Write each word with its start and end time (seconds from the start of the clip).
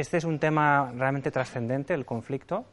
Este 0.00 0.16
es 0.16 0.24
un 0.24 0.38
tema 0.38 0.90
realmente 0.96 1.30
trascendente, 1.30 1.92
el 1.92 2.06
conflicto. 2.06 2.64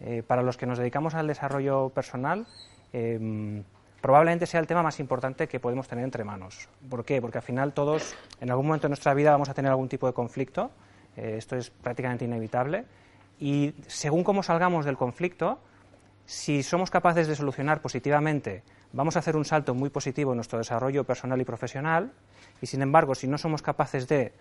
Eh, 0.00 0.22
para 0.24 0.40
los 0.44 0.56
que 0.56 0.66
nos 0.66 0.78
dedicamos 0.78 1.16
al 1.16 1.26
desarrollo 1.26 1.88
personal, 1.88 2.46
eh, 2.92 3.64
probablemente 4.00 4.46
sea 4.46 4.60
el 4.60 4.68
tema 4.68 4.80
más 4.80 5.00
importante 5.00 5.48
que 5.48 5.58
podemos 5.58 5.88
tener 5.88 6.04
entre 6.04 6.22
manos. 6.22 6.68
¿Por 6.88 7.04
qué? 7.04 7.20
Porque 7.20 7.38
al 7.38 7.42
final 7.42 7.72
todos, 7.72 8.14
en 8.40 8.50
algún 8.50 8.66
momento 8.68 8.86
de 8.86 8.90
nuestra 8.90 9.14
vida, 9.14 9.32
vamos 9.32 9.48
a 9.48 9.54
tener 9.54 9.68
algún 9.68 9.88
tipo 9.88 10.06
de 10.06 10.12
conflicto. 10.12 10.70
Eh, 11.16 11.34
esto 11.38 11.56
es 11.56 11.70
prácticamente 11.70 12.24
inevitable. 12.24 12.84
Y 13.40 13.74
según 13.88 14.22
cómo 14.22 14.44
salgamos 14.44 14.84
del 14.84 14.96
conflicto, 14.96 15.58
si 16.24 16.62
somos 16.62 16.88
capaces 16.88 17.26
de 17.26 17.34
solucionar 17.34 17.82
positivamente, 17.82 18.62
vamos 18.92 19.16
a 19.16 19.18
hacer 19.18 19.34
un 19.36 19.44
salto 19.44 19.74
muy 19.74 19.90
positivo 19.90 20.30
en 20.30 20.36
nuestro 20.36 20.58
desarrollo 20.58 21.02
personal 21.02 21.40
y 21.40 21.44
profesional. 21.44 22.12
Y 22.62 22.66
sin 22.66 22.80
embargo, 22.80 23.16
si 23.16 23.26
no 23.26 23.38
somos 23.38 23.60
capaces 23.60 24.06
de 24.06 24.32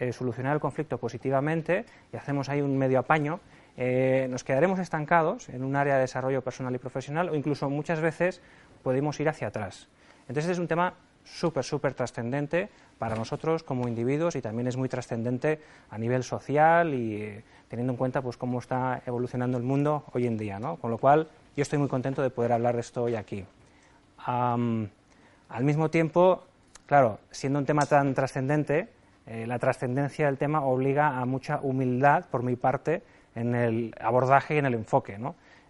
eh, 0.00 0.12
solucionar 0.12 0.54
el 0.54 0.60
conflicto 0.60 0.98
positivamente 0.98 1.84
y 2.12 2.16
hacemos 2.16 2.48
ahí 2.48 2.60
un 2.60 2.76
medio 2.78 2.98
apaño, 3.00 3.40
eh, 3.76 4.26
nos 4.30 4.44
quedaremos 4.44 4.78
estancados 4.78 5.48
en 5.48 5.62
un 5.62 5.76
área 5.76 5.94
de 5.94 6.00
desarrollo 6.00 6.42
personal 6.42 6.74
y 6.74 6.78
profesional 6.78 7.28
o 7.28 7.34
incluso 7.34 7.70
muchas 7.70 8.00
veces 8.00 8.40
podemos 8.82 9.18
ir 9.20 9.28
hacia 9.28 9.48
atrás. 9.48 9.88
Entonces 10.22 10.44
este 10.44 10.52
es 10.52 10.58
un 10.58 10.68
tema 10.68 10.94
súper, 11.24 11.64
súper 11.64 11.94
trascendente 11.94 12.68
para 12.98 13.14
nosotros 13.14 13.62
como 13.62 13.86
individuos 13.86 14.34
y 14.36 14.42
también 14.42 14.66
es 14.66 14.76
muy 14.76 14.88
trascendente 14.88 15.60
a 15.90 15.98
nivel 15.98 16.24
social 16.24 16.94
y 16.94 17.14
eh, 17.14 17.44
teniendo 17.68 17.92
en 17.92 17.96
cuenta 17.96 18.22
pues, 18.22 18.36
cómo 18.36 18.58
está 18.58 19.02
evolucionando 19.06 19.58
el 19.58 19.64
mundo 19.64 20.04
hoy 20.12 20.26
en 20.26 20.36
día. 20.36 20.58
¿no? 20.58 20.76
Con 20.76 20.90
lo 20.90 20.98
cual 20.98 21.28
yo 21.56 21.62
estoy 21.62 21.78
muy 21.78 21.88
contento 21.88 22.22
de 22.22 22.30
poder 22.30 22.52
hablar 22.52 22.74
de 22.74 22.80
esto 22.80 23.04
hoy 23.04 23.14
aquí. 23.14 23.44
al 24.26 25.64
mismo 25.64 25.90
tiempo, 25.90 26.44
claro, 26.86 27.20
siendo 27.30 27.58
un 27.58 27.64
tema 27.64 27.86
tan 27.86 28.14
trascendente, 28.14 28.88
eh, 29.30 29.46
la 29.46 29.58
trascendencia 29.58 30.24
del 30.24 30.38
tema 30.38 30.62
obliga 30.62 31.18
a 31.18 31.26
mucha 31.26 31.60
humildad 31.60 32.24
por 32.30 32.42
mi 32.42 32.56
parte 32.56 33.02
en 33.34 33.54
el 33.54 33.94
abordaje 34.00 34.54
y 34.54 34.58
en 34.58 34.64
el 34.64 34.72
enfoque. 34.72 35.18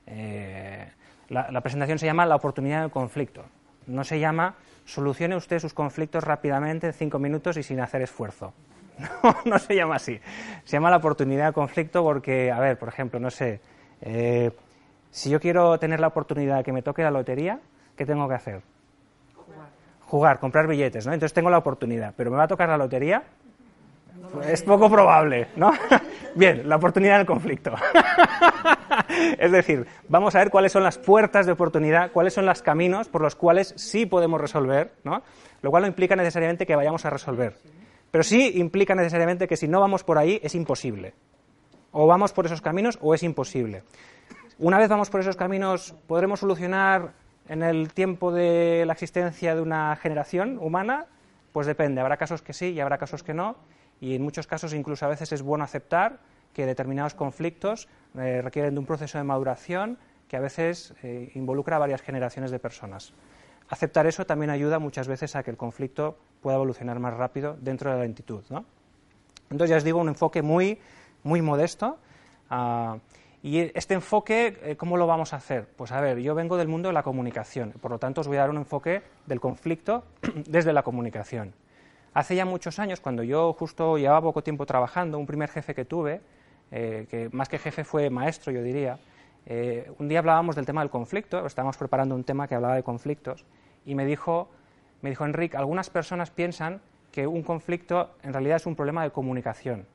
Eh, 0.07 0.89
la, 1.29 1.61
presentación 1.61 1.99
se 1.99 2.07
llama 2.07 2.25
La 2.25 2.37
oportunidad 2.37 2.83
del 2.83 2.93
conflicto. 2.93 3.45
No 3.89 4.05
se 4.05 4.21
llama 4.21 4.55
Solucione 4.85 5.35
usted 5.35 5.59
sus 5.59 5.75
conflictos 5.75 6.23
rápidamente 6.23 6.87
en 6.87 6.93
cinco 6.93 7.19
minutos 7.19 7.57
y 7.57 7.65
sin 7.65 7.81
hacer 7.81 8.03
esfuerzo. 8.03 8.55
No, 9.23 9.37
no 9.45 9.59
se 9.59 9.75
llama 9.75 9.97
así. 9.97 10.21
Se 10.65 10.77
llama 10.77 10.91
la 10.91 10.97
oportunidad 10.97 11.47
del 11.47 11.55
conflicto 11.55 12.03
porque, 12.03 12.51
a 12.51 12.59
ver, 12.59 12.79
por 12.79 12.89
ejemplo, 12.89 13.21
no 13.21 13.31
sé, 13.31 13.61
eh, 14.01 14.51
si 15.11 15.31
yo 15.31 15.41
quiero 15.41 15.79
tener 15.79 16.01
la 16.01 16.09
oportunidad 16.09 16.59
de 16.59 16.65
que 16.65 16.73
me 16.73 16.83
toque 16.83 17.03
la 17.03 17.11
lotería, 17.11 17.61
¿qué 17.97 18.07
tengo 18.07 18.29
que 18.29 18.35
hacer? 18.35 18.63
Jugar. 19.35 19.69
Jugar, 20.01 20.39
comprar 20.41 20.67
billetes, 20.67 21.07
¿no? 21.07 21.13
Entonces 21.13 21.33
tengo 21.33 21.51
la 21.51 21.59
oportunidad, 21.59 22.15
pero 22.17 22.31
¿me 22.31 22.37
va 22.37 22.45
a 22.45 22.49
tocar 22.49 22.69
la 22.69 22.77
lotería? 22.77 23.23
Es 24.47 24.63
poco 24.63 24.91
probable, 24.91 25.49
¿no? 25.57 25.73
Bien, 26.35 26.69
la 26.69 26.77
oportunidad 26.77 27.19
del 27.19 27.27
conflicto. 27.27 27.75
es 29.39 29.51
decir, 29.51 29.87
vamos 30.09 30.35
a 30.35 30.39
ver 30.39 30.51
cuáles 30.51 30.73
son 30.73 30.83
las 30.83 30.99
puertas 30.99 31.47
de 31.47 31.53
oportunidad, 31.53 32.13
cuáles 32.13 32.35
son 32.35 32.47
los 32.47 32.63
caminos 32.63 33.09
por 33.09 33.23
los 33.23 33.35
cuales 33.35 33.75
sí 33.77 34.07
podemos 34.07 34.41
resolver, 34.41 34.93
¿no? 35.05 35.23
Lo 35.63 35.71
cual 35.71 35.83
no 35.83 35.89
implica 35.89 36.15
necesariamente 36.15 36.67
que 36.67 36.77
vayamos 36.77 37.05
a 37.05 37.11
resolver. 37.11 37.57
Pero 38.11 38.25
sí 38.25 38.53
implica 38.57 38.95
necesariamente 38.95 39.49
que 39.49 39.57
si 39.57 39.69
no 39.69 39.81
vamos 39.81 40.05
por 40.05 40.19
ahí 40.19 40.41
es 40.43 40.55
imposible. 40.55 41.15
O 41.93 42.07
vamos 42.07 42.33
por 42.33 42.47
esos 42.47 42.61
caminos 42.61 42.99
o 43.01 43.15
es 43.15 43.23
imposible. 43.23 43.83
Una 44.59 44.79
vez 44.79 44.89
vamos 44.89 45.11
por 45.11 45.21
esos 45.21 45.37
caminos, 45.37 45.95
¿podremos 46.07 46.41
solucionar 46.41 47.13
en 47.49 47.63
el 47.63 47.93
tiempo 47.93 48.33
de 48.33 48.85
la 48.87 48.93
existencia 48.93 49.55
de 49.55 49.63
una 49.63 49.97
generación 49.97 50.59
humana? 50.61 51.07
Pues 51.53 51.67
depende. 51.67 52.01
Habrá 52.01 52.17
casos 52.17 52.43
que 52.43 52.53
sí 52.53 52.71
y 52.71 52.81
habrá 52.81 52.99
casos 52.99 53.23
que 53.23 53.35
no 53.35 53.57
y 54.01 54.15
en 54.15 54.23
muchos 54.23 54.47
casos 54.47 54.73
incluso 54.75 55.07
a 55.07 55.09
veces 55.09 55.33
es 55.33 55.43
bueno 55.43 55.65
aceptar 55.65 56.21
que 56.53 56.67
determinados 56.67 57.15
conflictos 57.15 57.89
eh, 58.17 58.41
requieren 58.43 58.75
de 58.75 58.81
un 58.81 58.87
proceso 58.87 59.19
de 59.19 59.25
maduración 59.25 59.99
que 60.29 60.37
a 60.37 60.41
veces 60.41 60.95
eh, 61.03 61.31
involucra 61.35 61.77
a 61.77 61.79
varias 61.79 62.03
generaciones 62.03 62.51
de 62.51 62.59
personas. 62.59 63.13
Aceptar 63.69 64.07
eso 64.07 64.25
también 64.25 64.51
ayuda 64.51 64.79
muchas 64.79 65.09
veces 65.09 65.37
a 65.37 65.43
que 65.43 65.51
el 65.51 65.57
conflicto 65.57 66.19
pueda 66.41 66.57
evolucionar 66.57 66.99
más 67.01 67.15
rápido 67.15 67.57
dentro 67.61 67.91
de 67.91 67.97
la 67.97 68.03
lentitud. 68.03 68.43
¿no? 68.51 68.65
Entonces, 69.51 69.71
ya 69.71 69.77
os 69.77 69.85
digo, 69.85 70.01
un 70.01 70.09
enfoque 70.09 70.43
muy, 70.43 70.79
muy 71.23 71.43
modesto. 71.43 71.99
Ah, 72.51 72.99
y 73.43 73.59
este 73.59 73.95
enfoque, 73.95 74.59
eh, 74.63 74.77
¿cómo 74.77 74.97
lo 74.97 75.07
vamos 75.07 75.33
a 75.33 75.37
hacer? 75.37 75.69
Pues 75.77 75.93
a 75.93 76.01
ver, 76.01 76.19
yo 76.19 76.35
vengo 76.35 76.57
del 76.57 76.69
mundo 76.69 76.89
de 76.89 76.93
la 76.93 77.03
comunicación, 77.03 77.73
por 77.81 77.91
lo 77.91 77.99
tanto 77.99 78.21
os 78.21 78.27
voy 78.29 78.37
a 78.37 78.41
dar 78.41 78.51
un 78.51 78.57
enfoque 78.57 79.03
del 79.27 79.41
conflicto 79.41 80.05
desde 80.49 80.73
la 80.73 80.83
comunicación. 80.83 81.55
Hace 82.15 82.37
ya 82.37 82.45
muchos 82.45 82.79
años, 82.79 83.01
cuando 83.01 83.23
yo 83.23 83.53
justo 83.53 83.99
llevaba 83.99 84.23
poco 84.23 84.43
tiempo 84.43 84.67
trabajando, 84.67 85.19
un 85.19 85.27
primer 85.27 85.51
jefe 85.51 85.75
que 85.75 85.85
tuve, 85.85 86.21
eh, 86.71 87.07
que 87.11 87.29
más 87.33 87.49
que 87.49 87.59
jefe 87.59 87.85
fue 87.85 88.11
maestro, 88.11 88.53
yo 88.53 88.63
diría, 88.63 88.99
eh, 89.47 89.91
un 89.99 90.09
día 90.09 90.19
hablábamos 90.19 90.57
del 90.57 90.67
tema 90.67 90.81
del 90.81 90.91
conflicto, 90.91 91.47
estábamos 91.47 91.77
preparando 91.77 92.15
un 92.15 92.25
tema 92.25 92.49
que 92.49 92.55
hablaba 92.55 92.75
de 92.75 92.83
conflictos, 92.83 93.45
y 93.87 93.95
me 93.95 94.05
dijo, 94.05 94.49
me 95.01 95.11
dijo 95.11 95.25
Enrique, 95.25 95.57
algunas 95.57 95.91
personas 95.91 96.31
piensan 96.31 96.81
que 97.13 97.27
un 97.27 97.43
conflicto 97.43 98.11
en 98.23 98.33
realidad 98.33 98.57
es 98.57 98.67
un 98.67 98.77
problema 98.77 99.03
de 99.03 99.11
comunicación. 99.11 99.87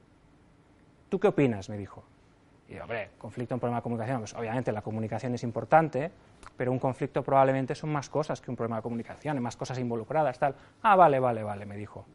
¿Tú 1.09 1.19
qué 1.19 1.27
opinas? 1.27 1.69
me 1.69 1.77
dijo. 1.77 2.03
Y 2.73 2.79
hombre, 2.79 3.11
conflicto, 3.19 3.53
un 3.53 3.59
problema 3.59 3.79
de 3.79 3.83
comunicación. 3.83 4.19
Pues 4.19 4.33
obviamente 4.33 4.71
la 4.71 4.81
comunicación 4.81 5.35
es 5.35 5.43
importante, 5.43 6.11
pero 6.57 6.71
un 6.71 6.79
conflicto 6.79 7.21
probablemente 7.23 7.75
son 7.75 7.91
más 7.91 8.09
cosas 8.09 8.41
que 8.41 8.49
un 8.49 8.57
problema 8.57 8.77
de 8.77 8.81
comunicación, 8.81 9.37
hay 9.37 9.43
más 9.43 9.55
cosas 9.55 9.77
involucradas, 9.77 10.39
tal. 10.39 10.55
Ah, 10.81 10.95
vale, 10.95 11.19
vale, 11.19 11.43
vale, 11.43 11.65
me 11.65 11.77
dijo. 11.77 12.05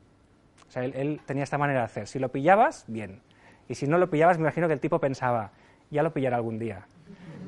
O 0.67 0.71
sea, 0.71 0.85
él, 0.85 1.21
tenía 1.25 1.45
esta 1.45 1.59
manera 1.59 1.81
de 1.81 1.85
hacer. 1.87 2.09
Si 2.09 2.19
lo 2.19 2.31
pillabas, 2.31 2.85
bien. 2.89 3.23
Y 3.69 3.75
si 3.77 3.87
no 3.87 3.99
lo 3.99 4.11
pillabas, 4.11 4.39
me 4.39 4.43
imagino 4.43 4.67
que 4.67 4.75
el 4.75 4.81
tipo 4.81 4.99
pensaba, 4.99 5.53
ya 5.91 6.03
lo 6.03 6.13
pillará 6.13 6.37
algún 6.37 6.59
día. 6.59 6.87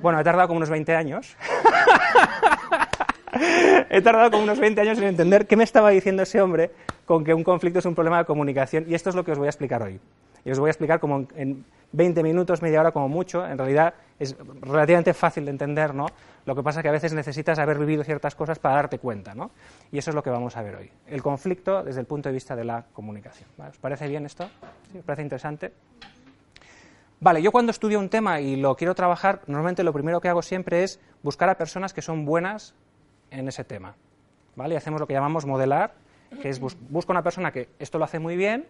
Bueno, 0.00 0.20
he 0.20 0.25
tardado 0.25 0.49
como 0.49 0.59
unos 0.59 0.70
20 0.70 0.94
años. 0.94 1.37
he 3.91 4.00
tardado 4.00 4.30
como 4.30 4.44
unos 4.44 4.58
20 4.58 4.80
años 4.80 4.98
en 4.98 5.04
entender 5.04 5.46
qué 5.46 5.56
me 5.56 5.64
estaba 5.64 5.91
diciendo 5.91 6.22
ese 6.22 6.41
hombre 6.41 6.70
con 7.04 7.24
que 7.24 7.34
un 7.34 7.44
conflicto 7.44 7.78
es 7.78 7.86
un 7.86 7.94
problema 7.94 8.18
de 8.18 8.24
comunicación. 8.24 8.84
Y 8.88 8.94
esto 8.94 9.10
es 9.10 9.16
lo 9.16 9.24
que 9.24 9.32
os 9.32 9.38
voy 9.38 9.46
a 9.46 9.50
explicar 9.50 9.82
hoy. 9.82 10.00
Y 10.44 10.50
os 10.50 10.58
voy 10.58 10.68
a 10.68 10.70
explicar 10.70 11.00
como 11.00 11.26
en 11.36 11.64
20 11.92 12.22
minutos, 12.22 12.62
media 12.62 12.80
hora 12.80 12.92
como 12.92 13.08
mucho. 13.08 13.46
En 13.46 13.58
realidad 13.58 13.94
es 14.19 14.36
relativamente 14.62 15.12
fácil 15.12 15.44
de 15.44 15.50
entender, 15.50 15.94
¿no? 15.94 16.06
Lo 16.46 16.54
que 16.54 16.62
pasa 16.62 16.80
es 16.80 16.82
que 16.82 16.88
a 16.88 16.92
veces 16.92 17.12
necesitas 17.12 17.58
haber 17.58 17.78
vivido 17.78 18.04
ciertas 18.04 18.34
cosas 18.34 18.58
para 18.58 18.76
darte 18.76 18.98
cuenta, 18.98 19.34
¿no? 19.34 19.50
Y 19.92 19.98
eso 19.98 20.10
es 20.10 20.14
lo 20.14 20.22
que 20.22 20.30
vamos 20.30 20.56
a 20.56 20.62
ver 20.62 20.76
hoy. 20.76 20.90
El 21.06 21.22
conflicto 21.22 21.82
desde 21.82 22.00
el 22.00 22.06
punto 22.06 22.28
de 22.28 22.32
vista 22.32 22.56
de 22.56 22.64
la 22.64 22.86
comunicación. 22.92 23.48
¿Os 23.58 23.78
parece 23.78 24.08
bien 24.08 24.24
esto? 24.24 24.48
¿Sí? 24.92 24.98
¿Os 24.98 25.04
parece 25.04 25.22
interesante? 25.22 25.72
Vale, 27.22 27.43
yo 27.43 27.52
cuando 27.52 27.70
estudio 27.70 27.99
un 27.99 28.08
tema 28.08 28.40
y 28.40 28.56
lo 28.56 28.75
quiero 28.76 28.94
trabajar, 28.94 29.43
normalmente 29.46 29.84
lo 29.84 29.93
primero 29.93 30.22
que 30.22 30.28
hago 30.28 30.40
siempre 30.40 30.84
es 30.84 31.00
buscar 31.22 31.50
a 31.50 31.58
personas 31.58 31.93
que 31.93 32.00
son 32.00 32.25
buenas 32.25 32.75
en 33.31 33.49
ese 33.49 33.65
tema. 33.65 33.94
¿Vale? 34.56 34.75
Y 34.75 34.77
hacemos 34.77 35.00
lo 35.00 35.06
que 35.06 35.12
llamamos 35.12 35.47
modelar, 35.47 35.94
que 36.43 36.49
es 36.49 36.61
busco 36.61 37.12
una 37.12 37.23
persona 37.23 37.53
que 37.53 37.69
esto 37.79 37.99
lo 37.99 38.05
hace 38.05 38.19
muy 38.19 38.37
bien, 38.37 38.67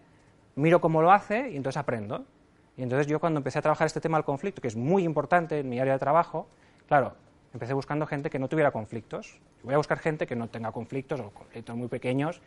miro 0.57 0.81
cómo 0.81 1.03
lo 1.03 1.13
hace 1.13 1.51
y 1.51 1.57
entonces 1.57 1.79
aprendo. 1.79 2.25
Y 2.77 2.83
entonces 2.83 3.07
yo 3.07 3.21
cuando 3.21 3.39
empecé 3.39 3.59
a 3.59 3.63
trabajar 3.63 3.87
este 3.87 4.01
tema 4.01 4.19
del 4.19 4.25
conflicto, 4.25 4.63
que 4.63 4.69
es 4.69 4.77
muy 4.77 5.05
importante 5.05 5.59
en 5.59 5.69
mi 5.69 5.81
área 5.81 5.95
de 5.95 5.99
trabajo, 5.99 6.49
claro, 6.89 7.15
empecé 7.53 7.75
buscando 7.75 8.07
gente 8.07 8.31
que 8.31 8.39
no 8.39 8.49
tuviera 8.49 8.71
conflictos. 8.71 9.39
Voy 9.63 9.75
a 9.75 9.77
buscar 9.77 9.99
gente 9.99 10.27
que 10.27 10.37
no 10.37 10.49
tenga 10.49 10.73
conflictos 10.73 11.21
o 11.21 11.31
conflictos 11.31 11.77
muy 11.77 11.89
pequeños, 11.89 12.41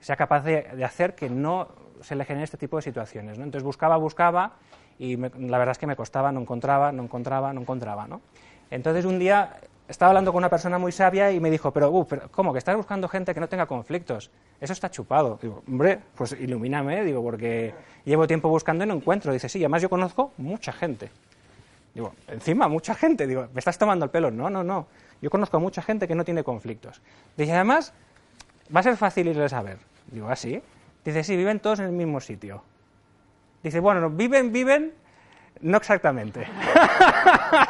sea 0.00 0.16
capaz 0.16 0.42
de, 0.44 0.84
hacer 0.84 1.14
que 1.14 1.28
no 1.28 1.68
se 2.00 2.14
le 2.14 2.24
genere 2.24 2.44
este 2.44 2.56
tipo 2.56 2.76
de 2.76 2.82
situaciones. 2.82 3.38
¿no? 3.38 3.44
Entonces 3.44 3.64
buscaba, 3.64 3.96
buscaba 3.96 4.54
y 4.98 5.16
la 5.16 5.58
verdad 5.58 5.72
es 5.72 5.78
que 5.78 5.86
me 5.86 5.96
costaba, 5.96 6.32
no 6.32 6.40
encontraba, 6.40 6.92
no 6.92 7.02
encontraba, 7.02 7.52
no 7.52 7.60
encontraba. 7.60 8.06
¿no? 8.06 8.20
Entonces 8.70 9.04
un 9.04 9.18
día 9.18 9.56
estaba 9.88 10.10
hablando 10.10 10.32
con 10.32 10.38
una 10.38 10.50
persona 10.50 10.78
muy 10.78 10.92
sabia 10.92 11.30
y 11.30 11.40
me 11.40 11.50
dijo, 11.50 11.72
pero, 11.72 11.90
uh, 11.90 12.06
pero 12.06 12.28
¿cómo? 12.30 12.52
Que 12.52 12.58
estás 12.58 12.76
buscando 12.76 13.08
gente 13.08 13.32
que 13.34 13.40
no 13.40 13.48
tenga 13.48 13.66
conflictos. 13.66 14.30
Eso 14.60 14.72
está 14.72 14.90
chupado. 14.90 15.38
Digo, 15.40 15.62
hombre, 15.68 16.00
pues 16.14 16.32
ilumíname, 16.32 17.04
digo, 17.04 17.22
porque 17.22 17.74
llevo 18.04 18.26
tiempo 18.26 18.48
buscando 18.48 18.84
y 18.84 18.86
no 18.86 18.94
encuentro. 18.94 19.32
Dice, 19.32 19.48
sí, 19.48 19.58
además 19.60 19.82
yo 19.82 19.88
conozco 19.88 20.32
mucha 20.38 20.72
gente. 20.72 21.10
Digo, 21.94 22.14
encima, 22.28 22.68
mucha 22.68 22.94
gente. 22.94 23.26
Digo, 23.26 23.48
¿me 23.52 23.58
estás 23.58 23.78
tomando 23.78 24.04
el 24.04 24.10
pelo? 24.10 24.30
No, 24.30 24.50
no, 24.50 24.64
no. 24.64 24.86
Yo 25.22 25.30
conozco 25.30 25.56
a 25.56 25.60
mucha 25.60 25.82
gente 25.82 26.08
que 26.08 26.14
no 26.14 26.24
tiene 26.24 26.42
conflictos. 26.42 27.00
Dice, 27.36 27.52
además, 27.52 27.92
va 28.74 28.80
a 28.80 28.82
ser 28.82 28.96
fácil 28.96 29.28
irles 29.28 29.52
a 29.52 29.62
ver. 29.62 29.78
Digo, 30.10 30.28
¿ah, 30.28 30.36
sí? 30.36 30.60
Dice, 31.04 31.22
sí, 31.22 31.36
viven 31.36 31.60
todos 31.60 31.78
en 31.78 31.86
el 31.86 31.92
mismo 31.92 32.20
sitio. 32.20 32.62
Dice, 33.62 33.80
bueno, 33.80 34.10
viven, 34.10 34.52
viven, 34.52 34.92
no 35.60 35.76
exactamente. 35.76 36.46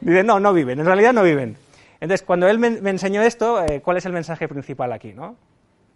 Dice, 0.00 0.24
no, 0.24 0.40
no 0.40 0.52
viven, 0.52 0.80
en 0.80 0.86
realidad 0.86 1.12
no 1.12 1.22
viven. 1.22 1.56
Entonces, 2.00 2.24
cuando 2.26 2.48
él 2.48 2.58
me, 2.58 2.68
enseñó 2.90 3.22
esto, 3.22 3.62
eh, 3.62 3.80
¿cuál 3.82 3.98
es 3.98 4.06
el 4.06 4.12
mensaje 4.12 4.48
principal 4.48 4.92
aquí? 4.92 5.12
¿no? 5.12 5.36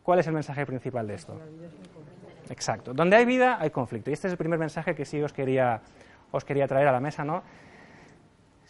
¿Cuál 0.03 0.19
es 0.19 0.27
el 0.27 0.35
mensaje 0.35 0.67
principal 0.67 1.07
de 1.07 1.15
esto? 1.15 1.41
Exacto. 2.51 2.93
Donde 2.93 3.17
hay 3.17 3.25
vida, 3.25 3.57
hay 3.59 3.71
conflicto. 3.71 4.11
Y 4.11 4.13
este 4.13 4.29
es 4.29 4.33
el 4.33 4.39
primer 4.39 4.59
mensaje 4.59 4.95
que 4.95 5.05
sí 5.05 5.23
os 5.23 5.33
quería, 5.33 5.81
os 6.31 6.45
quería 6.45 6.67
traer 6.69 6.89
a 6.89 6.93
la 6.93 7.01
mesa, 7.01 7.25
¿no? 7.25 7.43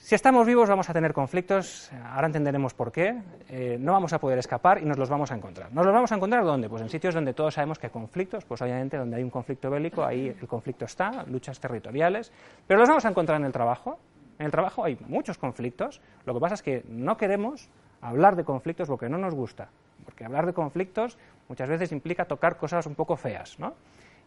Si 0.05 0.15
estamos 0.15 0.47
vivos 0.47 0.69
vamos 0.69 0.91
a 0.91 0.93
tener 0.93 1.15
conflictos, 1.15 1.91
ahora 2.13 2.27
entenderemos 2.27 2.75
por 2.75 2.93
qué, 2.93 3.23
eh, 3.49 3.79
no 3.81 3.93
vamos 3.93 4.13
a 4.13 4.19
poder 4.19 4.39
escapar 4.39 4.83
y 4.83 4.85
nos 4.85 4.99
los 4.99 5.09
vamos 5.09 5.33
a 5.33 5.35
encontrar. 5.35 5.73
¿Nos 5.73 5.83
los 5.87 5.95
vamos 5.95 6.13
a 6.13 6.17
encontrar 6.17 6.45
dónde? 6.45 6.69
Pues 6.69 6.83
en 6.83 6.91
sitios 6.91 7.15
donde 7.15 7.33
todos 7.33 7.55
sabemos 7.55 7.79
que 7.79 7.87
hay 7.87 7.91
conflictos, 7.91 8.45
pues 8.45 8.61
obviamente 8.61 8.99
donde 8.99 9.17
hay 9.17 9.23
un 9.23 9.31
conflicto 9.31 9.71
bélico, 9.71 10.05
ahí 10.05 10.29
el 10.29 10.47
conflicto 10.47 10.85
está, 10.85 11.25
luchas 11.27 11.59
territoriales, 11.59 12.31
pero 12.67 12.81
los 12.81 12.89
vamos 12.89 13.07
a 13.07 13.09
encontrar 13.09 13.41
en 13.41 13.47
el 13.47 13.53
trabajo. 13.53 13.99
En 14.39 14.47
el 14.47 14.53
trabajo 14.53 14.85
hay 14.85 14.99
muchos 15.07 15.39
conflictos, 15.39 16.01
lo 16.27 16.35
que 16.35 16.41
pasa 16.41 16.55
es 16.55 16.63
que 16.63 16.85
no 16.89 17.17
queremos 17.17 17.69
hablar 18.01 18.37
de 18.37 18.45
conflictos 18.45 18.89
porque 18.89 19.09
no 19.09 19.19
nos 19.19 19.35
gusta, 19.35 19.69
porque 20.05 20.25
hablar 20.25 20.47
de 20.47 20.53
conflictos 20.53 21.19
muchas 21.49 21.69
veces 21.69 21.93
implica 21.93 22.25
tocar 22.25 22.57
cosas 22.57 22.87
un 22.87 22.95
poco 22.95 23.17
feas, 23.17 23.59
¿no? 23.59 23.75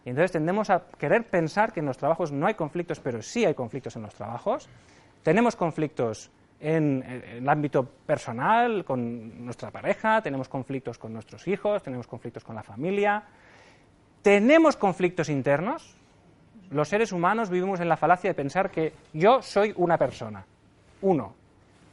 Y 0.04 0.10
entonces 0.10 0.32
tendemos 0.32 0.70
a 0.70 0.84
querer 0.98 1.26
pensar 1.28 1.72
que 1.72 1.80
en 1.80 1.86
los 1.86 1.98
trabajos 1.98 2.32
no 2.32 2.46
hay 2.46 2.54
conflictos, 2.54 3.00
pero 3.00 3.20
sí 3.20 3.44
hay 3.44 3.54
conflictos 3.54 3.96
en 3.96 4.02
los 4.02 4.14
trabajos. 4.14 4.68
Tenemos 5.22 5.56
conflictos 5.56 6.30
en, 6.60 7.02
el 7.02 7.48
ámbito 7.48 7.84
personal, 7.84 8.84
con 8.84 9.44
nuestra 9.44 9.70
pareja, 9.70 10.22
tenemos 10.22 10.48
conflictos 10.48 10.98
con 10.98 11.12
nuestros 11.12 11.46
hijos, 11.46 11.82
tenemos 11.82 12.06
conflictos 12.06 12.44
con 12.44 12.54
la 12.54 12.62
familia, 12.62 13.22
tenemos 14.22 14.76
conflictos 14.76 15.28
internos. 15.28 15.97
Los 16.70 16.88
seres 16.88 17.12
humanos 17.12 17.48
vivimos 17.48 17.80
en 17.80 17.88
la 17.88 17.96
falacia 17.96 18.30
de 18.30 18.34
pensar 18.34 18.70
que 18.70 18.92
yo 19.12 19.40
soy 19.40 19.72
una 19.76 19.96
persona, 19.96 20.44
uno, 21.00 21.34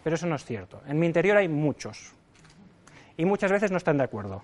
pero 0.03 0.15
eso 0.15 0.27
no 0.27 0.35
es 0.35 0.43
cierto. 0.43 0.81
En 0.87 0.99
mi 0.99 1.05
interior 1.05 1.37
hay 1.37 1.47
muchos 1.47 2.13
y 3.17 3.25
muchas 3.25 3.51
veces 3.51 3.71
no 3.71 3.77
están 3.77 3.97
de 3.97 4.03
acuerdo. 4.03 4.43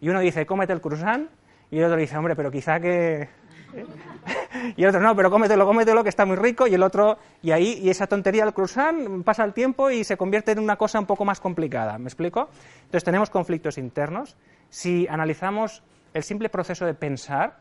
Y 0.00 0.08
uno 0.08 0.20
dice, 0.20 0.46
cómete 0.46 0.72
el 0.72 0.80
croissant, 0.80 1.28
y 1.70 1.78
el 1.78 1.84
otro 1.84 1.96
dice, 1.96 2.16
hombre, 2.16 2.36
pero 2.36 2.50
quizá 2.50 2.78
que 2.78 3.28
y 4.76 4.82
el 4.82 4.88
otro, 4.88 5.00
no, 5.00 5.16
pero 5.16 5.30
cómetelo, 5.30 5.66
cómetelo, 5.66 6.02
que 6.02 6.08
está 6.08 6.24
muy 6.24 6.36
rico, 6.36 6.66
y 6.66 6.74
el 6.74 6.82
otro, 6.82 7.18
y 7.42 7.50
ahí, 7.50 7.80
y 7.82 7.90
esa 7.90 8.06
tontería 8.06 8.44
del 8.44 8.54
croissant 8.54 9.24
pasa 9.24 9.44
el 9.44 9.52
tiempo 9.52 9.90
y 9.90 10.04
se 10.04 10.16
convierte 10.16 10.52
en 10.52 10.60
una 10.60 10.76
cosa 10.76 11.00
un 11.00 11.06
poco 11.06 11.24
más 11.24 11.40
complicada, 11.40 11.98
¿me 11.98 12.06
explico? 12.06 12.48
Entonces 12.84 13.04
tenemos 13.04 13.30
conflictos 13.30 13.78
internos. 13.78 14.36
Si 14.70 15.06
analizamos 15.08 15.82
el 16.12 16.22
simple 16.22 16.48
proceso 16.48 16.86
de 16.86 16.94
pensar, 16.94 17.58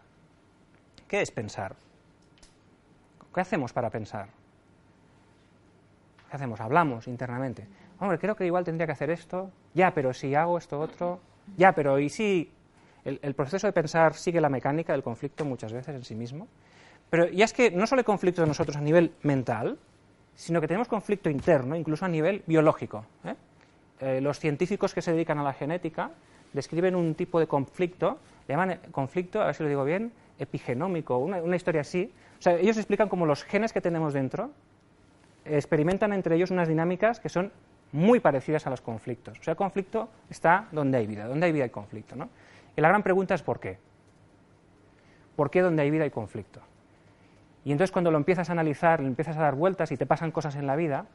¿qué 1.08 1.22
es 1.22 1.32
pensar? 1.32 1.76
¿Qué 3.34 3.42
hacemos 3.42 3.74
para 3.74 3.90
pensar? 3.90 4.28
¿Qué 6.30 6.36
hacemos? 6.36 6.62
Hablamos 6.62 7.08
internamente. 7.08 7.68
Hombre, 8.00 8.20
creo 8.20 8.36
que 8.36 8.46
igual 8.46 8.64
tendría 8.64 8.86
que 8.86 8.94
hacer 8.94 9.10
esto. 9.10 9.50
Ya, 9.74 9.94
pero 9.94 10.14
si 10.14 10.36
hago 10.36 10.58
esto 10.58 10.80
otro. 10.80 11.20
Ya, 11.58 11.74
pero 11.74 12.00
¿y 12.00 12.10
si 12.10 12.52
el, 13.06 13.34
proceso 13.34 13.68
de 13.68 13.74
pensar 13.74 14.14
sigue 14.14 14.40
la 14.40 14.50
mecánica 14.50 14.94
del 14.94 15.04
conflicto 15.04 15.46
muchas 15.46 15.74
veces 15.74 15.96
en 15.96 16.04
sí 16.04 16.16
mismo. 16.16 16.48
Pero 17.10 17.28
ya 17.28 17.46
es 17.46 17.54
que 17.54 17.70
no 17.70 17.86
solo 17.86 18.00
hay 18.00 18.06
conflicto 18.06 18.42
de 18.42 18.48
nosotros 18.48 18.78
a 18.78 18.82
nivel 18.82 19.14
mental, 19.24 19.78
sino 20.36 20.62
que 20.62 20.68
tenemos 20.68 20.88
conflicto 20.88 21.30
interno, 21.30 21.76
incluso 21.76 22.06
a 22.06 22.08
nivel 22.08 22.44
biológico. 22.48 23.06
¿eh? 23.26 23.36
Eh, 24.00 24.22
los 24.22 24.40
científicos 24.40 24.94
que 24.94 25.02
se 25.02 25.12
dedican 25.12 25.38
a 25.38 25.44
la 25.44 25.54
genética 25.54 26.12
describen 26.54 26.96
un 26.96 27.14
tipo 27.14 27.40
de 27.40 27.48
conflicto, 27.48 28.20
le 28.48 28.54
llaman 28.54 28.80
conflicto, 28.92 29.42
a 29.42 29.48
ver 29.48 29.56
si 29.56 29.64
lo 29.64 29.70
digo 29.70 29.84
bien, 29.84 30.12
epigenómico, 30.40 31.18
una 31.18 31.56
historia 31.56 31.82
así. 31.82 32.12
Sea, 32.44 32.56
ellos 32.58 32.76
explican 32.76 33.08
cómo 33.08 33.26
los 33.26 33.46
genes 33.46 33.72
que 33.72 33.80
tenemos 33.80 34.14
dentro 34.14 34.52
experimentan 35.46 36.12
entre 36.12 36.36
ellos 36.36 36.52
unas 36.52 36.68
dinámicas 36.68 37.22
que 37.22 37.30
son 37.30 37.54
muy 37.94 38.20
parecidas 38.20 38.68
a 38.68 38.70
los 38.70 38.82
conflictos. 38.82 39.40
O 39.40 39.44
sea, 39.44 39.54
el 39.54 39.58
conflicto 39.58 40.10
está 40.30 40.68
donde 40.74 40.98
hay 40.98 41.08
vida, 41.08 41.26
donde 41.26 41.46
hay 41.46 41.54
vida 41.54 41.64
hay 41.64 41.70
conflicto. 41.70 42.18
¿no? 42.18 42.28
Y 42.76 42.82
la 42.82 42.90
gran 42.90 43.02
pregunta 43.02 43.34
es 43.34 43.42
¿por 43.42 43.62
qué? 43.62 43.78
¿Por 45.38 45.52
qué 45.52 45.62
donde 45.62 45.84
hay 45.84 45.90
vida 45.90 46.04
hay 46.04 46.10
conflicto? 46.10 46.60
Y 47.64 47.72
entonces 47.72 47.94
cuando 47.94 48.12
lo 48.12 48.18
empiezas 48.18 48.50
a 48.50 48.52
analizar, 48.52 49.00
le 49.00 49.08
empiezas 49.08 49.38
a 49.38 49.42
dar 49.42 49.56
vueltas 49.56 49.94
y 49.94 49.96
te 49.96 50.06
pasan 50.06 50.32
cosas 50.32 50.58
en 50.58 50.68
la 50.68 50.76
vida, 50.76 51.06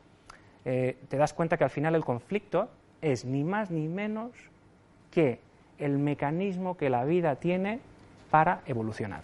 eh, 0.64 0.96
te 1.10 1.18
das 1.18 1.34
cuenta 1.34 1.58
que 1.58 1.64
al 1.64 1.70
final 1.70 1.94
el 1.94 2.06
conflicto 2.06 2.70
es 3.02 3.26
ni 3.26 3.44
más 3.44 3.70
ni 3.70 3.86
menos 3.86 4.30
que 5.10 5.40
el 5.76 5.98
mecanismo 5.98 6.78
que 6.78 6.88
la 6.88 7.04
vida 7.04 7.36
tiene 7.36 7.80
para 8.30 8.62
evolucionar. 8.64 9.20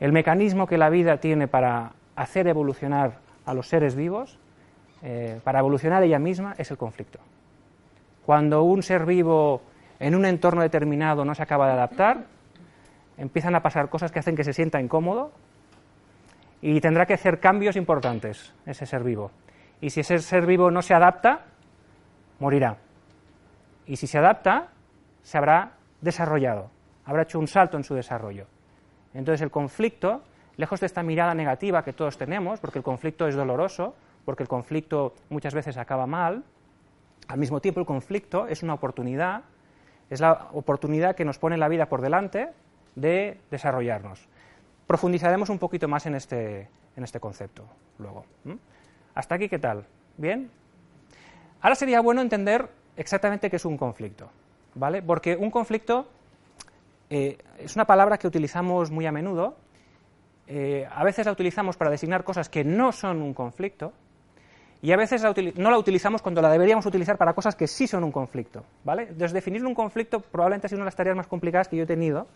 El 0.00 0.12
mecanismo 0.12 0.66
que 0.66 0.78
la 0.78 0.88
vida 0.88 1.18
tiene 1.18 1.46
para 1.46 1.92
hacer 2.16 2.48
evolucionar 2.48 3.18
a 3.44 3.52
los 3.52 3.68
seres 3.68 3.94
vivos, 3.94 4.38
eh, 5.02 5.40
para 5.44 5.60
evolucionar 5.60 6.02
ella 6.02 6.18
misma, 6.18 6.54
es 6.56 6.70
el 6.70 6.78
conflicto. 6.78 7.18
Cuando 8.24 8.62
un 8.62 8.82
ser 8.82 9.04
vivo 9.04 9.60
en 9.98 10.14
un 10.14 10.24
entorno 10.24 10.62
determinado 10.62 11.24
no 11.24 11.34
se 11.34 11.42
acaba 11.42 11.66
de 11.66 11.74
adaptar, 11.74 12.24
empiezan 13.18 13.54
a 13.54 13.60
pasar 13.60 13.90
cosas 13.90 14.10
que 14.10 14.18
hacen 14.18 14.34
que 14.34 14.44
se 14.44 14.54
sienta 14.54 14.80
incómodo 14.80 15.32
y 16.62 16.80
tendrá 16.80 17.04
que 17.04 17.14
hacer 17.14 17.38
cambios 17.38 17.76
importantes 17.76 18.54
ese 18.64 18.86
ser 18.86 19.04
vivo. 19.04 19.30
Y 19.82 19.90
si 19.90 20.00
ese 20.00 20.18
ser 20.18 20.46
vivo 20.46 20.70
no 20.70 20.80
se 20.80 20.94
adapta, 20.94 21.44
morirá. 22.38 22.76
Y 23.86 23.96
si 23.96 24.06
se 24.06 24.18
adapta, 24.18 24.68
se 25.22 25.36
habrá 25.36 25.72
desarrollado, 26.00 26.70
habrá 27.04 27.22
hecho 27.22 27.38
un 27.38 27.46
salto 27.46 27.76
en 27.76 27.84
su 27.84 27.94
desarrollo. 27.94 28.46
Entonces 29.14 29.40
el 29.42 29.50
conflicto, 29.50 30.22
lejos 30.56 30.80
de 30.80 30.86
esta 30.86 31.02
mirada 31.02 31.34
negativa 31.34 31.84
que 31.84 31.92
todos 31.92 32.16
tenemos, 32.16 32.60
porque 32.60 32.78
el 32.78 32.84
conflicto 32.84 33.26
es 33.26 33.34
doloroso, 33.34 33.94
porque 34.24 34.42
el 34.42 34.48
conflicto 34.48 35.14
muchas 35.28 35.54
veces 35.54 35.76
acaba 35.76 36.06
mal, 36.06 36.44
al 37.28 37.38
mismo 37.38 37.60
tiempo 37.60 37.80
el 37.80 37.86
conflicto 37.86 38.46
es 38.46 38.62
una 38.62 38.74
oportunidad 38.74 39.42
es 40.10 40.20
la 40.20 40.48
oportunidad 40.52 41.14
que 41.14 41.24
nos 41.24 41.38
pone 41.38 41.56
la 41.56 41.68
vida 41.68 41.86
por 41.86 42.02
delante 42.02 42.48
de 42.96 43.38
desarrollarnos. 43.50 44.28
Profundizaremos 44.86 45.48
un 45.48 45.60
poquito 45.60 45.86
más 45.86 46.04
en 46.06 46.16
este, 46.16 46.68
en 46.96 47.04
este 47.04 47.20
concepto 47.20 47.64
luego. 47.98 48.24
¿Hasta 49.14 49.36
aquí 49.36 49.48
qué 49.48 49.60
tal? 49.60 49.86
¿Bien? 50.16 50.50
Ahora 51.60 51.76
sería 51.76 52.00
bueno 52.00 52.20
entender 52.20 52.68
exactamente 52.96 53.48
qué 53.48 53.56
es 53.56 53.64
un 53.64 53.78
conflicto, 53.78 54.28
¿vale? 54.74 55.00
Porque 55.00 55.36
un 55.36 55.50
conflicto 55.50 56.08
eh, 57.10 57.38
es 57.58 57.74
una 57.76 57.84
palabra 57.84 58.16
que 58.18 58.26
utilizamos 58.26 58.90
muy 58.90 59.06
a 59.06 59.12
menudo. 59.12 59.56
Eh, 60.46 60.88
a 60.90 61.04
veces 61.04 61.26
la 61.26 61.32
utilizamos 61.32 61.76
para 61.76 61.90
designar 61.90 62.24
cosas 62.24 62.48
que 62.48 62.64
no 62.64 62.92
son 62.92 63.20
un 63.20 63.34
conflicto, 63.34 63.92
y 64.82 64.92
a 64.92 64.96
veces 64.96 65.22
no 65.56 65.70
la 65.70 65.78
utilizamos 65.78 66.22
cuando 66.22 66.40
la 66.40 66.50
deberíamos 66.50 66.86
utilizar 66.86 67.18
para 67.18 67.34
cosas 67.34 67.54
que 67.54 67.66
sí 67.66 67.86
son 67.86 68.02
un 68.02 68.12
conflicto. 68.12 68.64
¿vale? 68.82 69.02
Entonces, 69.02 69.32
definir 69.32 69.64
un 69.66 69.74
conflicto 69.74 70.20
probablemente 70.20 70.66
ha 70.66 70.68
sido 70.68 70.78
una 70.78 70.84
de 70.84 70.88
las 70.88 70.96
tareas 70.96 71.16
más 71.16 71.26
complicadas 71.26 71.68
que 71.68 71.76
yo 71.76 71.82
he 71.82 71.86
tenido, 71.86 72.26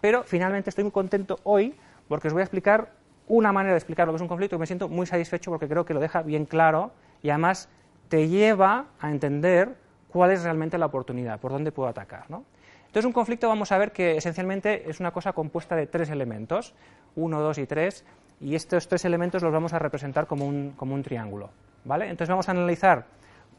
pero 0.00 0.24
finalmente 0.24 0.70
estoy 0.70 0.84
muy 0.84 0.90
contento 0.90 1.38
hoy 1.44 1.74
porque 2.08 2.26
os 2.26 2.34
voy 2.34 2.40
a 2.40 2.44
explicar 2.44 2.92
una 3.28 3.52
manera 3.52 3.74
de 3.74 3.78
explicar 3.78 4.06
lo 4.06 4.12
que 4.12 4.16
es 4.16 4.22
un 4.22 4.28
conflicto 4.28 4.56
y 4.56 4.58
me 4.58 4.66
siento 4.66 4.88
muy 4.88 5.06
satisfecho 5.06 5.50
porque 5.50 5.68
creo 5.68 5.84
que 5.84 5.94
lo 5.94 6.00
deja 6.00 6.22
bien 6.22 6.44
claro 6.44 6.90
y 7.22 7.30
además 7.30 7.68
te 8.08 8.28
lleva 8.28 8.86
a 9.00 9.10
entender 9.10 9.76
cuál 10.08 10.32
es 10.32 10.42
realmente 10.42 10.78
la 10.78 10.86
oportunidad, 10.86 11.38
por 11.40 11.52
dónde 11.52 11.70
puedo 11.70 11.88
atacar. 11.88 12.28
¿no? 12.30 12.44
Entonces, 12.86 13.04
un 13.04 13.12
conflicto 13.12 13.48
vamos 13.48 13.72
a 13.72 13.78
ver 13.78 13.92
que 13.92 14.16
esencialmente 14.16 14.88
es 14.88 15.00
una 15.00 15.10
cosa 15.10 15.32
compuesta 15.32 15.76
de 15.76 15.86
tres 15.86 16.10
elementos, 16.10 16.74
uno, 17.14 17.40
dos 17.40 17.58
y 17.58 17.66
tres, 17.66 18.04
y 18.40 18.54
estos 18.54 18.88
tres 18.88 19.04
elementos 19.04 19.42
los 19.42 19.52
vamos 19.52 19.72
a 19.72 19.78
representar 19.78 20.26
como 20.26 20.46
un, 20.46 20.72
como 20.76 20.94
un 20.94 21.02
triángulo. 21.02 21.50
Entonces 21.84 22.28
vamos 22.28 22.48
a 22.48 22.52
analizar 22.52 23.06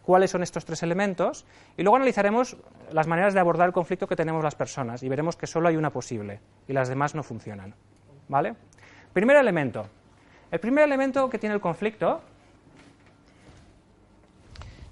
cuáles 0.03 0.31
son 0.31 0.43
estos 0.43 0.65
tres 0.65 0.83
elementos 0.83 1.45
y 1.75 1.83
luego 1.83 1.95
analizaremos 1.95 2.57
las 2.91 3.07
maneras 3.07 3.33
de 3.33 3.39
abordar 3.39 3.67
el 3.67 3.73
conflicto 3.73 4.07
que 4.07 4.15
tenemos 4.15 4.43
las 4.43 4.55
personas 4.55 5.03
y 5.03 5.09
veremos 5.09 5.35
que 5.35 5.47
solo 5.47 5.67
hay 5.69 5.77
una 5.77 5.91
posible 5.91 6.39
y 6.67 6.73
las 6.73 6.89
demás 6.89 7.15
no 7.15 7.23
funcionan. 7.23 7.73
¿Vale? 8.27 8.55
Primer 9.13 9.37
elemento. 9.37 9.85
El 10.51 10.59
primer 10.59 10.83
elemento 10.83 11.29
que 11.29 11.39
tiene 11.39 11.55
el 11.55 11.61
conflicto 11.61 12.21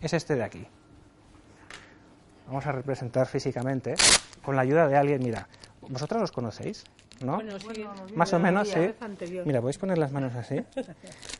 es 0.02 0.14
este 0.14 0.36
de 0.36 0.44
aquí. 0.44 0.68
Vamos 2.48 2.66
a 2.66 2.72
representar 2.72 3.28
físicamente 3.28 3.96
con 4.44 4.56
la 4.56 4.62
ayuda 4.62 4.88
de 4.88 4.98
alguien. 4.98 5.24
Mira, 5.24 5.48
¿vosotros 5.82 6.22
los 6.22 6.32
conocéis? 6.32 6.84
¿no? 7.22 7.36
Bueno, 7.36 7.58
sí. 7.60 7.86
Más 8.14 8.34
o 8.34 8.40
menos, 8.40 8.68
sí. 8.68 8.80
vez 8.80 9.02
anterior. 9.02 9.46
Mira, 9.46 9.62
podéis 9.62 9.78
poner 9.78 9.98
las 9.98 10.12
manos 10.12 10.36
así. 10.36 10.62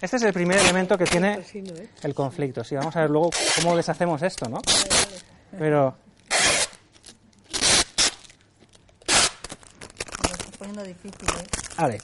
Este 0.02 0.18
es 0.18 0.24
el 0.24 0.34
primer 0.34 0.58
elemento 0.60 0.98
que 0.98 1.06
tiene 1.06 1.36
Pues 1.36 1.48
sí, 1.48 1.62
¿no, 1.62 1.74
eh? 1.74 1.90
el 2.04 2.14
conflicto. 2.16 2.64
Sí, 2.64 2.76
vamos 2.76 2.96
a 2.96 3.02
ver 3.02 3.10
luego 3.10 3.30
cómo 3.56 3.76
deshacemos 3.76 4.22
esto, 4.24 4.48
¿no? 4.50 4.60
Pero 5.58 5.96
Me 10.22 10.30
lo 10.30 10.36
estoy 10.36 10.58
poniendo 10.58 10.84
difícil, 10.84 11.30
¿eh? 11.30 11.48
Vale, 11.78 11.98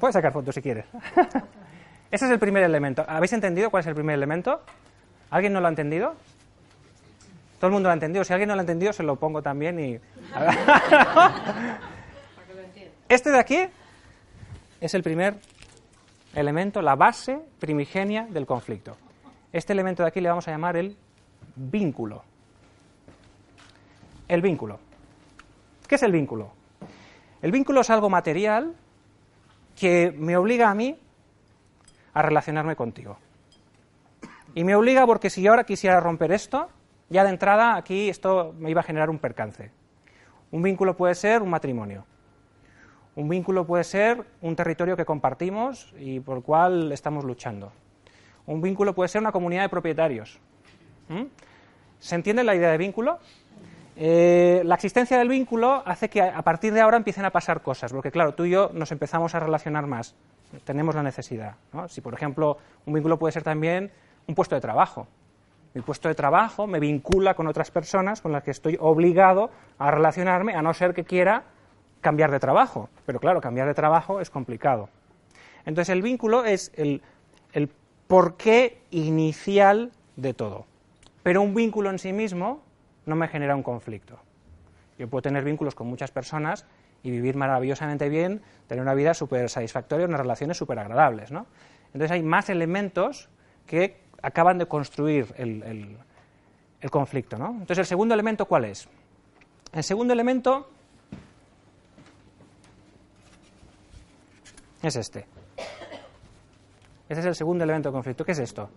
puedes 0.00 0.14
sacar 0.14 0.32
fotos 0.32 0.54
si 0.54 0.62
quieres. 0.62 0.84
Ese 2.10 2.26
es 2.26 2.30
el 2.30 2.38
primer 2.38 2.62
elemento. 2.62 3.04
¿Habéis 3.08 3.32
entendido 3.32 3.70
cuál 3.70 3.80
es 3.82 3.86
el 3.86 3.94
primer 3.94 4.14
elemento? 4.14 4.60
¿Alguien 5.30 5.52
no 5.52 5.60
lo 5.60 5.66
ha 5.66 5.70
entendido? 5.70 6.14
Todo 7.62 7.68
el 7.68 7.74
mundo 7.74 7.90
lo 7.90 7.92
ha 7.92 7.94
entendido. 7.94 8.24
Si 8.24 8.32
alguien 8.32 8.48
no 8.48 8.56
lo 8.56 8.60
ha 8.60 8.64
entendido, 8.64 8.92
se 8.92 9.04
lo 9.04 9.14
pongo 9.14 9.40
también 9.40 9.78
y... 9.78 9.96
Este 13.08 13.30
de 13.30 13.38
aquí 13.38 13.58
es 14.80 14.94
el 14.94 15.04
primer 15.04 15.36
elemento, 16.34 16.82
la 16.82 16.96
base 16.96 17.38
primigenia 17.60 18.26
del 18.28 18.46
conflicto. 18.46 18.96
Este 19.52 19.72
elemento 19.74 20.02
de 20.02 20.08
aquí 20.08 20.20
le 20.20 20.28
vamos 20.28 20.48
a 20.48 20.50
llamar 20.50 20.76
el 20.76 20.96
vínculo. 21.54 22.24
El 24.26 24.42
vínculo. 24.42 24.80
¿Qué 25.86 25.94
es 25.94 26.02
el 26.02 26.10
vínculo? 26.10 26.50
El 27.42 27.52
vínculo 27.52 27.82
es 27.82 27.90
algo 27.90 28.10
material 28.10 28.74
que 29.78 30.12
me 30.18 30.36
obliga 30.36 30.68
a 30.68 30.74
mí 30.74 30.98
a 32.12 32.22
relacionarme 32.22 32.74
contigo. 32.74 33.18
Y 34.52 34.64
me 34.64 34.74
obliga 34.74 35.06
porque 35.06 35.30
si 35.30 35.42
yo 35.42 35.52
ahora 35.52 35.62
quisiera 35.62 36.00
romper 36.00 36.32
esto, 36.32 36.68
ya 37.12 37.24
de 37.24 37.30
entrada 37.30 37.76
aquí 37.76 38.08
esto 38.08 38.54
me 38.58 38.70
iba 38.70 38.80
a 38.80 38.84
generar 38.84 39.10
un 39.10 39.18
percance. 39.18 39.70
Un 40.50 40.62
vínculo 40.62 40.96
puede 40.96 41.14
ser 41.14 41.42
un 41.42 41.50
matrimonio. 41.50 42.04
Un 43.14 43.28
vínculo 43.28 43.66
puede 43.66 43.84
ser 43.84 44.24
un 44.40 44.56
territorio 44.56 44.96
que 44.96 45.04
compartimos 45.04 45.92
y 45.98 46.20
por 46.20 46.38
el 46.38 46.42
cual 46.42 46.90
estamos 46.92 47.24
luchando. 47.24 47.72
Un 48.46 48.60
vínculo 48.60 48.94
puede 48.94 49.08
ser 49.08 49.20
una 49.20 49.32
comunidad 49.32 49.62
de 49.62 49.68
propietarios. 49.68 50.40
¿Mm? 51.08 51.24
¿Se 52.00 52.14
entiende 52.14 52.42
la 52.42 52.54
idea 52.54 52.70
de 52.70 52.78
vínculo? 52.78 53.18
Eh, 53.96 54.62
la 54.64 54.74
existencia 54.74 55.18
del 55.18 55.28
vínculo 55.28 55.82
hace 55.84 56.08
que 56.08 56.22
a 56.22 56.42
partir 56.42 56.72
de 56.72 56.80
ahora 56.80 56.96
empiecen 56.96 57.26
a 57.26 57.30
pasar 57.30 57.62
cosas, 57.62 57.92
porque 57.92 58.10
claro, 58.10 58.34
tú 58.34 58.46
y 58.46 58.50
yo 58.50 58.70
nos 58.72 58.90
empezamos 58.90 59.34
a 59.34 59.40
relacionar 59.40 59.86
más, 59.86 60.14
tenemos 60.64 60.94
la 60.94 61.02
necesidad. 61.02 61.56
Si, 61.88 62.00
por 62.00 62.14
ejemplo, 62.14 62.58
un 62.86 62.94
vínculo 62.94 63.18
puede 63.18 63.32
ser 63.32 63.42
también 63.42 63.90
un 64.26 64.34
puesto 64.34 64.54
de 64.54 64.60
trabajo. 64.60 65.06
Mi 65.74 65.80
puesto 65.80 66.08
de 66.08 66.14
trabajo 66.14 66.66
me 66.66 66.80
vincula 66.80 67.34
con 67.34 67.46
otras 67.46 67.70
personas 67.70 68.20
con 68.20 68.32
las 68.32 68.42
que 68.42 68.50
estoy 68.50 68.76
obligado 68.80 69.50
a 69.78 69.90
relacionarme, 69.90 70.54
a 70.54 70.62
no 70.62 70.74
ser 70.74 70.92
que 70.92 71.04
quiera 71.04 71.44
cambiar 72.00 72.30
de 72.30 72.40
trabajo. 72.40 72.90
Pero 73.06 73.20
claro, 73.20 73.40
cambiar 73.40 73.68
de 73.68 73.74
trabajo 73.74 74.20
es 74.20 74.28
complicado. 74.28 74.88
Entonces 75.64 75.90
el 75.90 76.02
vínculo 76.02 76.44
es 76.44 76.72
el, 76.74 77.00
el 77.52 77.70
porqué 78.06 78.82
inicial 78.90 79.92
de 80.16 80.34
todo. 80.34 80.66
Pero 81.22 81.40
un 81.40 81.54
vínculo 81.54 81.88
en 81.88 81.98
sí 81.98 82.12
mismo 82.12 82.62
no 83.06 83.16
me 83.16 83.28
genera 83.28 83.56
un 83.56 83.62
conflicto. 83.62 84.18
Yo 84.98 85.08
puedo 85.08 85.22
tener 85.22 85.44
vínculos 85.44 85.74
con 85.74 85.86
muchas 85.86 86.10
personas 86.10 86.66
y 87.02 87.10
vivir 87.10 87.36
maravillosamente 87.36 88.08
bien, 88.08 88.42
tener 88.66 88.82
una 88.82 88.94
vida 88.94 89.14
súper 89.14 89.48
satisfactoria, 89.48 90.06
unas 90.06 90.20
relaciones 90.20 90.56
súper 90.56 90.78
agradables. 90.78 91.32
¿no? 91.32 91.46
Entonces 91.86 92.10
hay 92.10 92.22
más 92.22 92.50
elementos 92.50 93.28
que 93.66 94.01
acaban 94.22 94.58
de 94.58 94.66
construir 94.66 95.34
el, 95.36 95.62
el- 96.80 96.90
conflicto. 96.90 97.36
¿no? 97.38 97.50
Entonces 97.50 97.78
el 97.78 97.86
segundo 97.86 98.14
elemento, 98.14 98.46
¿cuál 98.46 98.64
es? 98.64 98.88
El 99.72 99.84
segundo 99.84 100.12
elemento 100.12 100.68
es 104.82 104.96
este. 104.96 105.26
Este 107.08 107.20
es 107.20 107.26
el 107.26 107.34
segundo 107.34 107.64
elemento 107.64 107.88
de 107.90 107.92
conflicto. 107.92 108.24
¿Qué 108.24 108.32
es 108.32 108.38
esto? 108.38 108.68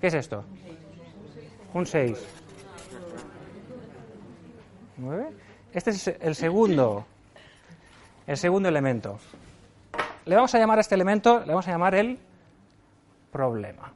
¿Qué 0.00 0.06
es 0.08 0.14
esto? 0.14 0.44
Un 1.72 1.86
6. 1.86 2.18
¿Nueve? 4.98 5.26
Este 5.72 5.90
es 5.90 6.06
el 6.06 6.34
segundo, 6.36 7.04
el 8.28 8.36
segundo 8.36 8.68
elemento. 8.68 9.18
Le 10.24 10.36
vamos 10.36 10.54
a 10.54 10.58
llamar 10.58 10.78
a 10.78 10.80
este 10.82 10.94
elemento, 10.94 11.40
le 11.40 11.46
vamos 11.48 11.66
a 11.66 11.72
llamar 11.72 11.96
el 11.96 12.16
problema. 13.32 13.92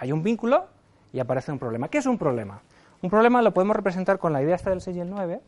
Hay 0.00 0.12
un 0.12 0.22
vínculo 0.22 0.66
y 1.12 1.20
aparece 1.20 1.52
un 1.52 1.58
problema. 1.58 1.88
¿Qué 1.88 1.98
es 1.98 2.06
un 2.06 2.16
problema? 2.16 2.62
Un 3.02 3.10
problema 3.10 3.42
lo 3.42 3.52
podemos 3.52 3.76
representar 3.76 4.18
con 4.18 4.32
la 4.32 4.42
idea 4.42 4.56
esta 4.56 4.70
del 4.70 4.80
6 4.80 4.96
y 4.96 5.00
el 5.00 5.10
9. 5.10 5.42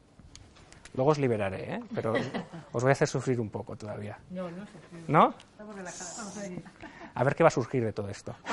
Luego 0.95 1.11
os 1.11 1.19
liberaré, 1.19 1.77
¿eh? 1.77 1.81
pero 1.95 2.13
os 2.73 2.83
voy 2.83 2.91
a 2.91 2.93
hacer 2.93 3.09
sufrir 3.09 3.41
un 3.41 3.49
poco 3.49 3.77
todavía. 3.77 4.19
No, 4.29 4.51
no 4.51 4.67
sé. 4.67 4.73
¿No? 5.09 5.33
A 7.15 7.25
ver 7.25 7.35
qué 7.35 7.43
va 7.43 7.49
a 7.49 7.51
surgir 7.51 7.83
de 7.83 7.95
todo 7.95 8.11
esto. 8.11 8.35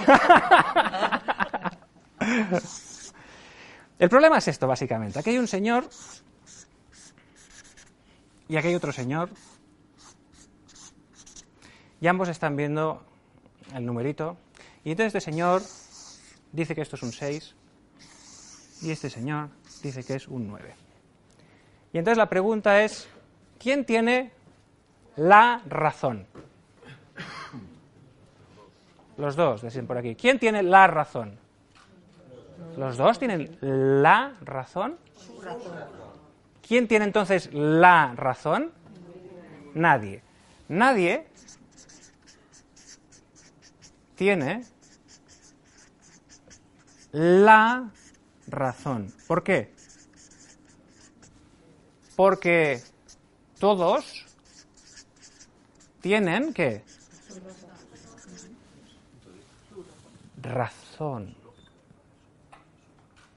El 3.99 4.09
problema 4.09 4.37
es 4.37 4.47
esto, 4.47 4.67
básicamente. 4.67 5.19
Aquí 5.19 5.31
hay 5.31 5.37
un 5.37 5.49
señor 5.49 5.83
y 8.47 8.55
aquí 8.55 8.69
hay 8.69 8.75
otro 8.75 8.93
señor. 8.93 9.29
Y 11.99 12.07
ambos 12.07 12.29
están 12.29 12.55
viendo 12.55 13.03
el 13.75 13.85
numerito. 13.85 14.37
Y 14.85 14.91
entonces 14.91 15.13
este 15.13 15.31
señor 15.31 15.61
dice 16.51 16.75
que 16.75 16.81
esto 16.81 16.95
es 16.95 17.03
un 17.03 17.11
6 17.11 17.55
y 18.81 18.91
este 18.91 19.09
señor 19.09 19.49
dice 19.83 20.03
que 20.03 20.15
es 20.15 20.27
un 20.27 20.47
9. 20.47 20.75
Y 21.93 21.97
entonces 21.97 22.17
la 22.17 22.29
pregunta 22.29 22.83
es, 22.83 23.07
¿quién 23.57 23.85
tiene 23.85 24.31
la 25.15 25.61
razón? 25.67 26.27
Los 29.17 29.35
dos, 29.35 29.61
deciden 29.61 29.85
por 29.85 29.97
aquí. 29.97 30.15
¿Quién 30.15 30.39
tiene 30.39 30.63
la 30.63 30.87
razón? 30.87 31.37
¿Los 32.77 32.95
dos 32.95 33.19
tienen 33.19 33.57
la 33.61 34.35
razón? 34.41 34.97
¿Quién 36.65 36.87
tiene 36.87 37.05
entonces 37.05 37.49
la 37.51 38.13
razón? 38.15 38.71
Nadie. 39.73 40.21
Nadie 40.69 41.27
tiene 44.15 44.63
la 47.11 47.89
razón. 48.47 49.13
¿Por 49.27 49.43
qué? 49.43 49.73
Porque 52.15 52.81
todos 53.59 54.25
tienen 56.01 56.53
que 56.53 56.83
razón. 60.41 61.35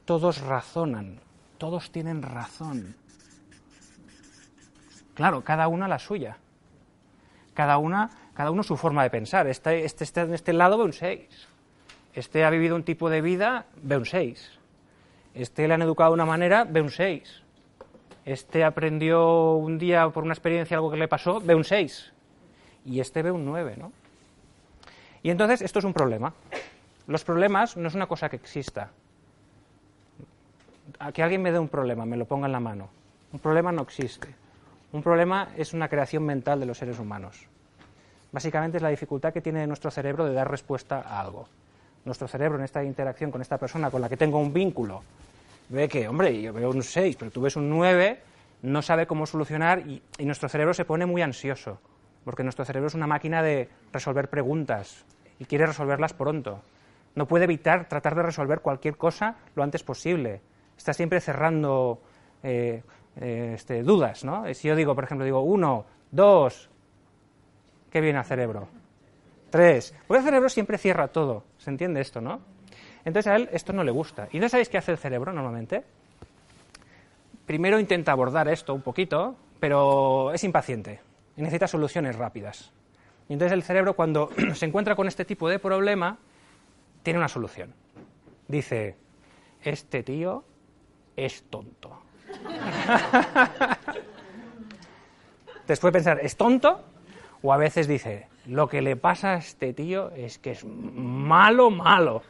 Todos 0.05 0.41
razonan, 0.41 1.21
todos 1.59 1.93
tienen 1.93 2.23
razón. 2.23 2.97
Claro, 5.15 5.45
cada 5.45 5.69
uno 5.69 5.87
la 5.87 5.99
suya. 5.99 6.39
Cada 7.55 7.79
una, 7.79 8.11
cada 8.35 8.51
uno 8.51 8.63
su 8.63 8.77
forma 8.77 9.03
de 9.03 9.11
pensar. 9.11 9.47
Este, 9.47 9.85
este 9.85 10.05
está 10.05 10.23
en 10.23 10.35
este 10.35 10.53
lado 10.53 10.79
ve 10.79 10.85
un 10.85 10.93
6. 10.93 11.49
Este 12.15 12.45
ha 12.45 12.51
vivido 12.51 12.77
un 12.77 12.85
tipo 12.85 13.09
de 13.09 13.21
vida, 13.23 13.67
ve 13.83 13.97
un 13.97 14.05
6. 14.05 14.59
Este 15.35 15.67
le 15.67 15.75
han 15.75 15.83
educado 15.83 16.11
de 16.11 16.15
una 16.15 16.27
manera, 16.27 16.65
ve 16.65 16.83
un 16.83 16.91
6. 16.91 17.43
Este 18.25 18.65
aprendió 18.65 19.55
un 19.55 19.79
día 19.79 20.09
por 20.11 20.23
una 20.23 20.35
experiencia 20.35 20.77
algo 20.77 20.91
que 20.91 20.99
le 20.99 21.09
pasó, 21.09 21.41
ve 21.41 21.55
un 21.55 21.65
6. 21.65 22.13
Y 22.85 23.01
este 23.01 23.23
ve 23.23 23.31
un 23.31 23.45
9, 23.45 23.77
¿no? 23.79 23.93
Y 25.23 25.31
entonces 25.31 25.63
esto 25.63 25.79
es 25.79 25.85
un 25.85 25.95
problema. 25.95 26.35
Los 27.07 27.25
problemas 27.25 27.77
no 27.77 27.89
es 27.89 27.95
una 27.95 28.07
cosa 28.07 28.29
que 28.29 28.37
exista. 28.37 28.91
A 30.99 31.13
que 31.13 31.23
alguien 31.23 31.43
me 31.43 31.51
dé 31.51 31.59
un 31.59 31.69
problema, 31.69 32.05
me 32.05 32.17
lo 32.17 32.27
ponga 32.27 32.47
en 32.47 32.53
la 32.53 32.61
mano. 32.61 32.91
Un 33.33 33.39
problema 33.39 33.73
no 33.73 33.83
existe. 33.83 34.29
Un 34.93 35.03
problema 35.03 35.49
es 35.57 35.73
una 35.73 35.89
creación 35.89 36.25
mental 36.25 36.61
de 36.61 36.67
los 36.67 36.77
seres 36.77 36.99
humanos. 36.99 37.47
Básicamente 38.31 38.77
es 38.77 38.83
la 38.83 38.91
dificultad 38.91 39.33
que 39.33 39.41
tiene 39.41 39.67
nuestro 39.67 39.91
cerebro 39.91 40.27
de 40.27 40.35
dar 40.35 40.51
respuesta 40.51 41.01
a 41.01 41.21
algo. 41.21 41.49
Nuestro 42.05 42.27
cerebro 42.29 42.59
en 42.59 42.65
esta 42.65 42.83
interacción 42.83 43.31
con 43.31 43.41
esta 43.41 43.59
persona 43.59 43.91
con 43.91 44.01
la 44.01 44.09
que 44.09 44.17
tengo 44.17 44.39
un 44.39 44.53
vínculo 44.53 45.03
ve 45.69 45.89
que, 45.89 46.09
hombre, 46.09 46.41
yo 46.41 46.53
veo 46.53 46.71
un 46.71 46.83
6, 46.83 47.17
pero 47.17 47.31
tú 47.31 47.41
ves 47.41 47.57
un 47.57 47.71
9, 47.71 48.21
no 48.63 48.83
sabe 48.83 49.07
cómo 49.07 49.27
solucionar 49.27 49.81
y, 49.81 50.03
y 50.19 50.25
nuestro 50.25 50.49
cerebro 50.49 50.75
se 50.75 50.85
pone 50.85 51.07
muy 51.07 51.23
ansioso, 51.23 51.81
porque 52.25 52.43
nuestro 52.43 52.65
cerebro 52.65 52.89
es 52.89 52.95
una 52.95 53.07
máquina 53.07 53.43
de 53.43 53.69
resolver 53.93 54.29
preguntas 54.29 55.05
y 55.39 55.45
quiere 55.45 55.67
resolverlas 55.67 56.13
pronto. 56.13 56.61
No 57.15 57.27
puede 57.27 57.45
evitar 57.45 57.89
tratar 57.89 58.15
de 58.15 58.23
resolver 58.23 58.61
cualquier 58.61 58.97
cosa 58.97 59.37
lo 59.55 59.63
antes 59.63 59.83
posible. 59.83 60.41
Está 60.77 60.93
siempre 60.93 61.21
cerrando 61.21 62.01
eh, 62.43 62.83
eh, 63.17 63.53
este, 63.55 63.83
dudas, 63.83 64.25
¿no? 64.25 64.53
Si 64.55 64.69
yo 64.69 64.77
digo, 64.77 64.95
por 64.95 65.05
ejemplo, 65.05 65.25
digo 65.25 65.41
uno, 65.41 65.85
dos, 66.11 66.71
¿qué 67.91 68.01
viene 68.01 68.19
al 68.19 68.25
cerebro? 68.25 68.69
Tres. 69.53 69.95
Porque 70.07 70.21
el 70.21 70.25
cerebro 70.25 70.49
siempre 70.49 70.79
cierra 70.79 71.09
todo. 71.09 71.45
¿Se 71.59 71.69
entiende 71.69 72.01
esto, 72.01 72.23
no? 72.23 72.41
Entonces 73.05 73.31
a 73.31 73.37
él 73.37 73.51
esto 73.53 73.75
no 73.75 73.85
le 73.85 73.91
gusta. 73.91 74.27
¿Y 74.33 74.39
no 74.39 74.49
sabéis 74.49 74.71
qué 74.71 74.79
hace 74.79 74.93
el 74.93 74.97
cerebro 74.97 75.31
normalmente? 75.31 75.85
Primero 77.45 77.79
intenta 77.79 78.13
abordar 78.13 78.49
esto 78.49 78.73
un 78.73 78.81
poquito, 78.81 79.37
pero 79.61 80.33
es 80.33 80.43
impaciente 80.43 81.01
y 81.37 81.43
necesita 81.43 81.69
soluciones 81.69 82.17
rápidas. 82.17 82.73
Y 83.29 83.35
entonces 83.35 83.53
el 83.53 83.63
cerebro, 83.63 83.95
cuando 83.95 84.31
se 84.55 84.65
encuentra 84.65 84.97
con 84.97 85.07
este 85.07 85.27
tipo 85.27 85.51
de 85.51 85.59
problema, 85.59 86.17
tiene 87.03 87.19
una 87.19 87.29
solución. 87.29 87.75
Dice, 88.49 88.97
este 89.63 90.03
tío 90.03 90.45
es 91.15 91.43
tonto. 91.51 92.01
Después 95.67 95.93
pensar, 95.93 96.21
¿es 96.23 96.39
tonto? 96.39 96.83
O 97.43 97.53
a 97.53 97.59
veces 97.59 97.87
dice, 97.87 98.32
lo 98.47 98.69
que 98.69 98.83
le 98.83 98.97
pasa 98.97 99.35
a 99.35 99.37
este 99.37 99.73
tío 99.73 100.11
es 100.11 100.39
que 100.39 100.51
es 100.53 100.65
malo, 100.65 101.71
malo. 101.71 102.23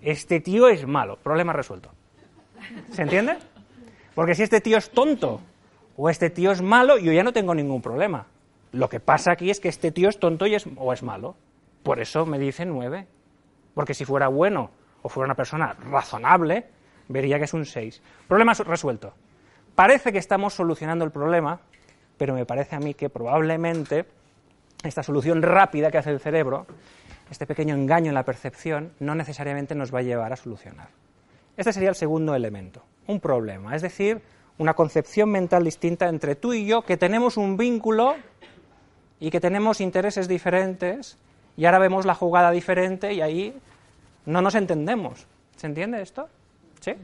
Este 0.00 0.40
tío 0.40 0.68
es 0.68 0.86
malo. 0.86 1.16
Problema 1.16 1.52
resuelto. 1.52 1.90
¿Se 2.90 3.02
entiende? 3.02 3.38
Porque 4.14 4.34
si 4.34 4.42
este 4.42 4.60
tío 4.60 4.76
es 4.76 4.90
tonto 4.90 5.40
o 5.96 6.10
este 6.10 6.30
tío 6.30 6.52
es 6.52 6.60
malo, 6.60 6.98
yo 6.98 7.12
ya 7.12 7.22
no 7.22 7.32
tengo 7.32 7.54
ningún 7.54 7.80
problema. 7.80 8.26
Lo 8.72 8.88
que 8.88 9.00
pasa 9.00 9.32
aquí 9.32 9.50
es 9.50 9.60
que 9.60 9.68
este 9.68 9.92
tío 9.92 10.08
es 10.08 10.18
tonto 10.18 10.46
y 10.46 10.54
es, 10.54 10.66
o 10.76 10.92
es 10.92 11.02
malo. 11.02 11.36
Por 11.82 12.00
eso 12.00 12.26
me 12.26 12.38
dicen 12.38 12.68
nueve. 12.70 13.06
Porque 13.74 13.94
si 13.94 14.04
fuera 14.04 14.28
bueno 14.28 14.70
o 15.02 15.08
fuera 15.08 15.26
una 15.26 15.34
persona 15.34 15.74
razonable, 15.74 16.66
vería 17.08 17.38
que 17.38 17.44
es 17.44 17.54
un 17.54 17.64
seis. 17.64 18.02
Problema 18.28 18.52
resuelto. 18.54 19.14
Parece 19.74 20.12
que 20.12 20.18
estamos 20.18 20.54
solucionando 20.54 21.04
el 21.04 21.10
problema, 21.10 21.60
pero 22.18 22.34
me 22.34 22.44
parece 22.44 22.76
a 22.76 22.80
mí 22.80 22.92
que 22.92 23.08
probablemente 23.08 24.04
esta 24.82 25.02
solución 25.02 25.42
rápida 25.42 25.90
que 25.90 25.98
hace 25.98 26.10
el 26.10 26.20
cerebro, 26.20 26.66
este 27.30 27.46
pequeño 27.46 27.74
engaño 27.74 28.08
en 28.08 28.14
la 28.14 28.24
percepción, 28.24 28.92
no 29.00 29.14
necesariamente 29.14 29.74
nos 29.74 29.94
va 29.94 30.00
a 30.00 30.02
llevar 30.02 30.32
a 30.32 30.36
solucionar. 30.36 30.88
Este 31.56 31.72
sería 31.72 31.90
el 31.90 31.94
segundo 31.94 32.34
elemento, 32.34 32.82
un 33.06 33.20
problema, 33.20 33.74
es 33.76 33.82
decir, 33.82 34.20
una 34.58 34.74
concepción 34.74 35.30
mental 35.30 35.64
distinta 35.64 36.08
entre 36.08 36.34
tú 36.34 36.52
y 36.52 36.66
yo, 36.66 36.82
que 36.82 36.96
tenemos 36.96 37.36
un 37.36 37.56
vínculo 37.56 38.14
y 39.20 39.30
que 39.30 39.40
tenemos 39.40 39.80
intereses 39.80 40.28
diferentes, 40.28 41.18
y 41.56 41.64
ahora 41.66 41.78
vemos 41.78 42.06
la 42.06 42.14
jugada 42.14 42.50
diferente 42.50 43.12
y 43.12 43.20
ahí 43.20 43.54
no 44.26 44.40
nos 44.42 44.54
entendemos. 44.54 45.26
¿Se 45.56 45.66
entiende 45.66 46.00
esto? 46.00 46.28
¿Sí? 46.80 46.94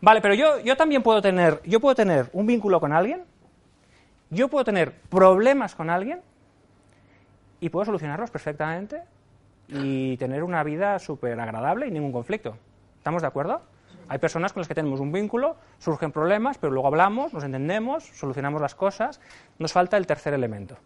Vale, 0.00 0.20
pero 0.20 0.34
yo, 0.34 0.60
yo 0.60 0.76
también 0.76 1.02
puedo 1.02 1.20
tener, 1.20 1.60
yo 1.64 1.80
puedo 1.80 1.94
tener 1.94 2.30
un 2.32 2.46
vínculo 2.46 2.80
con 2.80 2.92
alguien, 2.92 3.22
yo 4.30 4.48
puedo 4.48 4.64
tener 4.64 4.92
problemas 5.08 5.74
con 5.74 5.90
alguien 5.90 6.20
y 7.64 7.70
puedo 7.70 7.86
solucionarlos 7.86 8.30
perfectamente 8.30 9.00
y 9.68 10.18
tener 10.18 10.44
una 10.44 10.62
vida 10.62 10.98
súper 10.98 11.40
agradable 11.40 11.86
y 11.86 11.90
ningún 11.90 12.12
conflicto. 12.12 12.58
¿Estamos 12.98 13.22
de 13.22 13.28
acuerdo? 13.28 13.62
Hay 14.06 14.18
personas 14.18 14.52
con 14.52 14.60
las 14.60 14.68
que 14.68 14.74
tenemos 14.74 15.00
un 15.00 15.10
vínculo, 15.10 15.56
surgen 15.78 16.12
problemas, 16.12 16.58
pero 16.58 16.74
luego 16.74 16.88
hablamos, 16.88 17.32
nos 17.32 17.42
entendemos, 17.42 18.04
solucionamos 18.04 18.60
las 18.60 18.74
cosas. 18.74 19.18
Nos 19.58 19.72
falta 19.72 19.96
el 19.96 20.06
tercer 20.06 20.34
elemento. 20.34 20.76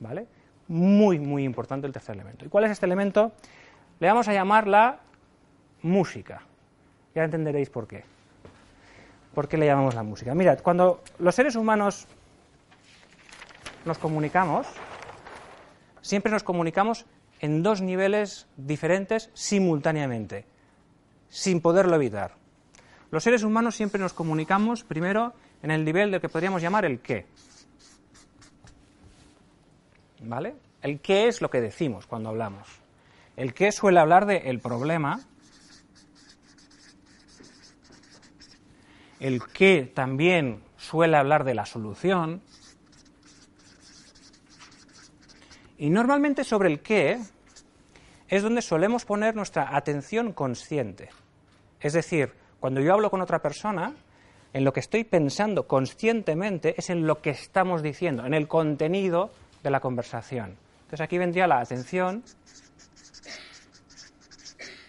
¿Vale? 0.00 0.26
Muy, 0.66 1.18
muy 1.18 1.44
importante 1.44 1.86
el 1.86 1.94
tercer 1.94 2.14
elemento. 2.14 2.44
¿Y 2.44 2.50
cuál 2.50 2.64
es 2.64 2.72
este 2.72 2.84
elemento? 2.84 3.32
Le 3.98 4.08
vamos 4.08 4.28
a 4.28 4.34
llamar 4.34 4.66
la 4.66 4.98
música. 5.80 6.42
Ya 7.14 7.24
entenderéis 7.24 7.70
por 7.70 7.88
qué. 7.88 8.04
¿Por 9.34 9.48
qué 9.48 9.56
le 9.56 9.64
llamamos 9.64 9.94
la 9.94 10.02
música? 10.02 10.34
Mirad, 10.34 10.58
cuando 10.60 11.00
los 11.20 11.34
seres 11.34 11.56
humanos 11.56 12.06
nos 13.86 13.96
comunicamos, 13.96 14.66
siempre 16.08 16.32
nos 16.32 16.42
comunicamos 16.42 17.04
en 17.40 17.62
dos 17.62 17.82
niveles 17.82 18.46
diferentes 18.56 19.28
simultáneamente, 19.34 20.46
sin 21.28 21.60
poderlo 21.60 21.96
evitar. 21.96 22.34
Los 23.10 23.24
seres 23.24 23.42
humanos 23.42 23.76
siempre 23.76 24.00
nos 24.00 24.14
comunicamos 24.14 24.84
primero 24.84 25.34
en 25.62 25.70
el 25.70 25.84
nivel 25.84 26.10
de 26.10 26.16
lo 26.16 26.20
que 26.22 26.30
podríamos 26.30 26.62
llamar 26.62 26.86
el 26.86 27.00
qué. 27.00 27.26
¿Vale? 30.22 30.56
El 30.80 31.00
qué 31.00 31.28
es 31.28 31.42
lo 31.42 31.50
que 31.50 31.60
decimos 31.60 32.06
cuando 32.06 32.30
hablamos. 32.30 32.66
El 33.36 33.52
qué 33.52 33.70
suele 33.70 34.00
hablar 34.00 34.24
del 34.24 34.46
el 34.46 34.60
problema. 34.60 35.20
El 39.20 39.42
qué 39.44 39.92
también 39.94 40.62
suele 40.78 41.18
hablar 41.18 41.44
de 41.44 41.54
la 41.54 41.66
solución. 41.66 42.40
Y 45.78 45.90
normalmente 45.90 46.44
sobre 46.44 46.68
el 46.68 46.80
qué 46.80 47.18
es 48.28 48.42
donde 48.42 48.62
solemos 48.62 49.04
poner 49.04 49.34
nuestra 49.34 49.76
atención 49.76 50.32
consciente. 50.32 51.08
Es 51.80 51.92
decir, 51.92 52.32
cuando 52.60 52.80
yo 52.80 52.92
hablo 52.92 53.10
con 53.10 53.20
otra 53.20 53.38
persona, 53.38 53.94
en 54.52 54.64
lo 54.64 54.72
que 54.72 54.80
estoy 54.80 55.04
pensando 55.04 55.66
conscientemente 55.66 56.74
es 56.76 56.90
en 56.90 57.06
lo 57.06 57.22
que 57.22 57.30
estamos 57.30 57.82
diciendo, 57.82 58.26
en 58.26 58.34
el 58.34 58.48
contenido 58.48 59.30
de 59.62 59.70
la 59.70 59.80
conversación. 59.80 60.56
Entonces 60.80 61.00
aquí 61.00 61.16
vendría 61.16 61.46
la 61.46 61.60
atención 61.60 62.24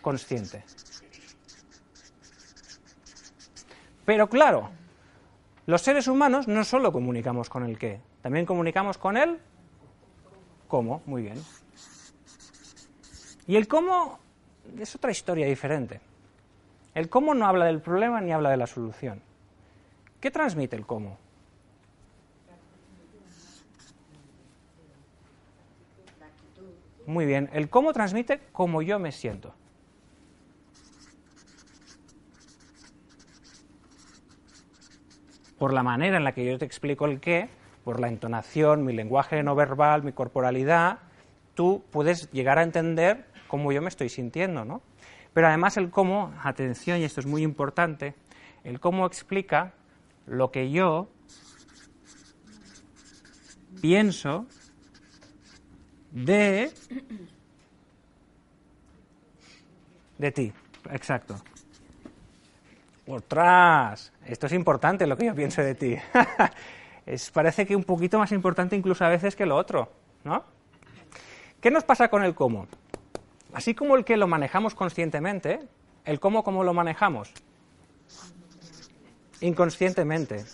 consciente. 0.02 0.64
Pero 4.06 4.28
claro, 4.28 4.72
los 5.68 5.82
seres 5.82 6.08
humanos 6.08 6.48
no 6.48 6.64
solo 6.64 6.92
comunicamos 6.92 7.48
con 7.48 7.64
el 7.64 7.78
qué, 7.78 8.02
también 8.24 8.48
comunicamos 8.48 8.98
con 8.98 9.18
el 9.18 9.40
cómo, 10.70 11.02
muy 11.06 11.24
bien. 11.24 11.44
Y 13.48 13.58
el 13.58 13.68
cómo 13.68 14.20
es 14.80 14.96
otra 14.96 15.12
historia 15.12 15.48
diferente. 15.48 16.00
El 16.96 17.10
cómo 17.10 17.34
no 17.34 17.46
habla 17.46 17.66
del 17.66 17.82
problema 17.82 18.22
ni 18.22 18.32
habla 18.32 18.52
de 18.52 18.58
la 18.58 18.68
solución. 18.68 19.22
¿Qué 20.22 20.32
transmite 20.32 20.78
el 20.78 20.86
cómo? 20.86 21.18
Muy 27.08 27.26
bien, 27.26 27.50
el 27.54 27.70
cómo 27.70 27.92
transmite 27.92 28.40
cómo 28.52 28.84
yo 28.84 29.00
me 29.00 29.12
siento. 29.12 29.56
Por 35.58 35.74
la 35.74 35.82
manera 35.82 36.18
en 36.18 36.24
la 36.24 36.34
que 36.34 36.46
yo 36.46 36.60
te 36.60 36.66
explico 36.66 37.06
el 37.06 37.20
qué, 37.20 37.50
por 37.84 38.00
la 38.00 38.08
entonación, 38.08 38.84
mi 38.84 38.94
lenguaje 38.94 39.42
no 39.44 39.56
verbal, 39.56 40.04
mi 40.04 40.12
corporalidad, 40.12 41.00
tú 41.56 41.84
puedes 41.92 42.30
llegar 42.32 42.60
a 42.60 42.64
entender 42.64 43.26
cómo 43.48 43.72
yo 43.72 43.82
me 43.82 43.90
estoy 43.90 44.10
sintiendo, 44.10 44.66
¿no? 44.66 44.82
Pero 45.34 45.48
además 45.48 45.78
el 45.78 45.90
cómo, 45.90 46.34
atención, 46.44 47.00
y 47.00 47.04
esto 47.04 47.20
es 47.20 47.26
muy 47.26 47.44
importante, 47.44 48.16
el 48.64 48.80
cómo 48.80 49.06
explica 49.06 49.74
lo 50.26 50.52
que 50.52 50.72
yo 50.72 51.10
pienso 53.82 54.46
de 56.12 56.72
de 60.18 60.32
ti, 60.32 60.52
exacto. 60.92 61.36
Otras, 63.08 64.12
esto 64.26 64.46
es 64.46 64.54
importante 64.54 65.08
lo 65.08 65.18
que 65.18 65.26
yo 65.26 65.34
pienso 65.34 65.64
de 65.64 65.74
ti. 65.74 65.96
es, 67.10 67.32
parece 67.32 67.66
que 67.66 67.76
un 67.76 67.84
poquito 67.84 68.20
más 68.20 68.32
importante 68.32 68.76
incluso 68.76 69.04
a 69.04 69.10
veces 69.10 69.36
que 69.36 69.46
lo 69.46 69.56
otro, 69.56 69.92
¿no? 70.24 70.44
¿Qué 71.60 71.72
nos 71.72 71.84
pasa 71.84 72.08
con 72.08 72.24
el 72.24 72.36
cómo? 72.36 72.68
Así 73.54 73.74
como 73.74 73.96
el 73.96 74.06
que 74.06 74.16
lo 74.16 74.28
manejamos 74.28 74.76
conscientemente, 74.76 75.60
el 76.06 76.20
cómo, 76.20 76.44
¿cómo 76.44 76.64
lo 76.64 76.74
manejamos? 76.74 77.34
Inconscientemente. 79.42 80.46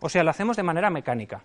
O 0.00 0.08
sea, 0.08 0.22
lo 0.22 0.30
hacemos 0.30 0.56
de 0.56 0.62
manera 0.62 0.88
mecánica 0.88 1.42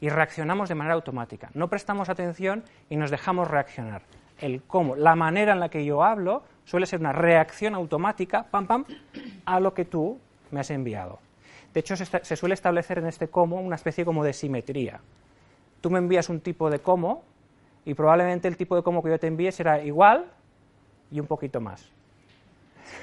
y 0.00 0.08
reaccionamos 0.08 0.68
de 0.68 0.76
manera 0.76 0.94
automática. 0.94 1.50
No 1.52 1.68
prestamos 1.68 2.08
atención 2.08 2.64
y 2.88 2.96
nos 2.96 3.10
dejamos 3.10 3.48
reaccionar. 3.48 4.02
El 4.38 4.62
cómo, 4.62 4.96
la 4.96 5.14
manera 5.14 5.52
en 5.52 5.60
la 5.60 5.68
que 5.68 5.84
yo 5.84 6.02
hablo 6.02 6.42
suele 6.68 6.84
ser 6.84 7.00
una 7.00 7.12
reacción 7.12 7.74
automática, 7.74 8.42
pam, 8.42 8.66
pam, 8.66 8.84
a 9.46 9.58
lo 9.58 9.72
que 9.72 9.86
tú 9.86 10.18
me 10.50 10.60
has 10.60 10.70
enviado. 10.70 11.18
De 11.72 11.80
hecho, 11.80 11.96
se, 11.96 12.36
suele 12.36 12.54
establecer 12.54 12.98
en 12.98 13.06
este 13.06 13.28
cómo 13.28 13.56
una 13.56 13.76
especie 13.76 14.04
como 14.04 14.22
de 14.22 14.34
simetría 14.34 15.00
tú 15.80 15.90
me 15.90 15.98
envías 15.98 16.28
un 16.28 16.40
tipo 16.40 16.68
de 16.68 16.80
cómo 16.80 17.22
y 17.84 17.94
probablemente 17.94 18.48
el 18.48 18.56
tipo 18.56 18.76
de 18.76 18.82
cómo 18.82 19.02
que 19.02 19.10
yo 19.10 19.18
te 19.18 19.28
envíe 19.28 19.50
será 19.50 19.82
igual 19.82 20.26
y 21.10 21.20
un 21.20 21.26
poquito 21.26 21.60
más. 21.60 21.88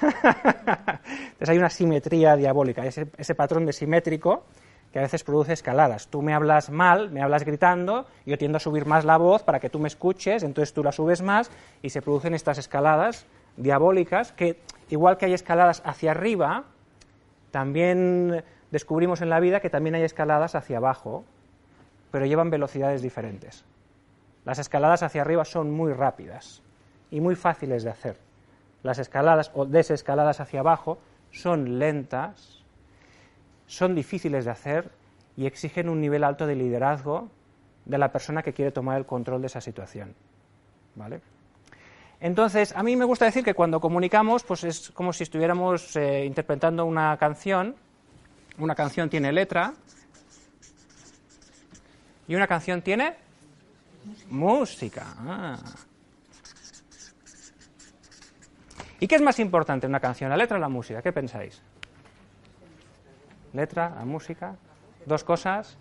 Entonces 0.00 1.48
hay 1.48 1.58
una 1.58 1.70
simetría 1.70 2.36
diabólica, 2.36 2.84
ese, 2.84 3.08
ese 3.16 3.34
patrón 3.34 3.66
de 3.66 3.72
simétrico 3.72 4.44
que 4.92 5.00
a 5.00 5.02
veces 5.02 5.24
produce 5.24 5.54
escaladas. 5.54 6.06
Tú 6.08 6.22
me 6.22 6.34
hablas 6.34 6.70
mal, 6.70 7.10
me 7.10 7.22
hablas 7.22 7.44
gritando, 7.44 8.06
yo 8.26 8.38
tiendo 8.38 8.56
a 8.56 8.60
subir 8.60 8.86
más 8.86 9.04
la 9.04 9.16
voz 9.16 9.42
para 9.42 9.58
que 9.58 9.70
tú 9.70 9.80
me 9.80 9.88
escuches, 9.88 10.42
entonces 10.42 10.72
tú 10.72 10.84
la 10.84 10.92
subes 10.92 11.22
más 11.22 11.50
y 11.82 11.90
se 11.90 12.02
producen 12.02 12.34
estas 12.34 12.58
escaladas 12.58 13.26
diabólicas 13.56 14.32
que, 14.32 14.58
igual 14.90 15.18
que 15.18 15.26
hay 15.26 15.34
escaladas 15.34 15.82
hacia 15.84 16.12
arriba, 16.12 16.64
también 17.50 18.44
descubrimos 18.70 19.22
en 19.22 19.30
la 19.30 19.40
vida 19.40 19.60
que 19.60 19.70
también 19.70 19.94
hay 19.94 20.02
escaladas 20.02 20.54
hacia 20.54 20.78
abajo, 20.78 21.24
pero 22.10 22.26
llevan 22.26 22.50
velocidades 22.50 23.02
diferentes. 23.02 23.64
Las 24.44 24.58
escaladas 24.58 25.02
hacia 25.02 25.22
arriba 25.22 25.44
son 25.44 25.70
muy 25.70 25.92
rápidas 25.92 26.62
y 27.10 27.20
muy 27.20 27.34
fáciles 27.34 27.82
de 27.82 27.90
hacer. 27.90 28.18
Las 28.82 28.98
escaladas 28.98 29.50
o 29.54 29.66
desescaladas 29.66 30.40
hacia 30.40 30.60
abajo 30.60 30.98
son 31.32 31.78
lentas, 31.78 32.62
son 33.66 33.94
difíciles 33.94 34.44
de 34.44 34.50
hacer 34.50 34.90
y 35.36 35.46
exigen 35.46 35.88
un 35.88 36.00
nivel 36.00 36.24
alto 36.24 36.46
de 36.46 36.54
liderazgo 36.54 37.28
de 37.84 37.98
la 37.98 38.12
persona 38.12 38.42
que 38.42 38.52
quiere 38.52 38.70
tomar 38.70 38.98
el 38.98 39.06
control 39.06 39.40
de 39.40 39.48
esa 39.48 39.60
situación. 39.60 40.14
¿Vale? 40.94 41.20
Entonces, 42.20 42.74
a 42.74 42.82
mí 42.82 42.96
me 42.96 43.04
gusta 43.04 43.26
decir 43.26 43.44
que 43.44 43.54
cuando 43.54 43.80
comunicamos, 43.80 44.42
pues 44.42 44.64
es 44.64 44.90
como 44.90 45.12
si 45.12 45.22
estuviéramos 45.24 45.96
eh, 45.96 46.24
interpretando 46.24 46.84
una 46.84 47.16
canción. 47.16 47.74
Una 48.58 48.74
canción 48.74 49.10
tiene 49.10 49.32
letra 49.32 49.74
y 52.26 52.34
una 52.34 52.46
canción 52.46 52.82
tiene 52.82 53.14
música. 54.30 55.04
Ah. 55.18 55.56
¿Y 58.98 59.06
qué 59.06 59.16
es 59.16 59.22
más 59.22 59.38
importante 59.38 59.86
una 59.86 60.00
canción, 60.00 60.30
la 60.30 60.36
letra 60.36 60.56
o 60.56 60.60
la 60.60 60.68
música? 60.68 61.02
¿Qué 61.02 61.12
pensáis? 61.12 61.60
Letra, 63.52 63.90
la 63.94 64.04
música, 64.04 64.56
dos 65.04 65.22
cosas. 65.22 65.76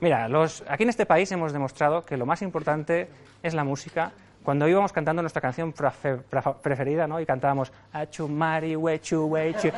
Mira, 0.00 0.28
los, 0.28 0.64
aquí 0.68 0.82
en 0.82 0.88
este 0.88 1.06
país 1.06 1.30
hemos 1.30 1.52
demostrado 1.52 2.04
que 2.04 2.16
lo 2.16 2.26
más 2.26 2.42
importante 2.42 3.08
es 3.42 3.54
la 3.54 3.62
música. 3.62 4.12
Cuando 4.44 4.66
íbamos 4.66 4.92
cantando 4.92 5.22
nuestra 5.22 5.40
canción 5.40 5.72
preferida, 5.72 7.06
¿no? 7.06 7.20
Y 7.20 7.26
cantábamos 7.26 7.72
Achumari, 7.92 8.74
wechu, 8.74 9.26
wechu. 9.26 9.68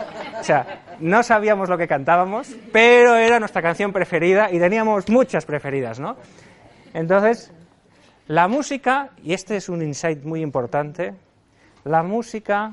O 0.41 0.43
sea, 0.43 0.83
no 1.01 1.23
sabíamos 1.23 1.69
lo 1.69 1.77
que 1.77 1.87
cantábamos, 1.87 2.55
pero 2.73 3.15
era 3.15 3.39
nuestra 3.39 3.61
canción 3.61 3.93
preferida 3.93 4.51
y 4.51 4.59
teníamos 4.59 5.09
muchas 5.11 5.45
preferidas, 5.45 6.01
¿no? 6.01 6.17
Entonces, 6.95 7.53
la 8.27 8.49
música, 8.49 9.11
y 9.23 9.35
este 9.35 9.57
es 9.57 9.69
un 9.69 9.83
insight 9.83 10.25
muy 10.25 10.41
importante, 10.41 11.15
la 11.85 12.03
música 12.03 12.73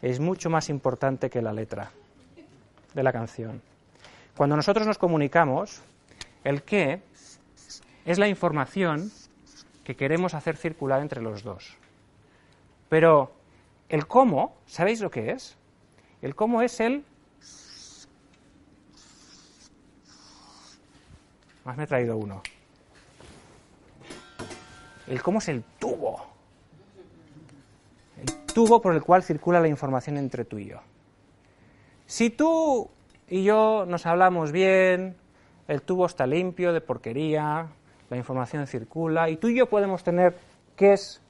es 0.00 0.20
mucho 0.20 0.48
más 0.48 0.70
importante 0.70 1.28
que 1.28 1.42
la 1.42 1.52
letra 1.52 1.90
de 2.94 3.02
la 3.02 3.12
canción. 3.12 3.60
Cuando 4.36 4.56
nosotros 4.56 4.86
nos 4.86 4.96
comunicamos, 4.96 5.82
el 6.44 6.62
qué 6.62 7.02
es 8.06 8.18
la 8.18 8.28
información 8.28 9.10
que 9.86 9.94
queremos 9.96 10.34
hacer 10.34 10.56
circular 10.56 11.00
entre 11.00 11.22
los 11.22 11.44
dos. 11.44 11.76
Pero 12.88 13.32
el 13.88 14.06
cómo, 14.06 14.56
¿sabéis 14.66 15.00
lo 15.00 15.10
que 15.10 15.30
es? 15.30 15.56
El 16.20 16.34
cómo 16.34 16.60
es 16.60 16.80
el... 16.80 17.04
Más 21.64 21.76
me 21.76 21.84
he 21.84 21.86
traído 21.86 22.16
uno. 22.16 22.42
El 25.06 25.22
cómo 25.22 25.38
es 25.38 25.48
el 25.48 25.62
tubo 25.78 26.36
tubo 28.56 28.80
por 28.80 28.94
el 28.94 29.02
cual 29.02 29.22
circula 29.22 29.60
la 29.60 29.68
información 29.68 30.16
entre 30.16 30.46
tú 30.46 30.56
y 30.56 30.64
yo. 30.64 30.78
Si 32.06 32.30
tú 32.30 32.88
y 33.28 33.44
yo 33.44 33.84
nos 33.86 34.06
hablamos 34.06 34.50
bien, 34.50 35.14
el 35.68 35.82
tubo 35.82 36.06
está 36.06 36.26
limpio 36.26 36.72
de 36.72 36.80
porquería, 36.80 37.66
la 38.10 38.16
información 38.16 38.66
circula 38.66 39.28
y 39.30 39.36
tú 39.36 39.48
y 39.48 39.56
yo 39.56 39.66
podemos 39.66 40.02
tener 40.02 40.36
que 40.76 40.92
es 40.92 41.20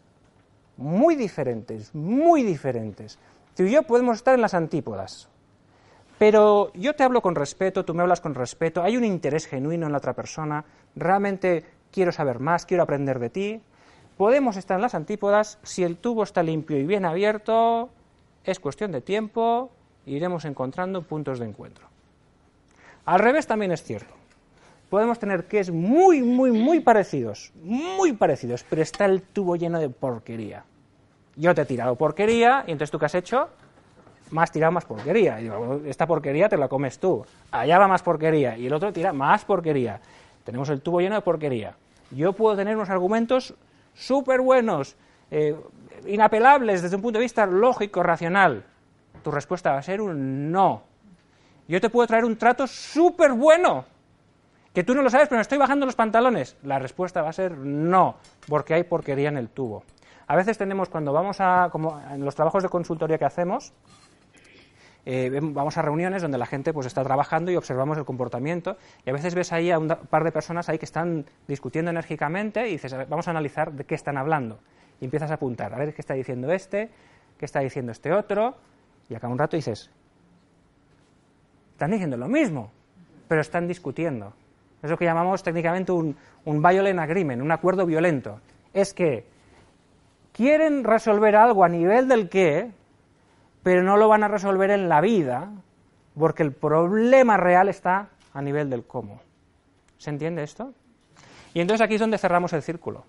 muy 0.77 1.15
diferentes, 1.15 1.95
muy 1.95 2.43
diferentes. 2.43 3.19
Tú 3.55 3.65
y 3.65 3.73
yo 3.73 3.83
podemos 3.85 4.17
estar 4.17 4.35
en 4.35 4.43
las 4.43 4.55
antípodas. 4.55 5.29
Pero 6.19 6.73
yo 6.75 6.95
te 6.95 7.03
hablo 7.03 7.21
con 7.21 7.35
respeto, 7.35 7.85
tú 7.85 7.95
me 7.95 8.03
hablas 8.03 8.21
con 8.21 8.35
respeto, 8.35 8.83
hay 8.83 8.97
un 8.97 9.05
interés 9.05 9.47
genuino 9.47 9.87
en 9.87 9.93
la 9.93 9.99
otra 9.99 10.15
persona, 10.15 10.65
realmente 10.95 11.65
quiero 11.91 12.11
saber 12.11 12.41
más, 12.41 12.65
quiero 12.65 12.83
aprender 12.83 13.19
de 13.19 13.31
ti, 13.31 13.63
Podemos 14.17 14.57
estar 14.57 14.77
en 14.77 14.83
las 14.83 14.95
antípodas, 14.95 15.59
si 15.63 15.85
el 15.85 15.99
tubo 15.99 16.23
está 16.23 16.43
limpio 16.43 16.79
y 16.79 16.87
bien 16.87 17.05
abierto, 17.05 17.91
es 18.45 18.59
cuestión 18.59 18.91
de 18.93 19.03
tiempo, 19.03 19.71
iremos 20.07 20.47
encontrando 20.47 21.03
puntos 21.03 21.39
de 21.39 21.47
encuentro. 21.47 21.87
Al 23.05 23.21
revés 23.21 23.47
también 23.47 23.73
es 23.73 23.83
cierto. 23.83 24.15
Podemos 24.91 25.19
tener 25.19 25.47
que 25.47 25.59
es 25.59 25.71
muy, 25.71 26.23
muy, 26.23 26.53
muy 26.53 26.81
parecidos, 26.81 27.53
muy 27.63 28.13
parecidos, 28.13 28.65
pero 28.69 28.83
está 28.83 29.05
el 29.05 29.23
tubo 29.23 29.57
lleno 29.57 29.81
de 29.81 29.89
porquería. 29.89 30.65
Yo 31.35 31.55
te 31.55 31.63
he 31.63 31.65
tirado 31.65 31.97
porquería 31.97 32.65
y 32.67 32.73
entonces 32.73 32.91
tú 32.91 32.99
qué 32.99 33.07
has 33.07 33.15
hecho? 33.15 33.49
Más 34.31 34.51
tirado 34.51 34.73
más 34.73 34.85
porquería. 34.85 35.41
Y 35.41 35.45
digo, 35.45 35.81
esta 35.87 36.07
porquería 36.07 36.49
te 36.49 36.57
la 36.57 36.69
comes 36.69 36.99
tú. 36.99 37.25
Allá 37.51 37.79
va 37.79 37.89
más 37.89 38.03
porquería 38.03 38.57
y 38.57 38.67
el 38.67 38.73
otro 38.73 38.93
tira 38.93 39.13
más 39.13 39.45
porquería. 39.45 40.01
Tenemos 40.45 40.69
el 40.71 40.81
tubo 40.81 41.01
lleno 41.01 41.17
de 41.17 41.21
porquería. 41.21 41.75
Yo 42.11 42.33
puedo 42.33 42.57
tener 42.57 42.77
unos 42.77 42.91
argumentos 42.91 43.55
súper 43.95 44.41
buenos, 44.41 44.97
eh, 45.31 45.57
inapelables 46.07 46.83
desde 46.83 46.97
un 46.97 47.03
punto 47.03 47.19
de 47.19 47.25
vista 47.25 47.47
lógico, 47.47 48.03
racional, 48.03 48.65
tu 49.23 49.31
respuesta 49.31 49.73
va 49.73 49.79
a 49.79 49.83
ser 49.83 50.01
un 50.01 50.53
no. 50.53 50.83
Yo 51.67 51.81
te 51.81 51.91
puedo 51.91 52.07
traer 52.07 52.25
un 52.25 52.37
trato 52.37 52.67
súper 52.67 53.33
bueno, 53.33 53.85
que 54.77 54.85
tú 54.85 54.95
no 54.95 55.01
lo 55.01 55.09
sabes, 55.09 55.29
pero 55.29 55.39
me 55.39 55.43
estoy 55.43 55.57
bajando 55.57 55.87
los 55.87 55.95
pantalones. 55.95 56.59
La 56.63 56.79
respuesta 56.79 57.23
va 57.23 57.31
a 57.31 57.33
ser 57.33 57.57
no, 57.57 58.17
porque 58.47 58.75
hay 58.75 58.85
porquería 58.85 59.31
en 59.31 59.39
el 59.39 59.49
tubo. 59.49 59.85
A 60.27 60.37
veces 60.37 60.59
tenemos, 60.59 60.91
cuando 60.91 61.15
vamos 61.15 61.39
a, 61.41 61.71
como 61.73 61.99
en 62.13 62.23
los 62.23 62.35
trabajos 62.35 62.63
de 62.63 62.69
consultoría 62.69 63.17
que 63.17 63.25
hacemos, 63.25 63.73
eh, 65.07 65.41
vamos 65.43 65.79
a 65.79 65.81
reuniones 65.81 66.21
donde 66.21 66.37
la 66.37 66.45
gente 66.45 66.75
pues 66.75 66.87
está 66.87 67.03
trabajando 67.03 67.51
y 67.51 67.57
observamos 67.57 67.97
el 67.97 68.05
comportamiento 68.05 68.77
y 69.07 69.09
a 69.09 69.15
veces 69.15 69.35
ves 69.35 69.51
ahí 69.51 69.71
a 69.71 69.79
un 69.79 69.89
par 69.89 70.25
de 70.25 70.31
personas 70.31 70.69
ahí 70.69 70.77
que 70.77 70.85
están 70.85 71.25
discutiendo 71.49 71.91
enérgicamente 71.91 72.69
y 72.69 72.73
dices, 72.73 72.95
vamos 73.09 73.29
a 73.29 73.31
analizar 73.31 73.73
de 73.73 73.85
qué 73.85 73.95
están 73.95 74.19
hablando. 74.19 74.59
Y 75.01 75.07
empiezas 75.07 75.31
a 75.31 75.35
apuntar, 75.37 75.73
a 75.73 75.79
ver 75.79 75.95
qué 75.95 76.03
está 76.03 76.13
diciendo 76.13 76.53
este, 76.53 76.91
qué 77.39 77.47
está 77.47 77.61
diciendo 77.61 77.93
este 77.93 78.13
otro, 78.13 78.57
y 79.09 79.15
acá 79.15 79.27
un 79.27 79.39
rato 79.39 79.57
dices, 79.57 79.91
están 81.73 81.93
diciendo 81.93 82.19
lo 82.19 82.29
mismo, 82.29 82.71
pero 83.27 83.41
están 83.41 83.67
discutiendo. 83.67 84.35
Es 84.87 84.91
lo 84.91 84.97
que 84.97 85.05
llamamos 85.05 85.43
técnicamente 85.43 85.91
un, 85.91 86.17
un 86.45 86.63
violent 86.63 87.01
agreement, 87.01 87.43
un 87.43 87.51
acuerdo 87.51 87.87
violento. 87.87 88.41
Es 88.73 88.95
que 88.95 89.27
quieren 90.33 90.85
resolver 90.85 91.35
algo 91.35 91.65
a 91.65 91.69
nivel 91.69 92.07
del 92.07 92.29
qué, 92.29 92.71
pero 93.65 93.83
no 93.83 93.97
lo 93.97 94.07
van 94.07 94.23
a 94.23 94.29
resolver 94.29 94.71
en 94.71 94.89
la 94.89 95.01
vida, 95.01 95.51
porque 96.17 96.45
el 96.45 96.53
problema 96.53 97.37
real 97.37 97.69
está 97.69 98.11
a 98.33 98.41
nivel 98.41 98.71
del 98.71 98.85
cómo. 98.85 99.21
¿Se 99.99 100.11
entiende 100.11 100.45
esto? 100.45 100.73
Y 101.53 101.61
entonces 101.61 101.85
aquí 101.85 101.95
es 101.95 102.01
donde 102.01 102.17
cerramos 102.17 102.53
el 102.53 102.63
círculo. 102.63 103.05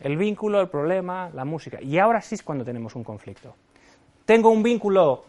El 0.00 0.16
vínculo, 0.16 0.62
el 0.62 0.68
problema, 0.68 1.28
la 1.34 1.44
música. 1.44 1.78
Y 1.82 1.98
ahora 1.98 2.22
sí 2.22 2.36
es 2.36 2.42
cuando 2.42 2.64
tenemos 2.64 2.94
un 2.94 3.04
conflicto. 3.04 3.54
Tengo 4.24 4.48
un 4.48 4.62
vínculo 4.62 5.24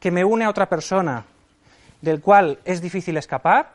que 0.00 0.10
me 0.10 0.24
une 0.24 0.44
a 0.44 0.50
otra 0.50 0.68
persona, 0.68 1.24
del 2.00 2.20
cual 2.20 2.58
es 2.64 2.80
difícil 2.80 3.16
escapar. 3.16 3.72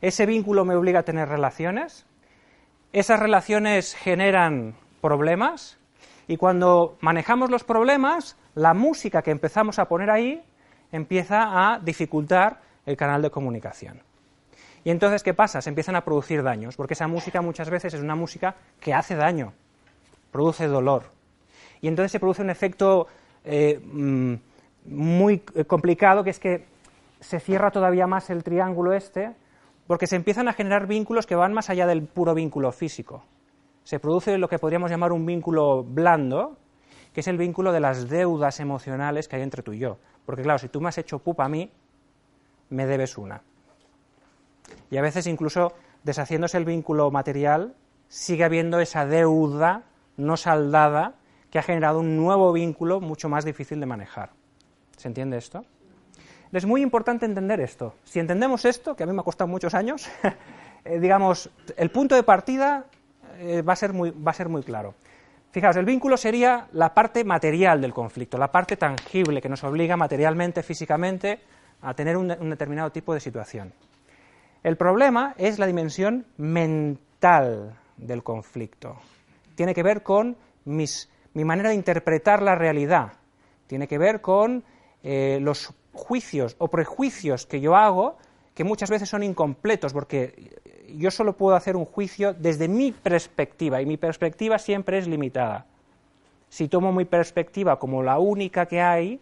Ese 0.00 0.26
vínculo 0.26 0.64
me 0.64 0.74
obliga 0.74 1.00
a 1.00 1.04
tener 1.04 1.28
relaciones. 1.28 2.06
Esas 2.92 3.20
relaciones 3.20 3.94
generan 3.94 4.74
problemas 5.00 5.78
y 6.28 6.36
cuando 6.36 6.96
manejamos 7.00 7.50
los 7.50 7.64
problemas, 7.64 8.36
la 8.54 8.74
música 8.74 9.22
que 9.22 9.30
empezamos 9.30 9.78
a 9.78 9.86
poner 9.86 10.10
ahí 10.10 10.42
empieza 10.90 11.72
a 11.74 11.78
dificultar 11.78 12.60
el 12.86 12.96
canal 12.96 13.22
de 13.22 13.30
comunicación. 13.30 14.02
Y 14.84 14.90
entonces, 14.90 15.22
¿qué 15.22 15.34
pasa? 15.34 15.60
Se 15.62 15.68
empiezan 15.68 15.96
a 15.96 16.04
producir 16.04 16.42
daños, 16.42 16.76
porque 16.76 16.94
esa 16.94 17.06
música 17.06 17.40
muchas 17.40 17.70
veces 17.70 17.94
es 17.94 18.00
una 18.00 18.16
música 18.16 18.56
que 18.80 18.92
hace 18.92 19.14
daño, 19.14 19.52
produce 20.30 20.66
dolor. 20.66 21.04
Y 21.80 21.88
entonces 21.88 22.12
se 22.12 22.20
produce 22.20 22.42
un 22.42 22.50
efecto 22.50 23.06
eh, 23.44 23.80
mm, 23.82 24.34
muy 24.86 25.38
complicado, 25.38 26.24
que 26.24 26.30
es 26.30 26.38
que 26.38 26.66
se 27.22 27.40
cierra 27.40 27.70
todavía 27.70 28.06
más 28.06 28.28
el 28.28 28.44
triángulo 28.44 28.92
este, 28.92 29.34
porque 29.86 30.06
se 30.06 30.16
empiezan 30.16 30.48
a 30.48 30.52
generar 30.52 30.86
vínculos 30.86 31.26
que 31.26 31.34
van 31.34 31.54
más 31.54 31.70
allá 31.70 31.86
del 31.86 32.02
puro 32.02 32.34
vínculo 32.34 32.70
físico 32.72 33.24
se 33.84 33.98
produce 33.98 34.38
lo 34.38 34.48
que 34.48 34.58
podríamos 34.58 34.90
llamar 34.90 35.12
un 35.12 35.26
vínculo 35.26 35.82
blando, 35.82 36.56
que 37.12 37.20
es 37.20 37.28
el 37.28 37.36
vínculo 37.36 37.72
de 37.72 37.80
las 37.80 38.08
deudas 38.08 38.60
emocionales 38.60 39.28
que 39.28 39.36
hay 39.36 39.42
entre 39.42 39.62
tú 39.62 39.72
y 39.72 39.78
yo. 39.78 39.98
Porque 40.24 40.42
claro, 40.42 40.58
si 40.58 40.68
tú 40.68 40.80
me 40.80 40.88
has 40.88 40.98
hecho 40.98 41.18
pupa 41.18 41.44
a 41.44 41.48
mí, 41.48 41.70
me 42.70 42.86
debes 42.86 43.18
una. 43.18 43.42
Y 44.90 44.96
a 44.96 45.02
veces 45.02 45.26
incluso 45.26 45.72
deshaciéndose 46.04 46.56
el 46.58 46.64
vínculo 46.64 47.10
material, 47.10 47.74
sigue 48.08 48.44
habiendo 48.44 48.80
esa 48.80 49.04
deuda 49.04 49.84
no 50.16 50.36
saldada 50.36 51.14
que 51.50 51.58
ha 51.58 51.62
generado 51.62 52.00
un 52.00 52.16
nuevo 52.16 52.52
vínculo 52.52 53.00
mucho 53.00 53.28
más 53.28 53.44
difícil 53.44 53.80
de 53.80 53.86
manejar. 53.86 54.30
¿Se 54.96 55.08
entiende 55.08 55.36
esto? 55.36 55.64
Es 56.52 56.66
muy 56.66 56.82
importante 56.82 57.24
entender 57.24 57.60
esto. 57.60 57.94
Si 58.04 58.20
entendemos 58.20 58.66
esto, 58.66 58.94
que 58.94 59.04
a 59.04 59.06
mí 59.06 59.12
me 59.14 59.20
ha 59.20 59.24
costado 59.24 59.48
muchos 59.48 59.72
años, 59.72 60.06
eh, 60.84 61.00
digamos, 61.00 61.50
el 61.78 61.90
punto 61.90 62.14
de 62.14 62.22
partida 62.22 62.84
eh, 63.38 63.62
va, 63.62 63.72
a 63.72 63.76
ser 63.76 63.94
muy, 63.94 64.62
claro. 64.62 64.94
Fijaos, 65.50 65.76
el 65.76 65.86
vínculo 65.86 66.18
sería 66.18 66.68
la 66.72 66.92
parte 66.92 67.24
material 67.24 67.80
del 67.80 67.94
conflicto, 67.94 68.36
la 68.36 68.52
parte 68.52 68.76
tangible 68.76 69.40
que 69.40 69.48
nos 69.48 69.64
obliga 69.64 69.96
materialmente, 69.96 70.62
físicamente, 70.62 71.40
a 71.80 71.94
tener 71.94 72.18
un, 72.18 72.28
determinado 72.28 72.90
tipo 72.90 73.14
de 73.14 73.20
situación. 73.20 73.72
El 74.62 74.76
problema 74.76 75.34
es 75.38 75.58
la 75.58 75.66
dimensión 75.66 76.26
mental 76.36 77.78
del 77.96 78.22
conflicto. 78.22 78.96
Tiene 79.54 79.74
que 79.74 79.82
ver 79.82 80.02
con 80.02 80.36
mi 80.66 81.44
manera 81.44 81.70
de 81.70 81.76
interpretar 81.76 82.42
la 82.42 82.54
realidad. 82.54 83.14
tiene 83.66 83.88
que 83.88 83.96
ver 83.96 84.20
con 84.20 84.64
eh, 85.02 85.38
los 85.40 85.74
juicios 85.92 86.56
o 86.58 86.68
prejuicios 86.68 87.46
que 87.46 87.60
yo 87.60 87.76
hago, 87.76 88.16
que 88.54 88.64
muchas 88.64 88.90
veces 88.90 89.08
son 89.08 89.22
incompletos, 89.22 89.92
porque 89.92 90.60
yo 90.94 91.10
solo 91.10 91.36
puedo 91.36 91.56
hacer 91.56 91.76
un 91.76 91.84
juicio 91.84 92.34
desde 92.34 92.68
mi 92.68 92.92
perspectiva, 92.92 93.80
y 93.80 93.86
mi 93.86 93.96
perspectiva 93.96 94.58
siempre 94.58 94.98
es 94.98 95.06
limitada. 95.06 95.66
Si 96.48 96.68
tomo 96.68 96.92
mi 96.92 97.06
perspectiva 97.06 97.78
como 97.78 98.02
la 98.02 98.18
única 98.18 98.66
que 98.66 98.80
hay, 98.80 99.20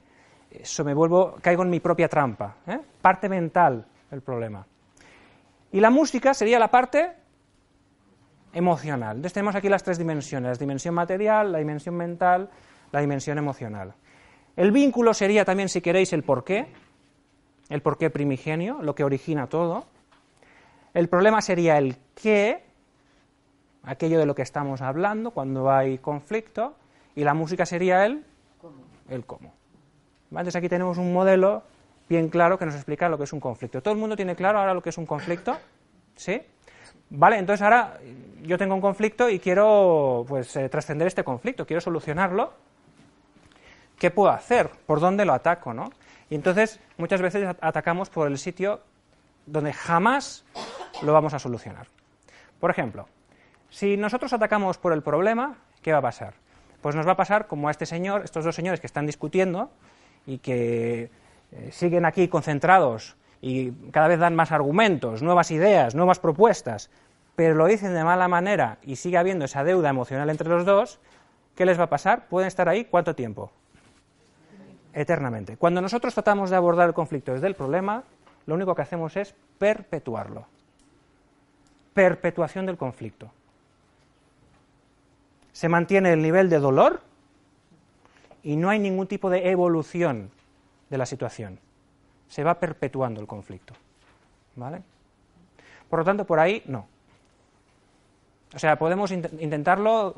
eso 0.50 0.84
me 0.84 0.94
vuelvo, 0.94 1.36
caigo 1.40 1.62
en 1.62 1.70
mi 1.70 1.78
propia 1.78 2.08
trampa. 2.08 2.56
¿eh? 2.66 2.80
Parte 3.00 3.28
mental 3.28 3.86
el 4.10 4.20
problema. 4.20 4.66
Y 5.72 5.78
la 5.78 5.90
música 5.90 6.34
sería 6.34 6.58
la 6.58 6.68
parte 6.68 7.12
emocional. 8.52 9.16
Entonces 9.16 9.32
tenemos 9.32 9.54
aquí 9.54 9.68
las 9.68 9.84
tres 9.84 9.98
dimensiones, 9.98 10.58
la 10.58 10.60
dimensión 10.60 10.94
material, 10.94 11.52
la 11.52 11.58
dimensión 11.58 11.94
mental, 11.94 12.50
la 12.90 13.00
dimensión 13.00 13.38
emocional. 13.38 13.94
El 14.60 14.72
vínculo 14.72 15.14
sería 15.14 15.46
también, 15.46 15.70
si 15.70 15.80
queréis, 15.80 16.12
el 16.12 16.22
porqué, 16.22 16.66
el 17.70 17.80
porqué 17.80 18.10
primigenio, 18.10 18.82
lo 18.82 18.94
que 18.94 19.04
origina 19.04 19.46
todo. 19.46 19.86
El 20.92 21.08
problema 21.08 21.40
sería 21.40 21.78
el 21.78 21.96
qué, 22.14 22.62
aquello 23.84 24.18
de 24.18 24.26
lo 24.26 24.34
que 24.34 24.42
estamos 24.42 24.82
hablando 24.82 25.30
cuando 25.30 25.70
hay 25.70 25.96
conflicto, 25.96 26.74
y 27.16 27.24
la 27.24 27.32
música 27.32 27.64
sería 27.64 28.04
el 28.04 28.22
el 29.08 29.24
cómo. 29.24 29.50
Entonces 30.28 30.56
aquí 30.56 30.68
tenemos 30.68 30.98
un 30.98 31.10
modelo 31.10 31.62
bien 32.06 32.28
claro 32.28 32.58
que 32.58 32.66
nos 32.66 32.74
explica 32.74 33.08
lo 33.08 33.16
que 33.16 33.24
es 33.24 33.32
un 33.32 33.40
conflicto. 33.40 33.80
¿Todo 33.80 33.94
el 33.94 33.98
mundo 33.98 34.14
tiene 34.14 34.36
claro 34.36 34.58
ahora 34.58 34.74
lo 34.74 34.82
que 34.82 34.90
es 34.90 34.98
un 34.98 35.06
conflicto? 35.06 35.56
¿Sí? 36.16 36.38
Vale, 37.08 37.38
entonces 37.38 37.62
ahora 37.62 37.98
yo 38.42 38.58
tengo 38.58 38.74
un 38.74 38.82
conflicto 38.82 39.30
y 39.30 39.38
quiero 39.38 40.26
pues 40.28 40.54
eh, 40.56 40.68
trascender 40.68 41.06
este 41.06 41.24
conflicto, 41.24 41.64
quiero 41.64 41.80
solucionarlo. 41.80 42.52
¿Qué 44.00 44.10
puedo 44.10 44.30
hacer? 44.30 44.70
¿Por 44.86 44.98
dónde 44.98 45.26
lo 45.26 45.34
ataco? 45.34 45.74
¿no? 45.74 45.90
Y 46.30 46.34
entonces 46.34 46.80
muchas 46.96 47.20
veces 47.20 47.46
atacamos 47.60 48.08
por 48.08 48.28
el 48.28 48.38
sitio 48.38 48.80
donde 49.44 49.74
jamás 49.74 50.42
lo 51.02 51.12
vamos 51.12 51.34
a 51.34 51.38
solucionar. 51.38 51.86
Por 52.60 52.70
ejemplo, 52.70 53.08
si 53.68 53.98
nosotros 53.98 54.32
atacamos 54.32 54.78
por 54.78 54.94
el 54.94 55.02
problema, 55.02 55.58
¿qué 55.82 55.92
va 55.92 55.98
a 55.98 56.02
pasar? 56.02 56.32
Pues 56.80 56.96
nos 56.96 57.06
va 57.06 57.12
a 57.12 57.16
pasar 57.16 57.46
como 57.46 57.68
a 57.68 57.72
este 57.72 57.84
señor, 57.84 58.22
estos 58.24 58.42
dos 58.42 58.54
señores 58.54 58.80
que 58.80 58.86
están 58.86 59.04
discutiendo 59.04 59.70
y 60.24 60.38
que 60.38 61.10
eh, 61.52 61.68
siguen 61.70 62.06
aquí 62.06 62.26
concentrados 62.28 63.16
y 63.42 63.72
cada 63.90 64.08
vez 64.08 64.18
dan 64.18 64.34
más 64.34 64.50
argumentos, 64.50 65.20
nuevas 65.20 65.50
ideas, 65.50 65.94
nuevas 65.94 66.20
propuestas, 66.20 66.88
pero 67.36 67.54
lo 67.54 67.66
dicen 67.66 67.92
de 67.92 68.02
mala 68.02 68.28
manera 68.28 68.78
y 68.82 68.96
sigue 68.96 69.18
habiendo 69.18 69.44
esa 69.44 69.62
deuda 69.62 69.90
emocional 69.90 70.30
entre 70.30 70.48
los 70.48 70.64
dos, 70.64 71.00
¿qué 71.54 71.66
les 71.66 71.78
va 71.78 71.84
a 71.84 71.90
pasar? 71.90 72.28
Pueden 72.28 72.48
estar 72.48 72.66
ahí 72.66 72.86
cuánto 72.86 73.14
tiempo? 73.14 73.52
Eternamente. 74.92 75.56
Cuando 75.56 75.80
nosotros 75.80 76.14
tratamos 76.14 76.50
de 76.50 76.56
abordar 76.56 76.88
el 76.88 76.94
conflicto 76.94 77.32
desde 77.32 77.46
el 77.46 77.54
problema, 77.54 78.04
lo 78.46 78.54
único 78.54 78.74
que 78.74 78.82
hacemos 78.82 79.16
es 79.16 79.34
perpetuarlo. 79.58 80.46
Perpetuación 81.94 82.66
del 82.66 82.76
conflicto. 82.76 83.30
Se 85.52 85.68
mantiene 85.68 86.12
el 86.12 86.22
nivel 86.22 86.48
de 86.48 86.58
dolor 86.58 87.00
y 88.42 88.56
no 88.56 88.70
hay 88.70 88.78
ningún 88.78 89.06
tipo 89.06 89.30
de 89.30 89.50
evolución 89.50 90.30
de 90.88 90.98
la 90.98 91.06
situación 91.06 91.58
se 92.30 92.44
va 92.44 92.58
perpetuando 92.58 93.20
el 93.20 93.26
conflicto. 93.26 93.74
¿Vale? 94.56 94.82
Por 95.90 95.98
lo 95.98 96.04
tanto, 96.04 96.24
por 96.24 96.38
ahí 96.38 96.62
no. 96.66 96.86
O 98.54 98.58
sea, 98.58 98.78
podemos 98.78 99.10
intentarlo 99.10 100.14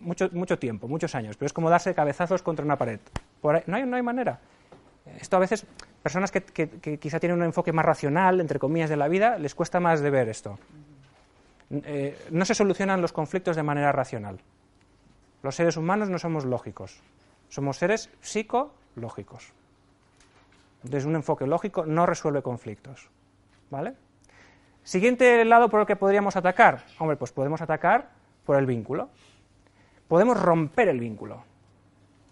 mucho, 0.00 0.28
mucho 0.32 0.58
tiempo, 0.58 0.88
muchos 0.88 1.14
años, 1.14 1.36
pero 1.36 1.46
es 1.46 1.52
como 1.52 1.70
darse 1.70 1.94
cabezazos 1.94 2.42
contra 2.42 2.64
una 2.64 2.76
pared. 2.76 3.00
Por 3.40 3.62
no, 3.68 3.76
hay, 3.76 3.86
no 3.86 3.96
hay 3.96 4.02
manera. 4.02 4.40
Esto 5.20 5.36
a 5.36 5.40
veces, 5.40 5.64
personas 6.02 6.32
que, 6.32 6.98
quizá 6.98 7.20
tienen 7.20 7.38
un 7.38 7.44
enfoque 7.44 7.72
más 7.72 7.84
racional, 7.84 8.40
entre 8.40 8.58
comillas, 8.58 8.90
de 8.90 8.96
la 8.96 9.08
vida, 9.08 9.38
les 9.38 9.54
cuesta 9.54 9.78
más 9.78 10.00
de 10.00 10.10
ver 10.10 10.28
esto. 10.28 10.58
Eh, 11.70 12.18
no 12.30 12.44
se 12.44 12.54
solucionan 12.54 13.00
los 13.00 13.12
conflictos 13.12 13.56
de 13.56 13.62
manera 13.62 13.92
racional. 13.92 14.40
Los 15.42 15.54
seres 15.54 15.76
humanos 15.76 16.08
no 16.08 16.18
somos 16.18 16.44
lógicos, 16.44 17.00
somos 17.48 17.76
seres 17.76 18.10
psicológicos. 18.20 19.52
Desde 20.82 21.08
un 21.08 21.16
enfoque 21.16 21.46
lógico 21.46 21.86
no 21.86 22.06
resuelve 22.06 22.42
conflictos. 22.42 23.08
¿Vale? 23.70 23.94
Siguiente 24.82 25.44
lado 25.44 25.68
por 25.68 25.80
el 25.80 25.86
que 25.86 25.96
podríamos 25.96 26.36
atacar. 26.36 26.84
Hombre, 26.98 27.16
pues 27.16 27.32
podemos 27.32 27.60
atacar 27.60 28.10
por 28.44 28.56
el 28.56 28.66
vínculo. 28.66 29.08
Podemos 30.08 30.40
romper 30.40 30.88
el 30.88 31.00
vínculo. 31.00 31.42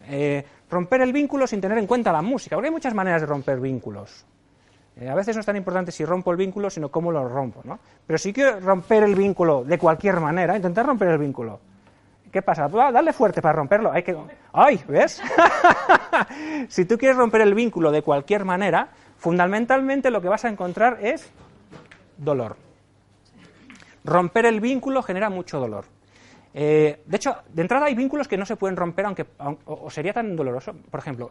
Eh, 0.07 0.45
romper 0.71 1.01
el 1.01 1.13
vínculo 1.13 1.47
sin 1.47 1.61
tener 1.61 1.79
en 1.79 1.87
cuenta 1.87 2.13
la 2.13 2.23
música, 2.23 2.57
porque 2.57 2.69
hay 2.69 2.75
muchas 2.75 2.95
maneras 2.95 3.23
de 3.23 3.27
romper 3.27 3.61
vínculos. 3.61 4.27
Eh, 4.97 5.09
a 5.09 5.15
veces 5.15 5.35
no 5.35 5.41
es 5.41 5.47
tan 5.47 5.57
importante 5.57 5.91
si 5.91 6.05
rompo 6.05 6.31
el 6.31 6.37
vínculo, 6.37 6.71
sino 6.71 6.91
cómo 6.91 7.11
lo 7.11 7.29
rompo. 7.29 7.63
¿no? 7.65 7.79
Pero 8.07 8.19
si 8.19 8.33
quiero 8.33 8.61
romper 8.61 9.03
el 9.03 9.15
vínculo 9.15 9.65
de 9.65 9.79
cualquier 9.79 10.21
manera, 10.21 10.57
intentar 10.57 10.87
romper 10.87 11.09
el 11.09 11.19
vínculo 11.19 11.61
¿Qué 12.35 12.43
pasa? 12.43 12.67
Dale 12.67 13.13
fuerte 13.13 13.41
para 13.41 13.55
romperlo. 13.55 13.93
Hay 13.93 14.03
que... 14.03 14.17
¡Ay! 14.53 14.83
¿Ves? 14.89 15.23
si 16.69 16.85
tú 16.85 16.99
quieres 16.99 17.17
romper 17.17 17.43
el 17.43 17.55
vínculo 17.55 17.93
de 17.93 18.03
cualquier 18.03 18.45
manera, 18.45 18.89
fundamentalmente 19.19 20.11
lo 20.11 20.21
que 20.21 20.29
vas 20.29 20.45
a 20.45 20.49
encontrar 20.49 20.99
es 21.01 21.31
dolor. 22.17 22.57
Romper 24.03 24.47
el 24.47 24.61
vínculo 24.61 25.01
genera 25.05 25.31
mucho 25.31 25.61
dolor. 25.61 25.85
Eh, 26.55 27.03
de 27.05 27.17
hecho, 27.17 27.37
de 27.53 27.63
entrada 27.63 27.87
hay 27.87 27.95
vínculos 27.95 28.29
que 28.29 28.39
no 28.39 28.47
se 28.47 28.57
pueden 28.57 28.77
romper, 28.77 29.07
aunque 29.07 29.27
o, 29.67 29.91
sería 29.91 30.13
tan 30.13 30.37
doloroso. 30.37 30.73
Por 30.91 31.01
ejemplo, 31.01 31.31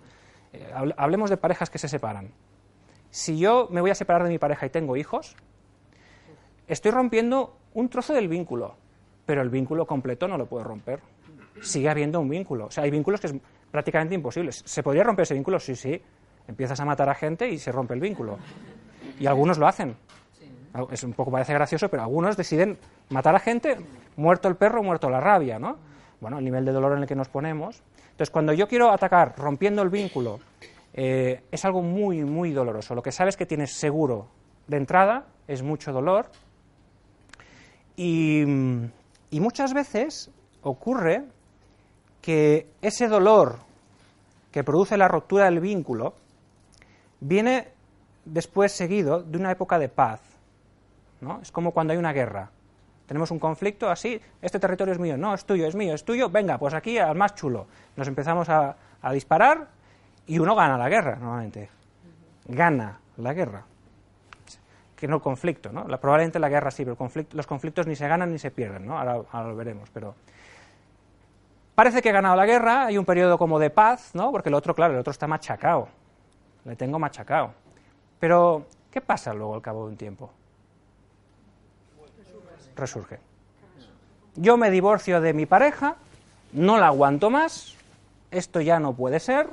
eh, 0.52 0.70
hablemos 0.98 1.30
de 1.30 1.38
parejas 1.38 1.70
que 1.70 1.78
se 1.78 1.88
separan. 1.88 2.32
Si 3.10 3.40
yo 3.40 3.68
me 3.72 3.82
voy 3.82 3.92
a 3.92 3.96
separar 3.96 4.24
de 4.24 4.30
mi 4.30 4.40
pareja 4.40 4.66
y 4.66 4.70
tengo 4.70 4.98
hijos, 4.98 5.36
estoy 6.68 6.92
rompiendo 6.92 7.58
un 7.74 7.90
trozo 7.90 8.14
del 8.14 8.28
vínculo 8.28 8.76
pero 9.26 9.42
el 9.42 9.50
vínculo 9.50 9.86
completo 9.86 10.28
no 10.28 10.38
lo 10.38 10.46
puedo 10.46 10.64
romper. 10.64 11.00
Sigue 11.62 11.90
habiendo 11.90 12.20
un 12.20 12.30
vínculo. 12.30 12.66
O 12.66 12.72
sea, 12.72 12.84
hay 12.84 12.92
vínculos 12.92 13.22
que 13.22 13.28
es 13.28 13.36
prácticamente 13.72 14.16
imposibles. 14.16 14.62
¿Se 14.66 14.84
podría 14.84 15.04
romper 15.04 15.24
ese 15.24 15.34
vínculo? 15.34 15.60
Sí, 15.60 15.76
sí. 15.76 16.02
Empiezas 16.48 16.80
a 16.80 16.86
matar 16.86 17.10
a 17.10 17.16
gente 17.16 17.50
y 17.50 17.58
se 17.58 17.72
rompe 17.72 17.94
el 17.94 18.02
vínculo. 18.02 18.38
Y 19.20 19.26
algunos 19.26 19.58
lo 19.58 19.68
hacen. 19.68 19.96
Es 20.92 21.04
un 21.04 21.14
poco 21.14 21.32
parece 21.32 21.54
gracioso, 21.54 21.90
pero 21.90 22.04
algunos 22.04 22.36
deciden 22.36 22.78
matar 23.10 23.36
a 23.36 23.40
gente, 23.40 23.78
muerto 24.16 24.48
el 24.48 24.56
perro, 24.56 24.82
muerto 24.82 25.10
la 25.10 25.20
rabia, 25.20 25.60
¿no? 25.60 25.78
Bueno, 26.20 26.40
el 26.40 26.46
nivel 26.46 26.66
de 26.66 26.72
dolor 26.72 26.94
en 26.94 27.04
el 27.04 27.08
que 27.08 27.16
nos 27.16 27.30
ponemos. 27.30 27.84
Entonces, 28.06 28.32
cuando 28.32 28.54
yo 28.54 28.68
quiero 28.68 28.92
atacar 28.92 29.36
rompiendo 29.38 29.82
el 29.82 29.90
vínculo, 29.90 30.40
eh, 30.94 31.44
es 31.52 31.66
algo 31.66 31.82
muy, 31.82 32.24
muy 32.24 32.52
doloroso. 32.52 32.96
Lo 32.96 33.04
que 33.04 33.12
sabes 33.12 33.38
que 33.38 33.46
tienes 33.46 33.74
seguro 33.74 34.28
de 34.68 34.78
entrada 34.78 35.26
es 35.48 35.62
mucho 35.62 35.92
dolor. 35.92 36.28
Y, 37.96 38.44
y 39.30 39.40
muchas 39.40 39.74
veces 39.74 40.32
ocurre 40.64 41.24
que 42.22 42.68
ese 42.82 43.08
dolor 43.08 43.58
que 44.52 44.64
produce 44.64 44.98
la 44.98 45.08
ruptura 45.08 45.46
del 45.46 45.60
vínculo 45.60 46.14
viene 47.20 47.68
después 48.26 48.72
seguido 48.72 49.22
de 49.22 49.38
una 49.38 49.52
época 49.52 49.78
de 49.78 49.90
paz. 49.90 50.22
Es 51.42 51.52
como 51.52 51.72
cuando 51.72 51.94
hay 51.94 52.00
una 52.00 52.14
guerra. 52.14 52.50
Tenemos 53.06 53.32
un 53.32 53.40
conflicto 53.40 53.90
así, 53.90 54.20
este 54.42 54.60
territorio 54.60 54.94
es 54.94 55.00
mío, 55.00 55.18
no, 55.18 55.34
es 55.34 55.46
tuyo, 55.46 55.68
es 55.68 55.76
mío, 55.76 55.94
es 55.94 56.06
tuyo, 56.06 56.30
venga, 56.30 56.58
pues 56.58 56.74
aquí 56.74 56.98
al 56.98 57.16
más 57.16 57.36
chulo. 57.36 57.68
Nos 57.96 58.08
empezamos 58.08 58.50
a, 58.50 58.76
disparar 59.12 59.68
y 60.26 60.40
uno 60.40 60.56
gana 60.56 60.78
la 60.78 60.88
guerra, 60.88 61.18
normalmente. 61.18 61.70
Gana 62.48 63.00
la 63.18 63.34
guerra 63.34 63.66
que 64.96 65.08
no 65.10 65.18
el 65.18 65.22
conflicto, 65.22 65.74
¿no? 65.74 65.84
Probablemente 66.00 66.40
la 66.40 66.48
guerra 66.48 66.72
sí, 66.72 66.86
pero 66.86 66.98
los 67.34 67.46
conflictos 67.46 67.86
ni 67.88 67.96
se 67.96 68.08
ganan 68.08 68.32
ni 68.32 68.40
se 68.40 68.52
pierden, 68.52 68.88
¿no? 68.88 68.98
Ahora, 68.98 69.50
lo 69.50 69.56
veremos, 69.56 69.90
pero... 69.90 70.16
Parece 71.76 72.02
que 72.02 72.08
he 72.08 72.12
ganado 72.14 72.38
la 72.38 72.46
guerra, 72.46 72.86
hay 72.86 72.98
un 72.98 73.04
periodo 73.04 73.38
como 73.38 73.60
de 73.60 73.70
paz, 73.70 74.12
¿no? 74.14 74.32
Porque 74.32 74.48
el 74.48 74.56
otro, 74.56 74.74
claro, 74.74 74.94
el 74.94 75.00
otro 75.00 75.12
está 75.12 75.28
machacado, 75.28 75.90
le 76.64 76.78
tengo 76.78 77.00
machacado. 77.00 77.52
Pero, 78.18 78.66
¿qué 78.90 79.02
pasa 79.02 79.34
luego 79.34 79.56
al 79.56 79.62
cabo 79.62 79.86
de 79.86 79.92
un 79.92 79.98
tiempo? 79.98 80.32
Resurge. 82.76 83.20
Yo 84.36 84.58
me 84.58 84.72
divorcio 84.72 85.22
de 85.22 85.34
mi 85.34 85.46
pareja, 85.46 85.96
no 86.54 86.78
la 86.78 86.88
aguanto 86.88 87.30
más, 87.30 87.76
esto 88.32 88.62
ya 88.62 88.80
no 88.80 88.94
puede 88.94 89.20
ser, 89.20 89.48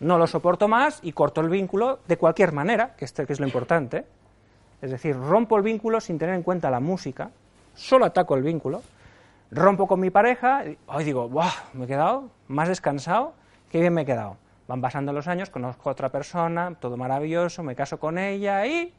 no 0.00 0.18
lo 0.18 0.26
soporto 0.26 0.68
más 0.68 1.00
y 1.02 1.12
corto 1.12 1.40
el 1.40 1.48
vínculo 1.48 2.00
de 2.06 2.18
cualquier 2.18 2.52
manera, 2.52 2.94
que, 2.96 3.04
este, 3.04 3.26
que 3.26 3.32
es 3.32 3.40
lo 3.40 3.46
importante. 3.46 4.04
Es 4.82 4.90
decir, 4.90 5.16
rompo 5.16 5.56
el 5.56 5.62
vínculo 5.62 6.00
sin 6.00 6.18
tener 6.18 6.34
en 6.34 6.42
cuenta 6.42 6.70
la 6.70 6.80
música, 6.80 7.30
solo 7.74 8.04
ataco 8.04 8.34
el 8.34 8.42
vínculo, 8.42 8.82
rompo 9.50 9.86
con 9.86 10.00
mi 10.00 10.10
pareja, 10.10 10.66
y 10.66 10.78
hoy 10.86 11.04
digo, 11.04 11.28
¡buah! 11.28 11.50
Me 11.72 11.84
he 11.84 11.88
quedado 11.88 12.28
más 12.48 12.68
descansado, 12.68 13.32
qué 13.70 13.80
bien 13.80 13.94
me 13.94 14.02
he 14.02 14.06
quedado. 14.06 14.36
Van 14.68 14.80
pasando 14.80 15.12
los 15.12 15.28
años, 15.28 15.48
conozco 15.48 15.88
a 15.88 15.92
otra 15.92 16.10
persona, 16.10 16.74
todo 16.78 16.96
maravilloso, 16.96 17.62
me 17.62 17.74
caso 17.74 17.98
con 17.98 18.18
ella 18.18 18.66
y 18.66 18.92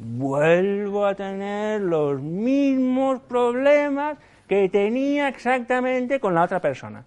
vuelvo 0.00 1.04
a 1.04 1.14
tener 1.14 1.82
los 1.82 2.20
mismos 2.20 3.20
problemas 3.20 4.18
que 4.48 4.68
tenía 4.68 5.28
exactamente 5.28 6.18
con 6.18 6.34
la 6.34 6.42
otra 6.42 6.60
persona. 6.60 7.04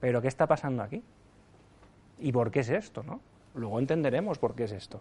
Pero 0.00 0.22
¿qué 0.22 0.28
está 0.28 0.46
pasando 0.46 0.82
aquí? 0.82 1.02
¿Y 2.20 2.32
por 2.32 2.50
qué 2.50 2.60
es 2.60 2.70
esto? 2.70 3.02
¿no? 3.02 3.20
Luego 3.54 3.78
entenderemos 3.78 4.38
por 4.38 4.54
qué 4.54 4.64
es 4.64 4.72
esto. 4.72 5.00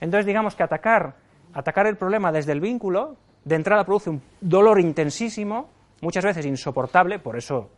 Entonces, 0.00 0.26
digamos 0.26 0.54
que 0.54 0.62
atacar, 0.62 1.14
atacar 1.52 1.86
el 1.86 1.96
problema 1.96 2.32
desde 2.32 2.52
el 2.52 2.60
vínculo, 2.60 3.16
de 3.44 3.54
entrada 3.54 3.84
produce 3.84 4.10
un 4.10 4.22
dolor 4.40 4.80
intensísimo, 4.80 5.68
muchas 6.00 6.24
veces 6.24 6.46
insoportable, 6.46 7.18
por 7.18 7.36
eso 7.36 7.68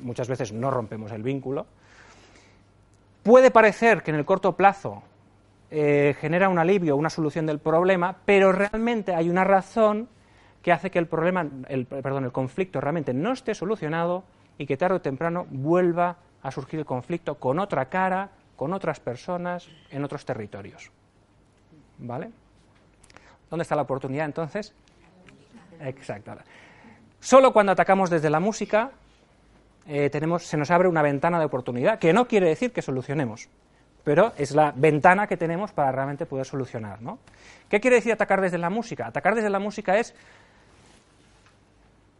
muchas 0.00 0.28
veces 0.28 0.52
no 0.52 0.70
rompemos 0.70 1.10
el 1.12 1.22
vínculo. 1.22 1.66
Puede 3.22 3.50
parecer 3.50 4.02
que 4.02 4.10
en 4.10 4.18
el 4.18 4.24
corto 4.24 4.54
plazo 4.54 5.02
eh, 5.78 6.16
genera 6.18 6.48
un 6.48 6.58
alivio, 6.58 6.96
una 6.96 7.10
solución 7.10 7.44
del 7.44 7.58
problema, 7.58 8.16
pero 8.24 8.50
realmente 8.50 9.14
hay 9.14 9.28
una 9.28 9.44
razón 9.44 10.08
que 10.62 10.72
hace 10.72 10.90
que 10.90 10.98
el 10.98 11.06
problema, 11.06 11.46
el, 11.68 11.84
perdón, 11.84 12.24
el 12.24 12.32
conflicto 12.32 12.80
realmente 12.80 13.12
no 13.12 13.32
esté 13.32 13.54
solucionado 13.54 14.24
y 14.56 14.64
que 14.64 14.78
tarde 14.78 14.96
o 14.96 15.00
temprano 15.02 15.46
vuelva 15.50 16.16
a 16.42 16.50
surgir 16.50 16.80
el 16.80 16.86
conflicto 16.86 17.34
con 17.34 17.58
otra 17.58 17.90
cara, 17.90 18.30
con 18.56 18.72
otras 18.72 19.00
personas, 19.00 19.68
en 19.90 20.02
otros 20.02 20.24
territorios. 20.24 20.90
¿Vale? 21.98 22.30
¿Dónde 23.50 23.64
está 23.64 23.76
la 23.76 23.82
oportunidad 23.82 24.24
entonces? 24.24 24.72
Exacto. 25.78 26.36
Solo 27.20 27.52
cuando 27.52 27.72
atacamos 27.72 28.08
desde 28.08 28.30
la 28.30 28.40
música 28.40 28.92
eh, 29.86 30.08
tenemos, 30.08 30.42
se 30.42 30.56
nos 30.56 30.70
abre 30.70 30.88
una 30.88 31.02
ventana 31.02 31.38
de 31.38 31.44
oportunidad, 31.44 31.98
que 31.98 32.14
no 32.14 32.26
quiere 32.26 32.48
decir 32.48 32.72
que 32.72 32.80
solucionemos, 32.80 33.50
pero 34.06 34.32
es 34.38 34.52
la 34.52 34.70
ventana 34.70 35.26
que 35.26 35.36
tenemos 35.36 35.72
para 35.72 35.90
realmente 35.90 36.26
poder 36.26 36.46
solucionar. 36.46 37.02
¿no? 37.02 37.18
¿Qué 37.68 37.80
quiere 37.80 37.96
decir 37.96 38.12
atacar 38.12 38.40
desde 38.40 38.56
la 38.56 38.70
música? 38.70 39.08
Atacar 39.08 39.34
desde 39.34 39.50
la 39.50 39.58
música 39.58 39.98
es 39.98 40.14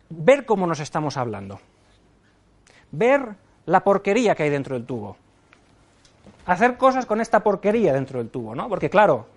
ver 0.09 0.45
cómo 0.45 0.67
nos 0.67 0.81
estamos 0.81 1.17
hablando, 1.17 1.61
ver 2.91 3.37
la 3.67 3.85
porquería 3.85 4.35
que 4.35 4.43
hay 4.43 4.51
dentro 4.51 4.75
del 4.75 4.85
tubo, 4.85 5.17
hacer 6.47 6.77
cosas 6.77 7.07
con 7.07 7.21
esta 7.21 7.39
porquería 7.39 7.93
dentro 7.93 8.19
del 8.19 8.31
tubo, 8.31 8.57
¿no? 8.57 8.69
Porque 8.69 8.91
claro, 8.91 9.29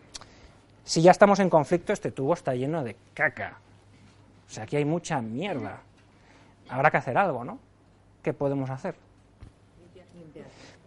si 0.84 1.04
ya 1.04 1.12
estamos 1.12 1.40
en 1.40 1.52
conflicto, 1.52 1.94
este 1.94 2.10
tubo 2.10 2.34
está 2.34 2.56
lleno 2.56 2.84
de 2.84 2.96
caca. 3.14 3.60
O 4.48 4.52
sea, 4.52 4.64
aquí 4.64 4.76
hay 4.76 4.86
mucha 4.86 5.22
mierda. 5.22 5.82
Habrá 6.68 6.90
que 6.90 6.98
hacer 6.98 7.16
algo, 7.16 7.44
¿no? 7.44 7.60
¿Qué 8.24 8.34
podemos 8.34 8.72
hacer? 8.72 8.96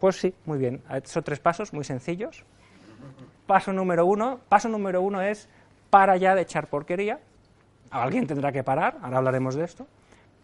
Pues 0.02 0.16
sí, 0.16 0.34
muy 0.46 0.58
bien. 0.58 0.82
Son 1.04 1.22
tres 1.22 1.38
pasos 1.38 1.72
muy 1.72 1.84
sencillos. 1.84 2.44
Paso 3.46 3.72
número 3.72 4.04
uno. 4.04 4.40
Paso 4.48 4.68
número 4.68 5.00
uno 5.00 5.22
es 5.22 5.48
para 5.90 6.16
ya 6.16 6.34
de 6.34 6.42
echar 6.42 6.66
porquería. 6.66 7.20
Alguien 7.88 8.26
tendrá 8.26 8.50
que 8.50 8.64
parar, 8.64 8.98
ahora 9.00 9.18
hablaremos 9.18 9.54
de 9.54 9.62
esto. 9.62 9.86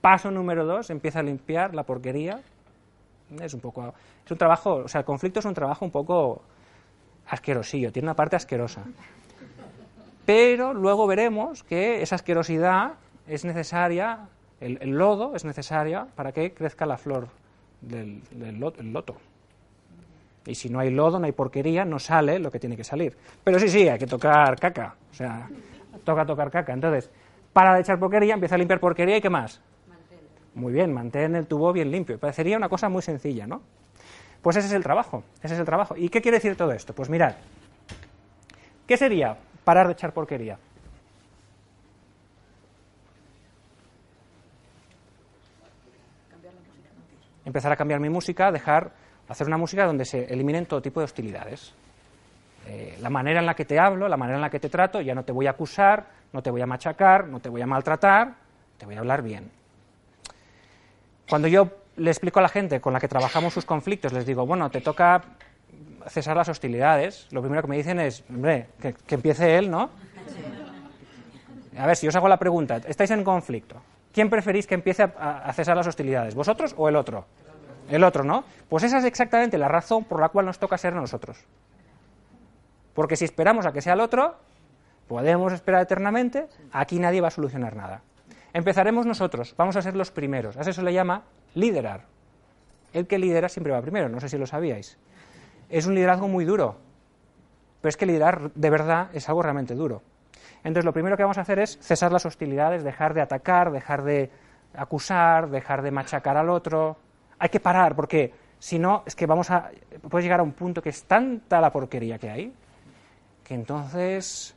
Paso 0.00 0.30
número 0.30 0.64
dos, 0.64 0.90
empieza 0.90 1.18
a 1.18 1.22
limpiar 1.24 1.74
la 1.74 1.82
porquería. 1.82 2.40
Es 3.40 3.52
un 3.52 3.58
poco. 3.58 3.92
Es 4.24 4.30
un 4.30 4.38
trabajo, 4.38 4.76
o 4.84 4.86
sea, 4.86 5.00
el 5.00 5.04
conflicto 5.04 5.40
es 5.40 5.44
un 5.44 5.54
trabajo 5.54 5.84
un 5.84 5.90
poco 5.90 6.40
asquerosillo, 7.26 7.90
tiene 7.90 8.06
una 8.06 8.14
parte 8.14 8.36
asquerosa. 8.36 8.84
Pero 10.24 10.72
luego 10.72 11.08
veremos 11.08 11.64
que 11.64 12.00
esa 12.00 12.14
asquerosidad 12.14 12.92
es 13.26 13.44
necesaria, 13.44 14.28
el, 14.60 14.90
lodo 14.90 15.34
es 15.34 15.44
necesaria 15.44 16.06
para 16.14 16.30
que 16.30 16.54
crezca 16.54 16.86
la 16.86 16.96
flor 16.96 17.26
del, 17.80 18.22
loto. 18.60 19.16
Y 20.48 20.54
si 20.54 20.70
no 20.70 20.80
hay 20.80 20.90
lodo, 20.90 21.18
no 21.18 21.26
hay 21.26 21.32
porquería, 21.32 21.84
no 21.84 21.98
sale 21.98 22.38
lo 22.38 22.50
que 22.50 22.58
tiene 22.58 22.74
que 22.74 22.82
salir. 22.82 23.14
Pero 23.44 23.58
sí, 23.58 23.68
sí, 23.68 23.86
hay 23.86 23.98
que 23.98 24.06
tocar 24.06 24.58
caca. 24.58 24.94
O 25.10 25.14
sea, 25.14 25.46
toca 26.04 26.24
tocar 26.24 26.50
caca. 26.50 26.72
Entonces, 26.72 27.10
para 27.52 27.74
de 27.74 27.82
echar 27.82 27.98
porquería, 27.98 28.32
empieza 28.32 28.54
a 28.54 28.58
limpiar 28.58 28.80
porquería 28.80 29.18
y 29.18 29.20
¿qué 29.20 29.28
más? 29.28 29.60
Muy 30.54 30.72
bien, 30.72 30.90
mantén 30.90 31.36
el 31.36 31.46
tubo 31.46 31.70
bien 31.74 31.90
limpio. 31.90 32.18
Parecería 32.18 32.56
una 32.56 32.70
cosa 32.70 32.88
muy 32.88 33.02
sencilla, 33.02 33.46
¿no? 33.46 33.60
Pues 34.40 34.56
ese 34.56 34.68
es 34.68 34.72
el 34.72 34.82
trabajo, 34.82 35.22
ese 35.42 35.52
es 35.52 35.60
el 35.60 35.66
trabajo. 35.66 35.94
¿Y 35.98 36.08
qué 36.08 36.22
quiere 36.22 36.38
decir 36.38 36.56
todo 36.56 36.72
esto? 36.72 36.94
Pues 36.94 37.10
mirad, 37.10 37.34
¿qué 38.86 38.96
sería 38.96 39.36
parar 39.64 39.86
de 39.86 39.92
echar 39.92 40.14
porquería? 40.14 40.58
Empezar 47.44 47.70
a 47.72 47.76
cambiar 47.76 48.00
mi 48.00 48.08
música, 48.08 48.50
dejar, 48.50 48.92
hacer 49.28 49.46
una 49.46 49.56
música 49.56 49.84
donde 49.86 50.04
se 50.04 50.24
eliminen 50.32 50.66
todo 50.66 50.82
tipo 50.82 51.00
de 51.00 51.04
hostilidades. 51.04 51.72
Eh, 52.66 52.98
la 53.00 53.10
manera 53.10 53.40
en 53.40 53.46
la 53.46 53.54
que 53.54 53.64
te 53.64 53.78
hablo, 53.78 54.08
la 54.08 54.16
manera 54.16 54.36
en 54.36 54.42
la 54.42 54.50
que 54.50 54.60
te 54.60 54.68
trato, 54.68 55.00
ya 55.00 55.14
no 55.14 55.24
te 55.24 55.32
voy 55.32 55.46
a 55.46 55.50
acusar, 55.50 56.06
no 56.32 56.42
te 56.42 56.50
voy 56.50 56.60
a 56.60 56.66
machacar, 56.66 57.26
no 57.26 57.40
te 57.40 57.48
voy 57.48 57.62
a 57.62 57.66
maltratar, 57.66 58.34
te 58.76 58.86
voy 58.86 58.96
a 58.96 58.98
hablar 58.98 59.22
bien. 59.22 59.50
Cuando 61.28 61.48
yo 61.48 61.68
le 61.96 62.10
explico 62.10 62.38
a 62.38 62.42
la 62.42 62.48
gente 62.48 62.80
con 62.80 62.92
la 62.92 63.00
que 63.00 63.08
trabajamos 63.08 63.52
sus 63.52 63.64
conflictos, 63.64 64.12
les 64.12 64.24
digo, 64.24 64.46
bueno, 64.46 64.70
te 64.70 64.80
toca 64.80 65.22
cesar 66.08 66.36
las 66.36 66.48
hostilidades, 66.48 67.26
lo 67.32 67.40
primero 67.40 67.62
que 67.62 67.68
me 67.68 67.76
dicen 67.76 68.00
es, 68.00 68.24
hombre, 68.30 68.68
que, 68.80 68.94
empiece 69.14 69.56
él, 69.56 69.70
¿no? 69.70 69.90
A 71.76 71.86
ver, 71.86 71.96
si 71.96 72.08
os 72.08 72.16
hago 72.16 72.28
la 72.28 72.38
pregunta, 72.38 72.80
estáis 72.86 73.10
en 73.10 73.22
conflicto, 73.22 73.76
¿quién 74.12 74.30
preferís 74.30 74.66
que 74.66 74.74
empiece 74.74 75.02
a, 75.02 75.52
cesar 75.52 75.76
las 75.76 75.86
hostilidades, 75.86 76.34
vosotros 76.34 76.74
o 76.76 76.88
el 76.88 76.96
otro? 76.96 77.26
El 77.88 78.04
otro, 78.04 78.24
¿no? 78.24 78.44
Pues 78.68 78.84
esa 78.84 78.98
es 78.98 79.04
exactamente 79.04 79.58
la 79.58 79.68
razón 79.68 80.04
por 80.04 80.20
la 80.20 80.28
cual 80.28 80.46
nos 80.46 80.58
toca 80.58 80.76
ser 80.76 80.94
nosotros. 80.94 81.44
Porque 82.94 83.16
si 83.16 83.24
esperamos 83.24 83.64
a 83.66 83.72
que 83.72 83.80
sea 83.80 83.94
el 83.94 84.00
otro, 84.00 84.36
podemos 85.06 85.52
esperar 85.52 85.82
eternamente, 85.82 86.48
aquí 86.72 86.98
nadie 86.98 87.20
va 87.20 87.28
a 87.28 87.30
solucionar 87.30 87.76
nada. 87.76 88.02
Empezaremos 88.52 89.06
nosotros, 89.06 89.54
vamos 89.56 89.76
a 89.76 89.82
ser 89.82 89.96
los 89.96 90.10
primeros. 90.10 90.56
A 90.56 90.62
eso 90.62 90.82
le 90.82 90.92
llama 90.92 91.22
liderar. 91.54 92.04
El 92.92 93.06
que 93.06 93.18
lidera 93.18 93.48
siempre 93.48 93.72
va 93.72 93.80
primero, 93.82 94.08
no 94.08 94.20
sé 94.20 94.28
si 94.28 94.38
lo 94.38 94.46
sabíais. 94.46 94.98
Es 95.68 95.86
un 95.86 95.94
liderazgo 95.94 96.28
muy 96.28 96.44
duro, 96.44 96.76
pero 97.80 97.90
es 97.90 97.96
que 97.96 98.06
liderar 98.06 98.50
de 98.52 98.70
verdad 98.70 99.08
es 99.12 99.28
algo 99.28 99.42
realmente 99.42 99.74
duro. 99.74 100.02
Entonces 100.64 100.84
lo 100.84 100.92
primero 100.92 101.16
que 101.16 101.22
vamos 101.22 101.38
a 101.38 101.42
hacer 101.42 101.58
es 101.58 101.78
cesar 101.80 102.10
las 102.10 102.26
hostilidades, 102.26 102.82
dejar 102.82 103.14
de 103.14 103.20
atacar, 103.20 103.70
dejar 103.70 104.02
de 104.02 104.30
acusar, 104.74 105.50
dejar 105.50 105.82
de 105.82 105.90
machacar 105.90 106.36
al 106.36 106.50
otro. 106.50 106.96
Hay 107.38 107.48
que 107.48 107.60
parar, 107.60 107.94
porque 107.94 108.32
si 108.58 108.78
no, 108.78 109.02
es 109.06 109.14
que 109.14 109.26
vamos 109.26 109.50
a. 109.50 109.70
puede 110.08 110.24
llegar 110.24 110.40
a 110.40 110.42
un 110.42 110.52
punto 110.52 110.82
que 110.82 110.88
es 110.88 111.04
tanta 111.04 111.60
la 111.60 111.70
porquería 111.70 112.18
que 112.18 112.30
hay, 112.30 112.52
que 113.44 113.54
entonces 113.54 114.54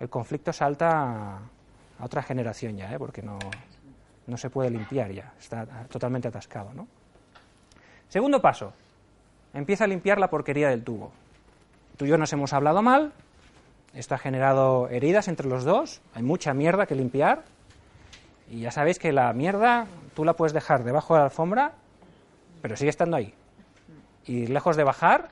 el 0.00 0.08
conflicto 0.08 0.52
salta 0.52 1.38
a 1.98 2.04
otra 2.04 2.22
generación 2.22 2.76
ya, 2.76 2.92
¿eh? 2.92 2.98
porque 2.98 3.22
no, 3.22 3.38
no 4.26 4.36
se 4.36 4.50
puede 4.50 4.70
limpiar 4.70 5.10
ya, 5.12 5.32
está 5.38 5.64
totalmente 5.88 6.28
atascado. 6.28 6.72
¿no? 6.74 6.86
Segundo 8.08 8.40
paso, 8.40 8.72
empieza 9.52 9.84
a 9.84 9.86
limpiar 9.86 10.18
la 10.18 10.28
porquería 10.28 10.68
del 10.68 10.82
tubo. 10.82 11.12
Tú 11.96 12.06
y 12.06 12.08
yo 12.08 12.18
nos 12.18 12.32
hemos 12.32 12.52
hablado 12.52 12.82
mal, 12.82 13.12
esto 13.92 14.14
ha 14.14 14.18
generado 14.18 14.88
heridas 14.88 15.28
entre 15.28 15.48
los 15.48 15.64
dos, 15.64 16.02
hay 16.14 16.22
mucha 16.22 16.52
mierda 16.54 16.86
que 16.86 16.94
limpiar, 16.94 17.44
y 18.50 18.60
ya 18.60 18.70
sabéis 18.70 18.98
que 18.98 19.12
la 19.12 19.32
mierda 19.32 19.86
tú 20.14 20.24
la 20.24 20.34
puedes 20.34 20.52
dejar 20.52 20.84
debajo 20.84 21.14
de 21.14 21.20
la 21.20 21.24
alfombra, 21.26 21.72
pero 22.64 22.78
sigue 22.78 22.88
estando 22.88 23.18
ahí. 23.18 23.34
Y 24.24 24.46
lejos 24.46 24.74
de 24.78 24.84
bajar, 24.84 25.28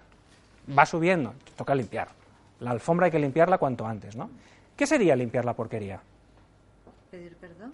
va 0.78 0.84
subiendo, 0.84 1.32
toca 1.56 1.74
limpiar. 1.74 2.08
La 2.60 2.72
alfombra 2.72 3.06
hay 3.06 3.10
que 3.10 3.18
limpiarla 3.18 3.56
cuanto 3.56 3.86
antes, 3.86 4.14
¿no? 4.16 4.28
¿Qué 4.76 4.86
sería 4.86 5.16
limpiar 5.16 5.46
la 5.46 5.54
porquería? 5.54 5.98
Pedir 7.10 7.34
perdón. 7.36 7.72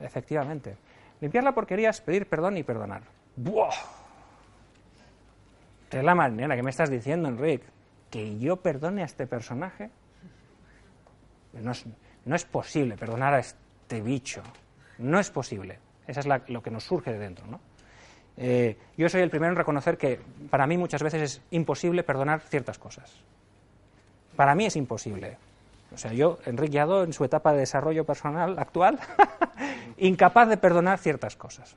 Efectivamente. 0.00 0.78
Limpiar 1.20 1.44
la 1.44 1.52
porquería 1.52 1.90
es 1.90 2.00
pedir 2.00 2.26
perdón 2.26 2.56
y 2.56 2.62
perdonar. 2.62 3.02
¡Buah! 3.36 3.74
¿Qué 5.90 5.98
es 5.98 6.04
la 6.04 6.14
manera 6.14 6.56
que 6.56 6.62
me 6.62 6.70
estás 6.70 6.88
diciendo, 6.88 7.28
Enrique? 7.28 7.66
¿Que 8.10 8.38
yo 8.38 8.56
perdone 8.56 9.02
a 9.02 9.04
este 9.04 9.26
personaje? 9.26 9.90
No 11.52 11.72
es, 11.72 11.84
no 12.24 12.34
es 12.34 12.46
posible 12.46 12.96
perdonar 12.96 13.34
a 13.34 13.40
este 13.40 14.00
bicho. 14.00 14.42
No 14.96 15.20
es 15.20 15.30
posible. 15.30 15.78
Esa 16.06 16.20
es 16.20 16.26
lo 16.48 16.62
que 16.62 16.70
nos 16.70 16.84
surge 16.84 17.12
de 17.12 17.18
dentro, 17.18 17.46
¿no? 17.46 17.60
Eh, 18.36 18.76
yo 18.96 19.08
soy 19.08 19.22
el 19.22 19.30
primero 19.30 19.52
en 19.52 19.56
reconocer 19.56 19.96
que 19.96 20.20
para 20.50 20.66
mí 20.66 20.76
muchas 20.76 21.02
veces 21.02 21.22
es 21.22 21.40
imposible 21.50 22.02
perdonar 22.02 22.40
ciertas 22.40 22.78
cosas. 22.78 23.12
Para 24.36 24.54
mí 24.54 24.66
es 24.66 24.76
imposible. 24.76 25.36
O 25.94 25.98
sea, 25.98 26.12
yo, 26.12 26.38
Enrique 26.44 26.74
Yado, 26.74 27.04
en 27.04 27.12
su 27.12 27.24
etapa 27.24 27.52
de 27.52 27.60
desarrollo 27.60 28.04
personal 28.04 28.58
actual, 28.58 28.98
incapaz 29.98 30.48
de 30.48 30.56
perdonar 30.56 30.98
ciertas 30.98 31.36
cosas. 31.36 31.76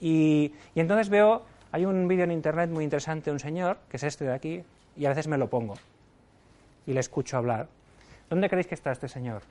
Y, 0.00 0.54
entonces 0.74 1.10
veo, 1.10 1.42
hay 1.70 1.84
un 1.84 2.08
vídeo 2.08 2.24
en 2.24 2.32
internet 2.32 2.70
muy 2.70 2.84
interesante 2.84 3.26
de 3.26 3.32
un 3.32 3.40
señor, 3.40 3.78
que 3.90 3.98
es 3.98 4.02
este 4.02 4.24
de 4.24 4.32
aquí, 4.32 4.64
y 4.96 5.04
a 5.04 5.10
veces 5.10 5.28
me 5.28 5.36
lo 5.36 5.48
pongo 5.48 5.74
y 6.86 6.92
le 6.92 7.00
escucho 7.00 7.36
hablar. 7.36 7.68
¿Dónde 8.30 8.48
creéis 8.48 8.66
que 8.66 8.74
está 8.74 8.92
este 8.92 9.08
señor? 9.08 9.42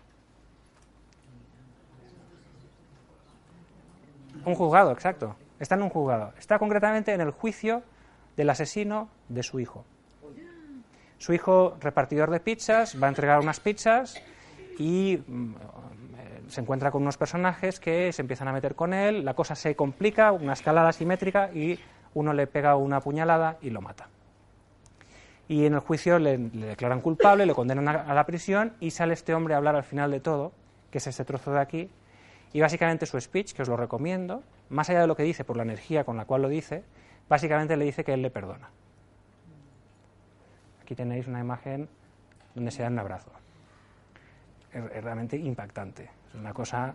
Un 4.43 4.55
juzgado, 4.55 4.91
exacto. 4.91 5.35
Está 5.61 5.75
en 5.75 5.83
un 5.83 5.89
juzgado. 5.89 6.33
Está 6.39 6.57
concretamente 6.57 7.13
en 7.13 7.21
el 7.21 7.29
juicio 7.29 7.83
del 8.35 8.49
asesino 8.49 9.09
de 9.29 9.43
su 9.43 9.59
hijo. 9.59 9.85
Su 11.19 11.33
hijo, 11.33 11.77
repartidor 11.79 12.31
de 12.31 12.39
pizzas, 12.39 13.01
va 13.01 13.05
a 13.05 13.09
entregar 13.09 13.39
unas 13.39 13.59
pizzas 13.59 14.19
y 14.79 15.21
mm, 15.27 15.53
se 16.47 16.61
encuentra 16.61 16.89
con 16.89 17.03
unos 17.03 17.17
personajes 17.17 17.79
que 17.79 18.11
se 18.11 18.23
empiezan 18.23 18.47
a 18.47 18.53
meter 18.53 18.73
con 18.73 18.91
él, 18.91 19.23
la 19.23 19.35
cosa 19.35 19.53
se 19.53 19.75
complica, 19.75 20.31
una 20.31 20.53
escalada 20.53 20.91
simétrica 20.93 21.51
y 21.53 21.77
uno 22.15 22.33
le 22.33 22.47
pega 22.47 22.75
una 22.75 22.99
puñalada 22.99 23.59
y 23.61 23.69
lo 23.69 23.81
mata. 23.81 24.09
y 25.47 25.65
en 25.65 25.75
el 25.75 25.79
juicio 25.81 26.17
le, 26.17 26.39
le 26.39 26.65
declaran 26.67 27.01
culpable, 27.01 27.45
le 27.45 27.53
condenan 27.53 27.87
a, 27.87 27.91
a 27.91 28.13
la 28.15 28.25
prisión 28.25 28.73
y 28.79 28.89
sale 28.89 29.13
este 29.13 29.35
hombre 29.35 29.53
a 29.53 29.57
hablar 29.57 29.75
al 29.75 29.83
final 29.83 30.09
de 30.09 30.21
todo, 30.21 30.53
que 30.89 30.97
es 30.97 31.05
este 31.05 31.23
trozo 31.23 31.53
de 31.53 31.59
aquí, 31.59 31.89
y 32.51 32.61
básicamente 32.61 33.05
su 33.05 33.21
speech, 33.21 33.53
que 33.53 33.61
os 33.61 33.67
lo 33.67 33.77
recomiendo, 33.77 34.41
más 34.71 34.89
allá 34.89 35.01
de 35.01 35.07
lo 35.07 35.15
que 35.15 35.23
dice, 35.23 35.43
por 35.43 35.57
la 35.57 35.63
energía 35.63 36.03
con 36.03 36.17
la 36.17 36.25
cual 36.25 36.41
lo 36.41 36.49
dice, 36.49 36.83
básicamente 37.29 37.77
le 37.77 37.85
dice 37.85 38.03
que 38.03 38.13
él 38.13 38.21
le 38.21 38.31
perdona. 38.31 38.69
Aquí 40.81 40.95
tenéis 40.95 41.27
una 41.27 41.39
imagen 41.39 41.87
donde 42.55 42.71
se 42.71 42.81
dan 42.81 42.93
un 42.93 42.99
abrazo. 42.99 43.31
Es, 44.71 44.83
es 44.91 45.03
realmente 45.03 45.37
impactante. 45.37 46.09
Es 46.29 46.35
una 46.35 46.53
cosa. 46.53 46.93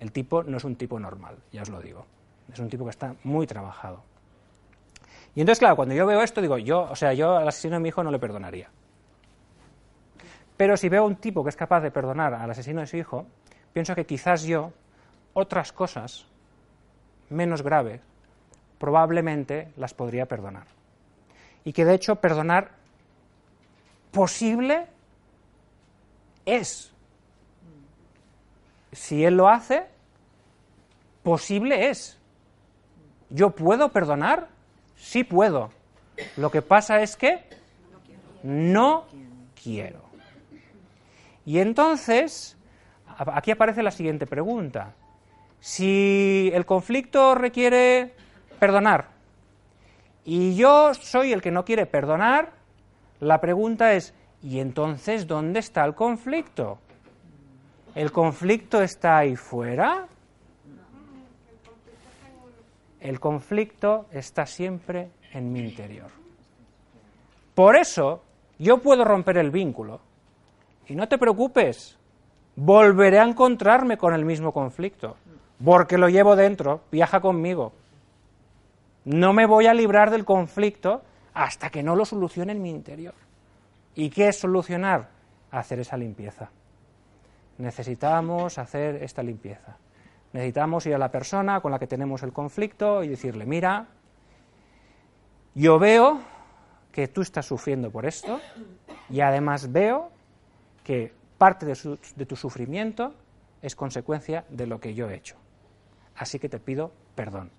El 0.00 0.12
tipo 0.12 0.42
no 0.42 0.56
es 0.56 0.64
un 0.64 0.76
tipo 0.76 0.98
normal, 0.98 1.36
ya 1.52 1.62
os 1.62 1.68
lo 1.68 1.80
digo. 1.80 2.06
Es 2.52 2.58
un 2.58 2.68
tipo 2.68 2.84
que 2.84 2.90
está 2.90 3.14
muy 3.22 3.46
trabajado. 3.46 4.02
Y 5.34 5.40
entonces, 5.40 5.58
claro, 5.58 5.76
cuando 5.76 5.94
yo 5.94 6.06
veo 6.06 6.22
esto, 6.22 6.40
digo, 6.40 6.58
yo, 6.58 6.82
o 6.82 6.96
sea, 6.96 7.12
yo 7.12 7.36
al 7.36 7.48
asesino 7.48 7.74
de 7.74 7.80
mi 7.80 7.88
hijo 7.88 8.02
no 8.02 8.10
le 8.10 8.18
perdonaría. 8.18 8.70
Pero 10.56 10.76
si 10.76 10.88
veo 10.88 11.04
un 11.04 11.16
tipo 11.16 11.42
que 11.42 11.50
es 11.50 11.56
capaz 11.56 11.80
de 11.80 11.90
perdonar 11.90 12.34
al 12.34 12.50
asesino 12.50 12.80
de 12.80 12.86
su 12.86 12.96
hijo, 12.96 13.26
pienso 13.72 13.94
que 13.94 14.06
quizás 14.06 14.44
yo 14.44 14.72
otras 15.32 15.72
cosas 15.72 16.26
menos 17.30 17.62
graves 17.62 18.00
probablemente 18.78 19.72
las 19.76 19.94
podría 19.94 20.26
perdonar. 20.26 20.66
Y 21.64 21.72
que 21.72 21.84
de 21.84 21.94
hecho 21.94 22.16
perdonar 22.16 22.72
posible 24.10 24.86
es. 26.44 26.92
Si 28.92 29.24
él 29.24 29.36
lo 29.36 29.48
hace, 29.48 29.86
posible 31.22 31.88
es. 31.88 32.18
¿Yo 33.30 33.50
puedo 33.50 33.88
perdonar? 33.88 34.48
Sí 34.96 35.24
puedo. 35.24 35.70
Lo 36.36 36.50
que 36.50 36.62
pasa 36.62 37.00
es 37.00 37.16
que 37.16 37.42
no 38.42 39.06
quiero. 39.60 40.02
Y 41.46 41.58
entonces, 41.58 42.56
aquí 43.16 43.50
aparece 43.50 43.82
la 43.82 43.90
siguiente 43.90 44.26
pregunta. 44.26 44.94
Si 45.64 46.50
el 46.52 46.66
conflicto 46.66 47.34
requiere 47.34 48.12
perdonar 48.58 49.08
y 50.22 50.56
yo 50.56 50.92
soy 50.92 51.32
el 51.32 51.40
que 51.40 51.50
no 51.50 51.64
quiere 51.64 51.86
perdonar, 51.86 52.52
la 53.20 53.40
pregunta 53.40 53.94
es, 53.94 54.12
¿y 54.42 54.60
entonces 54.60 55.26
dónde 55.26 55.60
está 55.60 55.82
el 55.86 55.94
conflicto? 55.94 56.80
¿El 57.94 58.12
conflicto 58.12 58.82
está 58.82 59.16
ahí 59.16 59.36
fuera? 59.36 60.06
El 63.00 63.18
conflicto 63.18 64.04
está 64.12 64.44
siempre 64.44 65.08
en 65.32 65.50
mi 65.50 65.60
interior. 65.60 66.10
Por 67.54 67.76
eso 67.76 68.22
yo 68.58 68.82
puedo 68.82 69.02
romper 69.02 69.38
el 69.38 69.50
vínculo. 69.50 70.02
Y 70.88 70.94
no 70.94 71.08
te 71.08 71.16
preocupes, 71.16 71.96
volveré 72.54 73.18
a 73.18 73.24
encontrarme 73.24 73.96
con 73.96 74.12
el 74.12 74.26
mismo 74.26 74.52
conflicto, 74.52 75.16
porque 75.62 75.98
lo 75.98 76.08
llevo 76.08 76.36
dentro, 76.36 76.82
viaja 76.90 77.20
conmigo. 77.20 77.72
No 79.04 79.32
me 79.32 79.46
voy 79.46 79.66
a 79.66 79.74
librar 79.74 80.10
del 80.10 80.24
conflicto 80.24 81.02
hasta 81.34 81.70
que 81.70 81.82
no 81.82 81.94
lo 81.96 82.04
solucione 82.04 82.52
en 82.52 82.62
mi 82.62 82.70
interior. 82.70 83.14
¿Y 83.94 84.10
qué 84.10 84.28
es 84.28 84.38
solucionar? 84.38 85.10
Hacer 85.50 85.80
esa 85.80 85.96
limpieza. 85.96 86.50
Necesitamos 87.58 88.58
hacer 88.58 89.02
esta 89.02 89.22
limpieza. 89.22 89.76
Necesitamos 90.32 90.84
ir 90.86 90.94
a 90.94 90.98
la 90.98 91.10
persona 91.10 91.60
con 91.60 91.70
la 91.70 91.78
que 91.78 91.86
tenemos 91.86 92.22
el 92.22 92.32
conflicto 92.32 93.04
y 93.04 93.08
decirle, 93.08 93.46
mira, 93.46 93.86
yo 95.54 95.78
veo 95.78 96.20
que 96.90 97.06
tú 97.08 97.20
estás 97.22 97.46
sufriendo 97.46 97.90
por 97.90 98.06
esto 98.06 98.40
y 99.08 99.20
además 99.20 99.70
veo 99.70 100.10
que 100.82 101.12
parte 101.38 101.66
de, 101.66 101.98
de, 102.16 102.26
tu 102.26 102.34
sufrimiento 102.34 103.14
es 103.62 103.76
consecuencia 103.76 104.44
de 104.48 104.66
lo 104.66 104.80
que 104.80 104.94
yo 104.94 105.08
he 105.08 105.14
hecho. 105.14 105.36
Así 106.16 106.38
que 106.38 106.48
te 106.48 106.58
pido 106.58 106.92
perdón. 107.14 107.50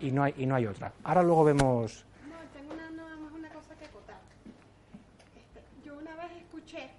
Y 0.00 0.10
no 0.10 0.22
hay, 0.22 0.34
y 0.36 0.46
no 0.46 0.54
hay 0.54 0.66
otra. 0.66 0.92
Ahora 1.04 1.22
luego 1.22 1.44
vemos... 1.44 2.04
No, 2.28 2.36
tengo 2.52 2.74
una, 2.74 2.90
nada 2.90 3.16
más 3.16 3.32
una 3.32 3.48
cosa 3.50 3.74
que 3.76 3.86
acotar. 3.86 4.20
Este, 5.34 5.62
yo 5.84 5.96
una 5.96 6.14
vez 6.16 6.32
escuché 6.42 6.90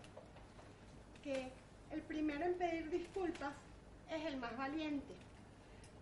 que 1.23 1.51
el 1.91 2.01
primero 2.01 2.45
en 2.45 2.55
pedir 2.55 2.89
disculpas 2.89 3.53
es 4.09 4.25
el 4.25 4.37
más 4.37 4.57
valiente. 4.57 5.13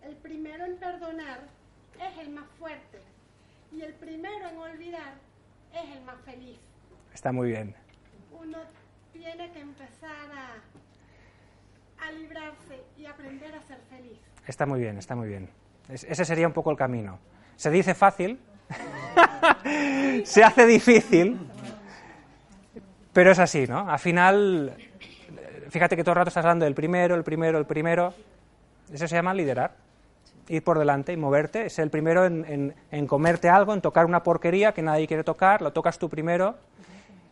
El 0.02 0.16
primero 0.16 0.64
en 0.64 0.76
perdonar 0.76 1.40
es 2.00 2.18
el 2.18 2.30
más 2.30 2.46
fuerte. 2.58 3.00
Y 3.72 3.82
el 3.82 3.92
primero 3.94 4.48
en 4.48 4.56
olvidar 4.56 5.14
es 5.74 5.96
el 5.96 6.02
más 6.04 6.20
feliz. 6.24 6.58
Está 7.12 7.32
muy 7.32 7.48
bien. 7.48 7.74
Uno 8.32 8.58
tiene 9.12 9.50
que 9.52 9.60
empezar 9.60 10.30
a, 10.32 10.62
a 12.00 12.12
librarse 12.12 12.84
y 12.96 13.06
aprender 13.06 13.54
a 13.54 13.62
ser 13.62 13.78
feliz. 13.90 14.18
Está 14.46 14.66
muy 14.66 14.80
bien, 14.80 14.98
está 14.98 15.14
muy 15.14 15.28
bien. 15.28 15.48
Es, 15.88 16.04
ese 16.04 16.24
sería 16.24 16.46
un 16.46 16.52
poco 16.52 16.70
el 16.70 16.76
camino. 16.76 17.18
Se 17.56 17.70
dice 17.70 17.94
fácil, 17.94 18.38
se 20.24 20.44
hace 20.44 20.66
difícil, 20.66 21.38
pero 23.12 23.30
es 23.30 23.38
así, 23.38 23.66
¿no? 23.66 23.88
Al 23.88 23.98
final, 23.98 24.76
fíjate 25.70 25.96
que 25.96 26.02
todo 26.02 26.12
el 26.12 26.16
rato 26.16 26.28
estás 26.28 26.44
hablando 26.44 26.64
del 26.64 26.74
primero, 26.74 27.14
el 27.14 27.24
primero, 27.24 27.58
el 27.58 27.66
primero. 27.66 28.14
Eso 28.92 29.08
se 29.08 29.16
llama 29.16 29.34
liderar. 29.34 29.74
Ir 30.48 30.62
por 30.62 30.78
delante 30.78 31.12
y 31.12 31.16
moverte. 31.16 31.68
Ser 31.70 31.84
el 31.84 31.90
primero 31.90 32.24
en, 32.24 32.44
en, 32.44 32.74
en 32.90 33.06
comerte 33.06 33.48
algo, 33.48 33.74
en 33.74 33.80
tocar 33.80 34.06
una 34.06 34.22
porquería 34.22 34.72
que 34.72 34.82
nadie 34.82 35.06
quiere 35.06 35.24
tocar, 35.24 35.60
lo 35.60 35.72
tocas 35.72 35.98
tú 35.98 36.08
primero 36.08 36.56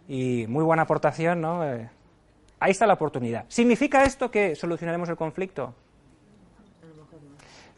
y 0.09 0.47
muy 0.49 0.65
buena 0.65 0.83
aportación, 0.83 1.41
¿no? 1.41 1.65
Eh, 1.65 1.89
ahí 2.65 2.71
está 2.71 2.87
la 2.87 2.95
oportunidad. 2.95 3.45
¿Significa 3.49 4.05
esto 4.05 4.31
que 4.31 4.55
solucionaremos 4.57 5.09
el 5.11 5.17
conflicto? 5.17 5.75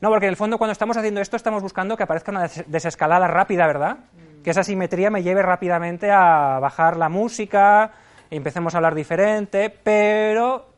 No, 0.00 0.10
porque 0.10 0.26
en 0.26 0.30
el 0.30 0.36
fondo 0.36 0.58
cuando 0.58 0.72
estamos 0.72 0.96
haciendo 0.96 1.20
esto 1.20 1.36
estamos 1.36 1.62
buscando 1.62 1.96
que 1.96 2.04
aparezca 2.04 2.30
una 2.30 2.42
des 2.42 2.64
desescalada 2.68 3.26
rápida, 3.26 3.66
¿verdad? 3.66 3.96
Mm. 3.96 4.42
Que 4.42 4.50
esa 4.50 4.62
simetría 4.62 5.10
me 5.10 5.22
lleve 5.22 5.42
rápidamente 5.42 6.10
a 6.12 6.60
bajar 6.60 6.96
la 6.96 7.08
música 7.08 7.92
y 8.30 8.36
empecemos 8.36 8.74
a 8.74 8.78
hablar 8.78 8.94
diferente, 8.94 9.70
pero 9.70 10.68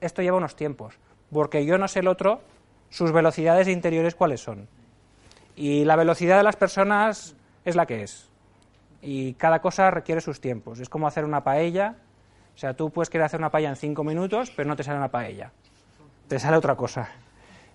esto 0.00 0.20
lleva 0.20 0.36
unos 0.36 0.54
tiempos, 0.54 0.98
porque 1.32 1.64
yo 1.64 1.78
no 1.78 1.88
sé 1.88 2.00
el 2.00 2.08
otro, 2.08 2.42
sus 2.90 3.12
velocidades 3.12 3.68
interiores 3.68 4.14
cuáles 4.14 4.40
son. 4.40 4.68
Y 5.56 5.84
la 5.84 5.96
velocidad 5.96 6.36
de 6.36 6.42
las 6.42 6.56
personas 6.56 7.34
es 7.64 7.76
la 7.76 7.86
que 7.86 8.02
es 8.02 8.32
y 9.02 9.34
cada 9.34 9.60
cosa 9.60 9.90
requiere 9.90 10.20
sus 10.20 10.40
tiempos. 10.40 10.78
Es 10.78 10.88
como 10.88 11.08
hacer 11.08 11.24
una 11.24 11.42
paella. 11.42 11.96
O 12.54 12.58
sea, 12.58 12.74
tú 12.74 12.90
puedes 12.90 13.10
querer 13.10 13.24
hacer 13.24 13.40
una 13.40 13.50
paella 13.50 13.70
en 13.70 13.76
cinco 13.76 14.04
minutos, 14.04 14.52
pero 14.54 14.68
no 14.68 14.76
te 14.76 14.84
sale 14.84 14.98
una 14.98 15.10
paella. 15.10 15.52
Te 16.28 16.38
sale 16.38 16.56
otra 16.56 16.76
cosa. 16.76 17.08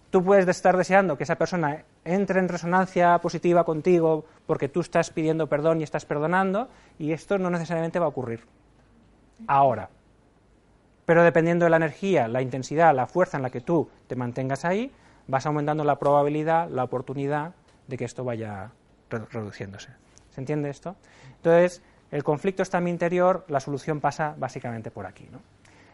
Tú 0.09 0.23
puedes 0.23 0.47
estar 0.47 0.77
deseando 0.77 1.17
que 1.17 1.23
esa 1.23 1.35
persona 1.35 1.83
entre 2.05 2.39
en 2.39 2.47
resonancia 2.47 3.17
positiva 3.19 3.65
contigo 3.65 4.25
porque 4.45 4.69
tú 4.69 4.79
estás 4.79 5.09
pidiendo 5.09 5.47
perdón 5.47 5.81
y 5.81 5.83
estás 5.83 6.05
perdonando, 6.05 6.69
y 6.97 7.11
esto 7.11 7.37
no 7.37 7.49
necesariamente 7.49 7.99
va 7.99 8.05
a 8.05 8.09
ocurrir. 8.09 8.45
Ahora. 9.47 9.89
Pero 11.05 11.23
dependiendo 11.23 11.65
de 11.65 11.69
la 11.69 11.77
energía, 11.77 12.27
la 12.27 12.41
intensidad, 12.41 12.95
la 12.95 13.07
fuerza 13.07 13.37
en 13.37 13.43
la 13.43 13.49
que 13.49 13.61
tú 13.61 13.89
te 14.07 14.15
mantengas 14.15 14.65
ahí, 14.65 14.91
vas 15.27 15.45
aumentando 15.45 15.83
la 15.83 15.99
probabilidad, 15.99 16.69
la 16.69 16.83
oportunidad 16.83 17.53
de 17.87 17.97
que 17.97 18.05
esto 18.05 18.23
vaya 18.23 18.71
reduciéndose. 19.09 19.89
¿Se 20.31 20.41
entiende 20.41 20.69
esto? 20.69 20.95
Entonces, 21.37 21.81
el 22.11 22.23
conflicto 22.23 22.63
está 22.63 22.77
en 22.77 22.85
mi 22.85 22.91
interior, 22.91 23.45
la 23.47 23.59
solución 23.59 23.99
pasa 23.99 24.33
básicamente 24.37 24.91
por 24.91 25.05
aquí. 25.05 25.27
¿no? 25.31 25.39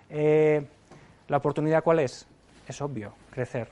Eh, 0.10 0.66
¿La 1.28 1.38
oportunidad 1.38 1.84
cuál 1.84 2.00
es? 2.00 2.28
Es 2.68 2.82
obvio, 2.82 3.14
crecer. 3.32 3.70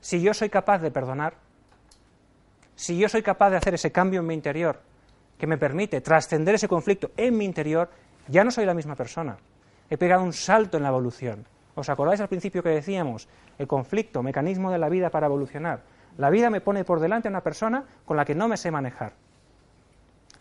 Si 0.00 0.20
yo 0.20 0.34
soy 0.34 0.50
capaz 0.50 0.78
de 0.78 0.90
perdonar, 0.90 1.34
si 2.74 2.98
yo 2.98 3.08
soy 3.08 3.22
capaz 3.22 3.50
de 3.50 3.56
hacer 3.56 3.74
ese 3.74 3.92
cambio 3.92 4.20
en 4.20 4.26
mi 4.26 4.34
interior 4.34 4.80
que 5.38 5.46
me 5.46 5.56
permite 5.56 6.00
trascender 6.00 6.56
ese 6.56 6.68
conflicto 6.68 7.12
en 7.16 7.36
mi 7.36 7.44
interior, 7.44 7.88
ya 8.28 8.44
no 8.44 8.50
soy 8.50 8.66
la 8.66 8.74
misma 8.74 8.96
persona. 8.96 9.36
He 9.88 9.96
pegado 9.96 10.22
un 10.22 10.32
salto 10.32 10.76
en 10.76 10.82
la 10.82 10.88
evolución. 10.88 11.46
¿Os 11.74 11.88
acordáis 11.88 12.20
al 12.20 12.28
principio 12.28 12.62
que 12.62 12.70
decíamos? 12.70 13.28
El 13.58 13.66
conflicto, 13.66 14.22
mecanismo 14.22 14.70
de 14.70 14.78
la 14.78 14.88
vida 14.88 15.10
para 15.10 15.26
evolucionar. 15.26 15.82
La 16.18 16.30
vida 16.30 16.50
me 16.50 16.60
pone 16.60 16.84
por 16.84 17.00
delante 17.00 17.28
a 17.28 17.30
una 17.30 17.42
persona 17.42 17.84
con 18.04 18.16
la 18.16 18.24
que 18.24 18.34
no 18.34 18.48
me 18.48 18.56
sé 18.56 18.70
manejar. 18.70 19.12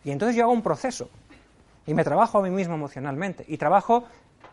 Y 0.03 0.11
entonces 0.11 0.35
yo 0.35 0.43
hago 0.43 0.53
un 0.53 0.61
proceso 0.61 1.09
y 1.85 1.93
me 1.93 2.03
trabajo 2.03 2.39
a 2.39 2.41
mí 2.41 2.49
mismo 2.49 2.75
emocionalmente 2.75 3.45
y 3.47 3.57
trabajo 3.57 4.05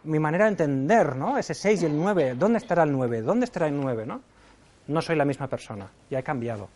mi 0.05 0.19
manera 0.19 0.45
de 0.45 0.51
entender, 0.51 1.17
¿no? 1.17 1.39
Ese 1.39 1.55
6 1.55 1.83
y 1.83 1.87
el 1.87 1.97
9, 1.97 2.35
¿dónde 2.35 2.59
estará 2.59 2.85
el 2.85 2.93
9? 2.93 3.23
¿Dónde 3.23 3.45
estará 3.45 3.69
el 3.69 3.79
9, 3.79 4.07
no? 4.07 4.23
No 4.89 5.03
soy 5.03 5.17
la 5.17 5.25
misma 5.25 5.47
persona, 5.47 5.89
ya 6.11 6.19
he 6.19 6.23
cambiado 6.23 6.69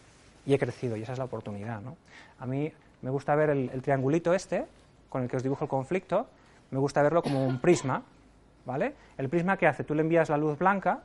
y 0.46 0.54
he 0.54 0.58
crecido 0.58 0.96
y 0.96 1.02
esa 1.02 1.12
es 1.12 1.18
la 1.18 1.24
oportunidad, 1.24 1.80
¿no? 1.80 1.96
A 2.38 2.46
mí 2.46 2.70
me 3.02 3.10
gusta 3.10 3.34
ver 3.34 3.50
el, 3.50 3.82
triangulito 3.82 4.34
este 4.34 4.66
con 5.08 5.22
el 5.22 5.28
que 5.28 5.36
os 5.36 5.42
dibujo 5.42 5.64
el 5.64 5.70
conflicto, 5.70 6.26
me 6.70 6.78
gusta 6.78 7.02
verlo 7.02 7.22
como 7.22 7.46
un 7.46 7.60
prisma, 7.60 8.02
¿vale? 8.66 8.94
El 9.16 9.28
prisma 9.28 9.56
que 9.56 9.66
hace, 9.66 9.84
tú 9.84 9.94
le 9.94 10.02
envías 10.02 10.28
la 10.28 10.36
luz 10.36 10.58
blanca 10.58 11.02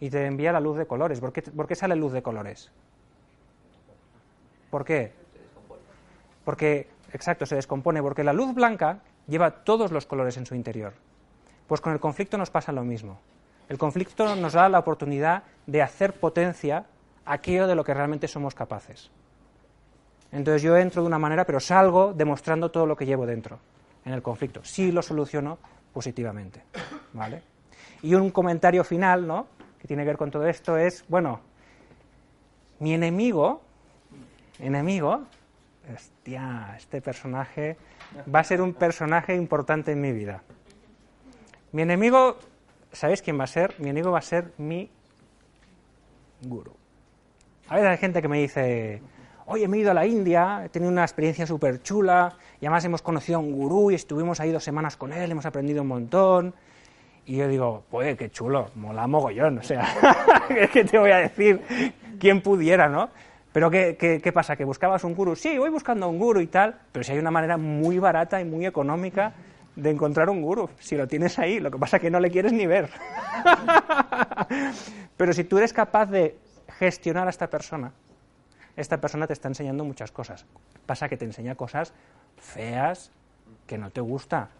y 0.00 0.10
te 0.10 0.26
envía 0.26 0.52
la 0.52 0.60
luz 0.60 0.76
de 0.78 0.86
colores. 0.86 1.20
¿Por 1.20 1.32
qué, 1.32 1.42
¿Por 1.42 1.66
qué 1.66 1.74
sale 1.74 1.96
luz 1.96 2.12
de 2.12 2.22
colores? 2.22 2.70
¿Por 4.70 4.84
qué? 4.84 5.12
Porque, 6.44 6.86
exacto, 7.16 7.46
se 7.46 7.56
descompone, 7.56 8.02
porque 8.02 8.24
la 8.24 8.32
luz 8.32 8.54
blanca 8.54 9.00
lleva 9.26 9.50
todos 9.50 9.90
los 9.92 10.06
colores 10.06 10.36
en 10.36 10.46
su 10.46 10.54
interior. 10.54 10.94
Pues 11.66 11.80
con 11.80 11.92
el 11.92 12.00
conflicto 12.00 12.38
nos 12.38 12.50
pasa 12.50 12.72
lo 12.72 12.84
mismo. 12.84 13.18
El 13.68 13.78
conflicto 13.78 14.36
nos 14.36 14.52
da 14.52 14.68
la 14.68 14.78
oportunidad 14.78 15.42
de 15.66 15.82
hacer 15.82 16.12
potencia 16.12 16.86
aquello 17.24 17.66
de 17.66 17.74
lo 17.74 17.82
que 17.82 17.94
realmente 17.94 18.28
somos 18.28 18.54
capaces. 18.54 19.10
Entonces 20.30 20.62
yo 20.62 20.76
entro 20.76 21.02
de 21.02 21.08
una 21.08 21.18
manera, 21.18 21.44
pero 21.44 21.58
salgo 21.58 22.12
demostrando 22.12 22.70
todo 22.70 22.86
lo 22.86 22.96
que 22.96 23.06
llevo 23.06 23.26
dentro 23.26 23.58
en 24.04 24.12
el 24.12 24.22
conflicto. 24.22 24.62
Si 24.64 24.92
lo 24.92 25.02
soluciono 25.02 25.58
positivamente. 25.92 26.62
¿vale? 27.12 27.42
Y 28.02 28.14
un 28.14 28.30
comentario 28.30 28.84
final, 28.84 29.26
¿no? 29.26 29.46
que 29.80 29.88
tiene 29.88 30.02
que 30.02 30.08
ver 30.08 30.16
con 30.16 30.30
todo 30.30 30.46
esto 30.46 30.76
es, 30.76 31.04
bueno, 31.08 31.40
mi 32.78 32.94
enemigo, 32.94 33.62
enemigo, 34.58 35.22
hostia, 35.94 36.74
este 36.76 37.00
personaje 37.00 37.76
va 38.32 38.40
a 38.40 38.44
ser 38.44 38.60
un 38.60 38.74
personaje 38.74 39.34
importante 39.34 39.92
en 39.92 40.00
mi 40.00 40.12
vida. 40.12 40.42
Mi 41.72 41.82
enemigo, 41.82 42.38
¿sabéis 42.92 43.22
quién 43.22 43.38
va 43.38 43.44
a 43.44 43.48
ser? 43.48 43.74
Mi 43.78 43.90
enemigo 43.90 44.10
va 44.10 44.18
a 44.18 44.22
ser 44.22 44.52
mi 44.58 44.90
guru. 46.42 46.72
A 47.68 47.74
veces 47.76 47.90
hay 47.90 47.98
gente 47.98 48.22
que 48.22 48.28
me 48.28 48.38
dice, 48.38 49.02
oye, 49.46 49.66
me 49.68 49.76
he 49.76 49.80
ido 49.80 49.90
a 49.90 49.94
la 49.94 50.06
India, 50.06 50.62
he 50.64 50.68
tenido 50.68 50.90
una 50.90 51.02
experiencia 51.02 51.46
súper 51.46 51.82
chula, 51.82 52.36
y 52.60 52.66
además 52.66 52.84
hemos 52.84 53.02
conocido 53.02 53.38
a 53.38 53.40
un 53.40 53.52
gurú 53.52 53.90
y 53.90 53.94
estuvimos 53.94 54.40
ahí 54.40 54.52
dos 54.52 54.64
semanas 54.64 54.96
con 54.96 55.12
él, 55.12 55.30
hemos 55.30 55.46
aprendido 55.46 55.82
un 55.82 55.88
montón. 55.88 56.54
Y 57.26 57.36
yo 57.38 57.48
digo, 57.48 57.84
pues 57.90 58.16
qué 58.16 58.30
chulo, 58.30 58.70
mola 58.76 59.08
mogollón, 59.08 59.58
o 59.58 59.62
sea, 59.62 59.84
¿qué 60.72 60.84
te 60.84 60.96
voy 60.96 61.10
a 61.10 61.16
decir? 61.16 61.60
¿Quién 62.20 62.40
pudiera, 62.40 62.88
no? 62.88 63.10
Pero 63.56 63.70
¿qué, 63.70 63.96
¿qué, 64.22 64.32
pasa? 64.34 64.54
¿Que 64.54 64.66
buscabas 64.66 65.02
un 65.02 65.14
guru? 65.14 65.34
Sí, 65.34 65.56
voy 65.56 65.70
buscando 65.70 66.10
un 66.10 66.18
guru 66.18 66.42
y 66.42 66.46
tal, 66.46 66.78
pero 66.92 67.02
si 67.02 67.12
hay 67.12 67.18
una 67.18 67.30
manera 67.30 67.56
muy 67.56 67.98
barata 67.98 68.38
y 68.38 68.44
muy 68.44 68.66
económica 68.66 69.32
de 69.74 69.88
encontrar 69.88 70.28
un 70.28 70.42
guru, 70.42 70.68
si 70.78 70.94
lo 70.94 71.08
tienes 71.08 71.38
ahí, 71.38 71.58
lo 71.58 71.70
que 71.70 71.78
pasa 71.78 71.96
es 71.96 72.02
que 72.02 72.10
no 72.10 72.20
le 72.20 72.30
quieres 72.30 72.52
ni 72.52 72.66
ver. 72.66 72.90
pero 75.16 75.32
si 75.32 75.44
tú 75.44 75.56
eres 75.56 75.72
capaz 75.72 76.04
de 76.04 76.36
gestionar 76.78 77.28
a 77.28 77.30
esta 77.30 77.48
persona, 77.48 77.92
esta 78.76 79.00
persona 79.00 79.26
te 79.26 79.32
está 79.32 79.48
enseñando 79.48 79.84
muchas 79.84 80.12
cosas. 80.12 80.44
Pasa 80.84 81.08
que 81.08 81.16
te 81.16 81.24
enseña 81.24 81.54
cosas 81.54 81.94
feas 82.36 83.10
que 83.66 83.78
no 83.78 83.88
te 83.88 84.02
gusta 84.02 84.50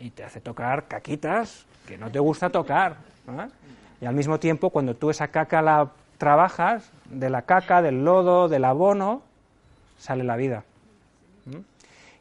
y 0.00 0.08
te 0.08 0.24
hace 0.24 0.40
tocar 0.40 0.88
caquitas 0.88 1.66
que 1.86 1.98
no 1.98 2.10
te 2.10 2.20
gusta 2.20 2.48
tocar. 2.48 2.96
Y 4.00 4.06
al 4.06 4.14
mismo 4.14 4.40
tiempo, 4.40 4.70
cuando 4.70 4.96
tú 4.96 5.10
esa 5.10 5.28
caca 5.28 5.60
la 5.60 5.90
trabajas, 6.18 6.90
de 7.10 7.30
la 7.30 7.42
caca, 7.42 7.82
del 7.82 8.04
lodo, 8.04 8.48
del 8.48 8.64
abono, 8.64 9.22
sale 9.98 10.24
la 10.24 10.36
vida. 10.36 10.64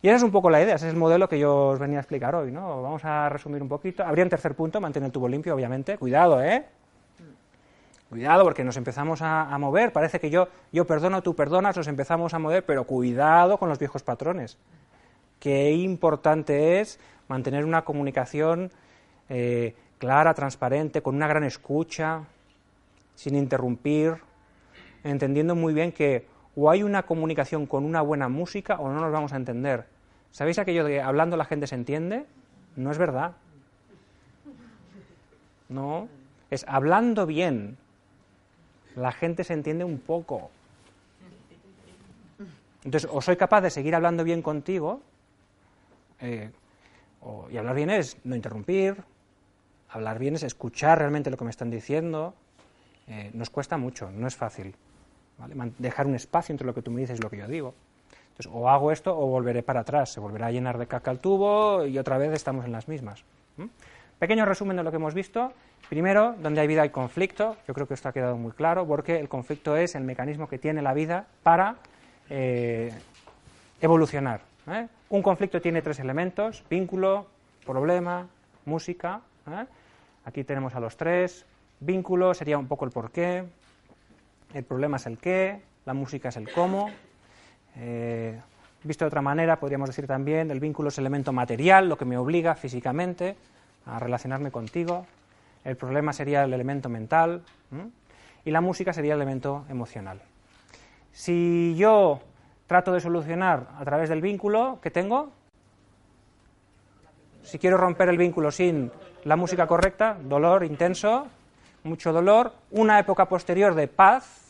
Y 0.02 0.10
esa 0.10 0.18
es 0.18 0.24
un 0.24 0.32
poco 0.32 0.50
la 0.50 0.62
idea, 0.62 0.76
ese 0.76 0.88
es 0.88 0.94
el 0.94 1.00
modelo 1.00 1.30
que 1.30 1.40
yo 1.40 1.68
os 1.68 1.80
venía 1.80 1.98
a 1.98 2.02
explicar 2.02 2.36
hoy. 2.36 2.52
¿no? 2.52 2.82
Vamos 2.82 3.06
a 3.06 3.30
resumir 3.30 3.62
un 3.62 3.70
poquito. 3.70 4.04
Habría 4.04 4.26
un 4.26 4.30
tercer 4.30 4.54
punto, 4.54 4.82
mantener 4.82 5.08
el 5.08 5.14
tubo 5.14 5.30
limpio, 5.30 5.56
obviamente. 5.56 5.98
Cuidado, 5.98 6.44
¿eh? 6.44 6.66
Cuidado, 8.10 8.44
porque 8.44 8.66
nos 8.66 8.76
empezamos 8.76 9.22
a, 9.22 9.44
a, 9.44 9.58
mover. 9.58 9.94
Parece 9.94 10.20
que 10.20 10.30
yo, 10.30 10.50
yo 10.74 10.86
perdono, 10.86 11.24
tú 11.24 11.36
perdonas, 11.36 11.78
nos 11.78 11.88
empezamos 11.88 12.34
a 12.34 12.40
mover, 12.40 12.66
pero 12.66 12.84
cuidado 12.84 13.58
con 13.58 13.70
los 13.70 13.80
viejos 13.80 14.04
patrones. 14.04 14.58
Qué 15.40 15.72
importante 15.72 16.80
es 16.80 17.00
mantener 17.28 17.66
una 17.66 17.84
comunicación 17.84 18.72
eh, 19.30 19.76
clara, 19.98 20.34
transparente, 20.34 21.02
con 21.02 21.16
una 21.16 21.28
gran 21.28 21.44
escucha, 21.44 22.24
sin 23.16 23.36
interrumpir, 23.36 24.18
entendiendo 25.04 25.56
muy 25.56 25.74
bien 25.74 25.92
que 25.92 26.28
o 26.56 26.70
hay 26.70 26.84
una 26.84 27.04
comunicación 27.04 27.66
con 27.66 27.84
una 27.84 28.02
buena 28.02 28.30
música 28.30 28.80
o 28.80 28.92
no 28.92 29.00
nos 29.00 29.12
vamos 29.12 29.34
a 29.34 29.38
entender. 29.38 29.86
¿Sabéis 30.32 30.60
aquello 30.60 30.84
de 30.84 31.02
hablando 31.02 31.38
la 31.38 31.46
gente 31.46 31.68
se 31.68 31.76
entiende? 31.76 32.26
No 32.76 32.92
es 32.92 32.98
verdad. 32.98 33.34
No, 35.70 36.08
es 36.50 36.66
hablando 36.68 37.26
bien. 37.26 37.78
La 38.96 39.12
gente 39.12 39.44
se 39.44 39.54
entiende 39.54 39.84
un 39.84 40.00
poco. 40.00 40.52
Entonces, 42.84 43.10
o 43.12 43.22
soy 43.22 43.38
capaz 43.38 43.62
de 43.62 43.70
seguir 43.70 43.96
hablando 43.96 44.24
bien 44.24 44.42
contigo, 44.42 45.02
eh, 46.20 46.52
y 47.50 47.58
hablar 47.58 47.76
bien 47.76 47.90
es 47.90 48.18
no 48.24 48.36
interrumpir, 48.36 48.98
hablar 49.90 50.20
bien 50.20 50.36
es 50.36 50.44
escuchar 50.44 51.00
realmente 51.00 51.32
lo 51.32 51.38
que 51.38 51.46
me 51.46 51.50
están 51.50 51.70
diciendo. 51.70 52.34
Eh, 53.08 53.32
nos 53.34 53.50
cuesta 53.50 53.78
mucho, 53.78 54.10
no 54.12 54.28
es 54.28 54.36
fácil. 54.36 54.76
Dejar 55.78 56.08
un 56.08 56.16
espacio 56.16 56.54
entre 56.54 56.66
lo 56.66 56.74
que 56.74 56.82
tú 56.82 56.92
me 56.92 57.02
dices 57.02 57.20
y 57.20 57.22
lo 57.22 57.30
que 57.30 57.38
yo 57.38 57.48
digo. 57.48 57.74
Entonces, 58.30 58.52
o 58.52 58.70
hago 58.70 58.92
esto 58.92 59.18
o 59.18 59.28
volveré 59.28 59.62
para 59.62 59.82
atrás. 59.82 60.12
Se 60.12 60.20
volverá 60.20 60.48
a 60.48 60.52
llenar 60.52 60.78
de 60.78 60.88
caca 60.88 61.12
el 61.12 61.20
tubo 61.20 61.86
y 61.86 61.98
otra 61.98 62.18
vez 62.18 62.34
estamos 62.34 62.66
en 62.66 62.72
las 62.72 62.88
mismas. 62.88 63.24
Pequeño 64.20 64.46
resumen 64.46 64.78
de 64.78 64.84
lo 64.84 64.92
que 64.92 64.98
hemos 64.98 65.14
visto. 65.14 65.54
Primero, 65.90 66.36
donde 66.42 66.62
hay 66.62 66.68
vida 66.68 66.82
hay 66.82 66.90
conflicto. 66.90 67.58
Yo 67.68 67.74
creo 67.74 67.88
que 67.88 67.94
esto 67.94 68.10
ha 68.10 68.14
quedado 68.14 68.38
muy 68.38 68.52
claro 68.52 68.88
porque 68.88 69.20
el 69.20 69.30
conflicto 69.30 69.76
es 69.76 69.96
el 69.96 70.04
mecanismo 70.04 70.48
que 70.48 70.58
tiene 70.58 70.82
la 70.82 70.94
vida 70.94 71.28
para 71.44 71.76
eh, 72.30 72.92
evolucionar. 73.82 74.42
¿eh? 74.68 74.88
Un 75.10 75.22
conflicto 75.22 75.62
tiene 75.62 75.82
tres 75.82 76.00
elementos, 76.00 76.64
vínculo, 76.70 77.28
problema, 77.66 78.28
música. 78.66 79.22
Aquí 80.26 80.44
tenemos 80.44 80.74
a 80.74 80.80
los 80.80 80.98
tres. 80.98 81.46
Vínculo 81.86 82.34
sería 82.34 82.58
un 82.58 82.68
poco 82.68 82.86
el 82.86 82.92
porqué, 82.92 83.44
el 84.54 84.64
problema 84.64 84.98
es 84.98 85.06
el 85.06 85.18
qué, 85.18 85.62
la 85.86 85.94
música 85.94 86.30
es 86.30 86.38
el 86.38 86.50
cómo. 86.50 86.90
Eh, 87.76 88.40
visto 88.84 89.04
de 89.04 89.08
otra 89.08 89.22
manera, 89.22 89.60
podríamos 89.60 89.90
decir 89.90 90.08
también, 90.08 90.50
el 90.50 90.62
vínculo 90.62 90.90
es 90.90 90.98
el 90.98 91.04
elemento 91.04 91.34
material, 91.34 91.90
lo 91.90 91.98
que 91.98 92.06
me 92.06 92.18
obliga 92.18 92.56
físicamente 92.56 93.36
a 93.86 94.00
relacionarme 94.00 94.50
contigo. 94.50 95.06
El 95.66 95.76
problema 95.76 96.14
sería 96.14 96.44
el 96.44 96.54
elemento 96.54 96.88
mental 96.88 97.42
y 98.46 98.52
la 98.52 98.62
música 98.62 98.94
sería 98.94 99.16
el 99.16 99.22
elemento 99.22 99.66
emocional. 99.70 100.22
Si 101.12 101.76
yo 101.78 102.22
trato 102.68 102.94
de 102.94 103.02
solucionar 103.02 103.68
a 103.78 103.84
través 103.84 104.08
del 104.08 104.22
vínculo 104.22 104.80
que 104.82 104.90
tengo, 104.90 105.32
si 107.42 107.60
quiero 107.60 107.76
romper 107.76 108.08
el 108.08 108.18
vínculo 108.18 108.52
sin 108.52 108.90
la 109.26 109.36
música 109.36 109.68
correcta, 109.68 110.18
dolor 110.22 110.64
intenso, 110.64 111.28
mucho 111.84 112.14
dolor, 112.14 112.54
una 112.72 113.00
época 113.00 113.26
posterior 113.26 113.76
de 113.76 113.88
paz, 113.88 114.44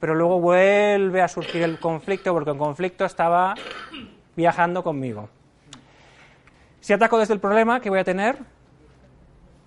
pero 0.00 0.14
luego 0.14 0.40
vuelve 0.40 1.22
a 1.22 1.28
surgir 1.28 1.62
el 1.62 1.78
conflicto 1.78 2.32
porque 2.32 2.50
el 2.50 2.58
conflicto 2.58 3.04
estaba 3.04 3.54
viajando 4.36 4.82
conmigo. 4.82 5.28
Si 6.80 6.92
ataco 6.92 7.18
desde 7.18 7.34
el 7.34 7.40
problema 7.40 7.80
que 7.80 7.90
voy 7.90 7.98
a 7.98 8.04
tener, 8.04 8.36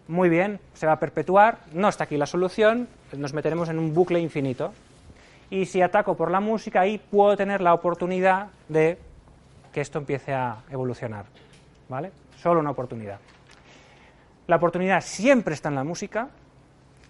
muy 0.07 0.29
bien, 0.29 0.59
se 0.73 0.85
va 0.85 0.93
a 0.93 0.99
perpetuar, 0.99 1.59
no 1.73 1.89
está 1.89 2.05
aquí 2.05 2.17
la 2.17 2.27
solución, 2.27 2.87
nos 3.13 3.33
meteremos 3.33 3.69
en 3.69 3.79
un 3.79 3.93
bucle 3.93 4.19
infinito. 4.19 4.73
Y 5.49 5.65
si 5.65 5.81
ataco 5.81 6.15
por 6.15 6.29
la 6.29 6.39
música, 6.39 6.81
ahí 6.81 6.97
puedo 6.97 7.35
tener 7.35 7.61
la 7.61 7.73
oportunidad 7.73 8.47
de 8.69 8.97
que 9.73 9.81
esto 9.81 9.97
empiece 9.97 10.33
a 10.33 10.57
evolucionar. 10.69 11.25
¿Vale? 11.89 12.11
Solo 12.37 12.59
una 12.59 12.71
oportunidad. 12.71 13.19
La 14.47 14.55
oportunidad 14.55 15.01
siempre 15.01 15.53
está 15.53 15.67
en 15.67 15.75
la 15.75 15.83
música. 15.83 16.29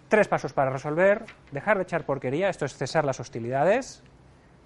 Tres 0.09 0.27
pasos 0.27 0.53
para 0.53 0.71
resolver. 0.71 1.23
Dejar 1.51 1.77
de 1.77 1.83
echar 1.83 2.03
porquería, 2.03 2.49
esto 2.49 2.65
es 2.65 2.75
cesar 2.75 3.05
las 3.05 3.19
hostilidades. 3.19 4.01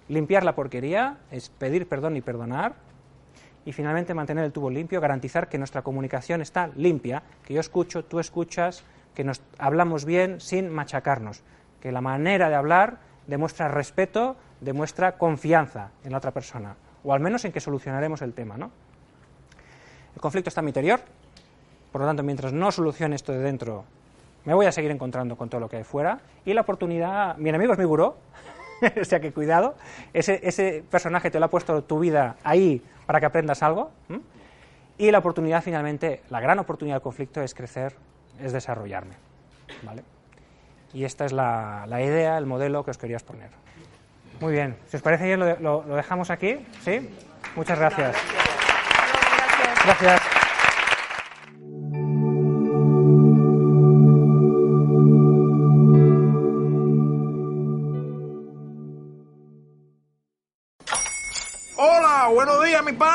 Limpiar 0.08 0.42
la 0.42 0.54
porquería, 0.54 1.18
es 1.30 1.50
pedir 1.50 1.86
perdón 1.86 2.16
y 2.16 2.22
perdonar. 2.22 2.74
Y 3.66 3.72
finalmente 3.72 4.14
mantener 4.14 4.44
el 4.44 4.52
tubo 4.52 4.70
limpio, 4.70 5.00
garantizar 5.02 5.48
que 5.48 5.58
nuestra 5.58 5.82
comunicación 5.82 6.40
está 6.40 6.70
limpia, 6.74 7.22
que 7.44 7.54
yo 7.54 7.60
escucho, 7.60 8.06
tú 8.06 8.18
escuchas, 8.18 8.82
que 9.14 9.22
nos 9.22 9.42
hablamos 9.58 10.04
bien 10.06 10.40
sin 10.40 10.70
machacarnos, 10.70 11.42
que 11.80 11.92
la 11.92 12.00
manera 12.00 12.48
de 12.48 12.56
hablar 12.56 12.98
demuestra 13.26 13.68
respeto, 13.68 14.36
demuestra 14.60 15.16
confianza 15.16 15.90
en 16.02 16.10
la 16.10 16.18
otra 16.18 16.32
persona, 16.32 16.74
o 17.04 17.12
al 17.12 17.20
menos 17.20 17.44
en 17.44 17.52
que 17.52 17.60
solucionaremos 17.60 18.22
el 18.22 18.34
tema, 18.34 18.56
¿no? 18.56 18.72
El 20.14 20.20
conflicto 20.20 20.48
está 20.48 20.60
en 20.60 20.64
mi 20.64 20.70
interior, 20.70 21.00
por 21.92 22.00
lo 22.00 22.06
tanto, 22.06 22.22
mientras 22.22 22.52
no 22.52 22.72
solucione 22.72 23.14
esto 23.14 23.32
de 23.32 23.38
dentro, 23.38 23.84
me 24.44 24.54
voy 24.54 24.66
a 24.66 24.72
seguir 24.72 24.90
encontrando 24.90 25.36
con 25.36 25.48
todo 25.48 25.60
lo 25.60 25.68
que 25.68 25.76
hay 25.76 25.84
fuera. 25.84 26.18
Y 26.44 26.54
la 26.54 26.62
oportunidad, 26.62 27.36
mi 27.36 27.50
enemigo 27.50 27.74
es 27.74 27.78
mi 27.78 27.84
buró, 27.84 28.16
o 29.00 29.04
sea 29.04 29.20
que 29.20 29.32
cuidado, 29.32 29.74
ese, 30.12 30.40
ese, 30.42 30.82
personaje 30.90 31.30
te 31.30 31.38
lo 31.38 31.46
ha 31.46 31.50
puesto 31.50 31.82
tu 31.84 32.00
vida 32.00 32.36
ahí 32.42 32.82
para 33.06 33.20
que 33.20 33.26
aprendas 33.26 33.62
algo. 33.62 33.90
Y 34.98 35.10
la 35.10 35.18
oportunidad, 35.18 35.62
finalmente, 35.62 36.22
la 36.30 36.40
gran 36.40 36.58
oportunidad 36.58 36.96
del 36.96 37.02
conflicto 37.02 37.42
es 37.42 37.54
crecer, 37.54 37.94
es 38.40 38.52
desarrollarme. 38.52 39.14
¿vale? 39.82 40.02
Y 40.92 41.04
esta 41.04 41.24
es 41.24 41.32
la, 41.32 41.84
la, 41.88 42.02
idea, 42.02 42.38
el 42.38 42.46
modelo 42.46 42.84
que 42.84 42.90
os 42.90 42.98
quería 42.98 43.16
exponer. 43.16 43.50
Muy 44.40 44.52
bien, 44.52 44.76
si 44.88 44.96
os 44.96 45.02
parece 45.02 45.24
bien, 45.24 45.40
lo, 45.40 45.58
lo, 45.60 45.84
lo 45.84 45.96
dejamos 45.96 46.30
aquí. 46.30 46.66
¿Sí? 46.82 47.08
Muchas 47.54 47.78
gracias. 47.78 48.16
Gracias. 49.84 50.21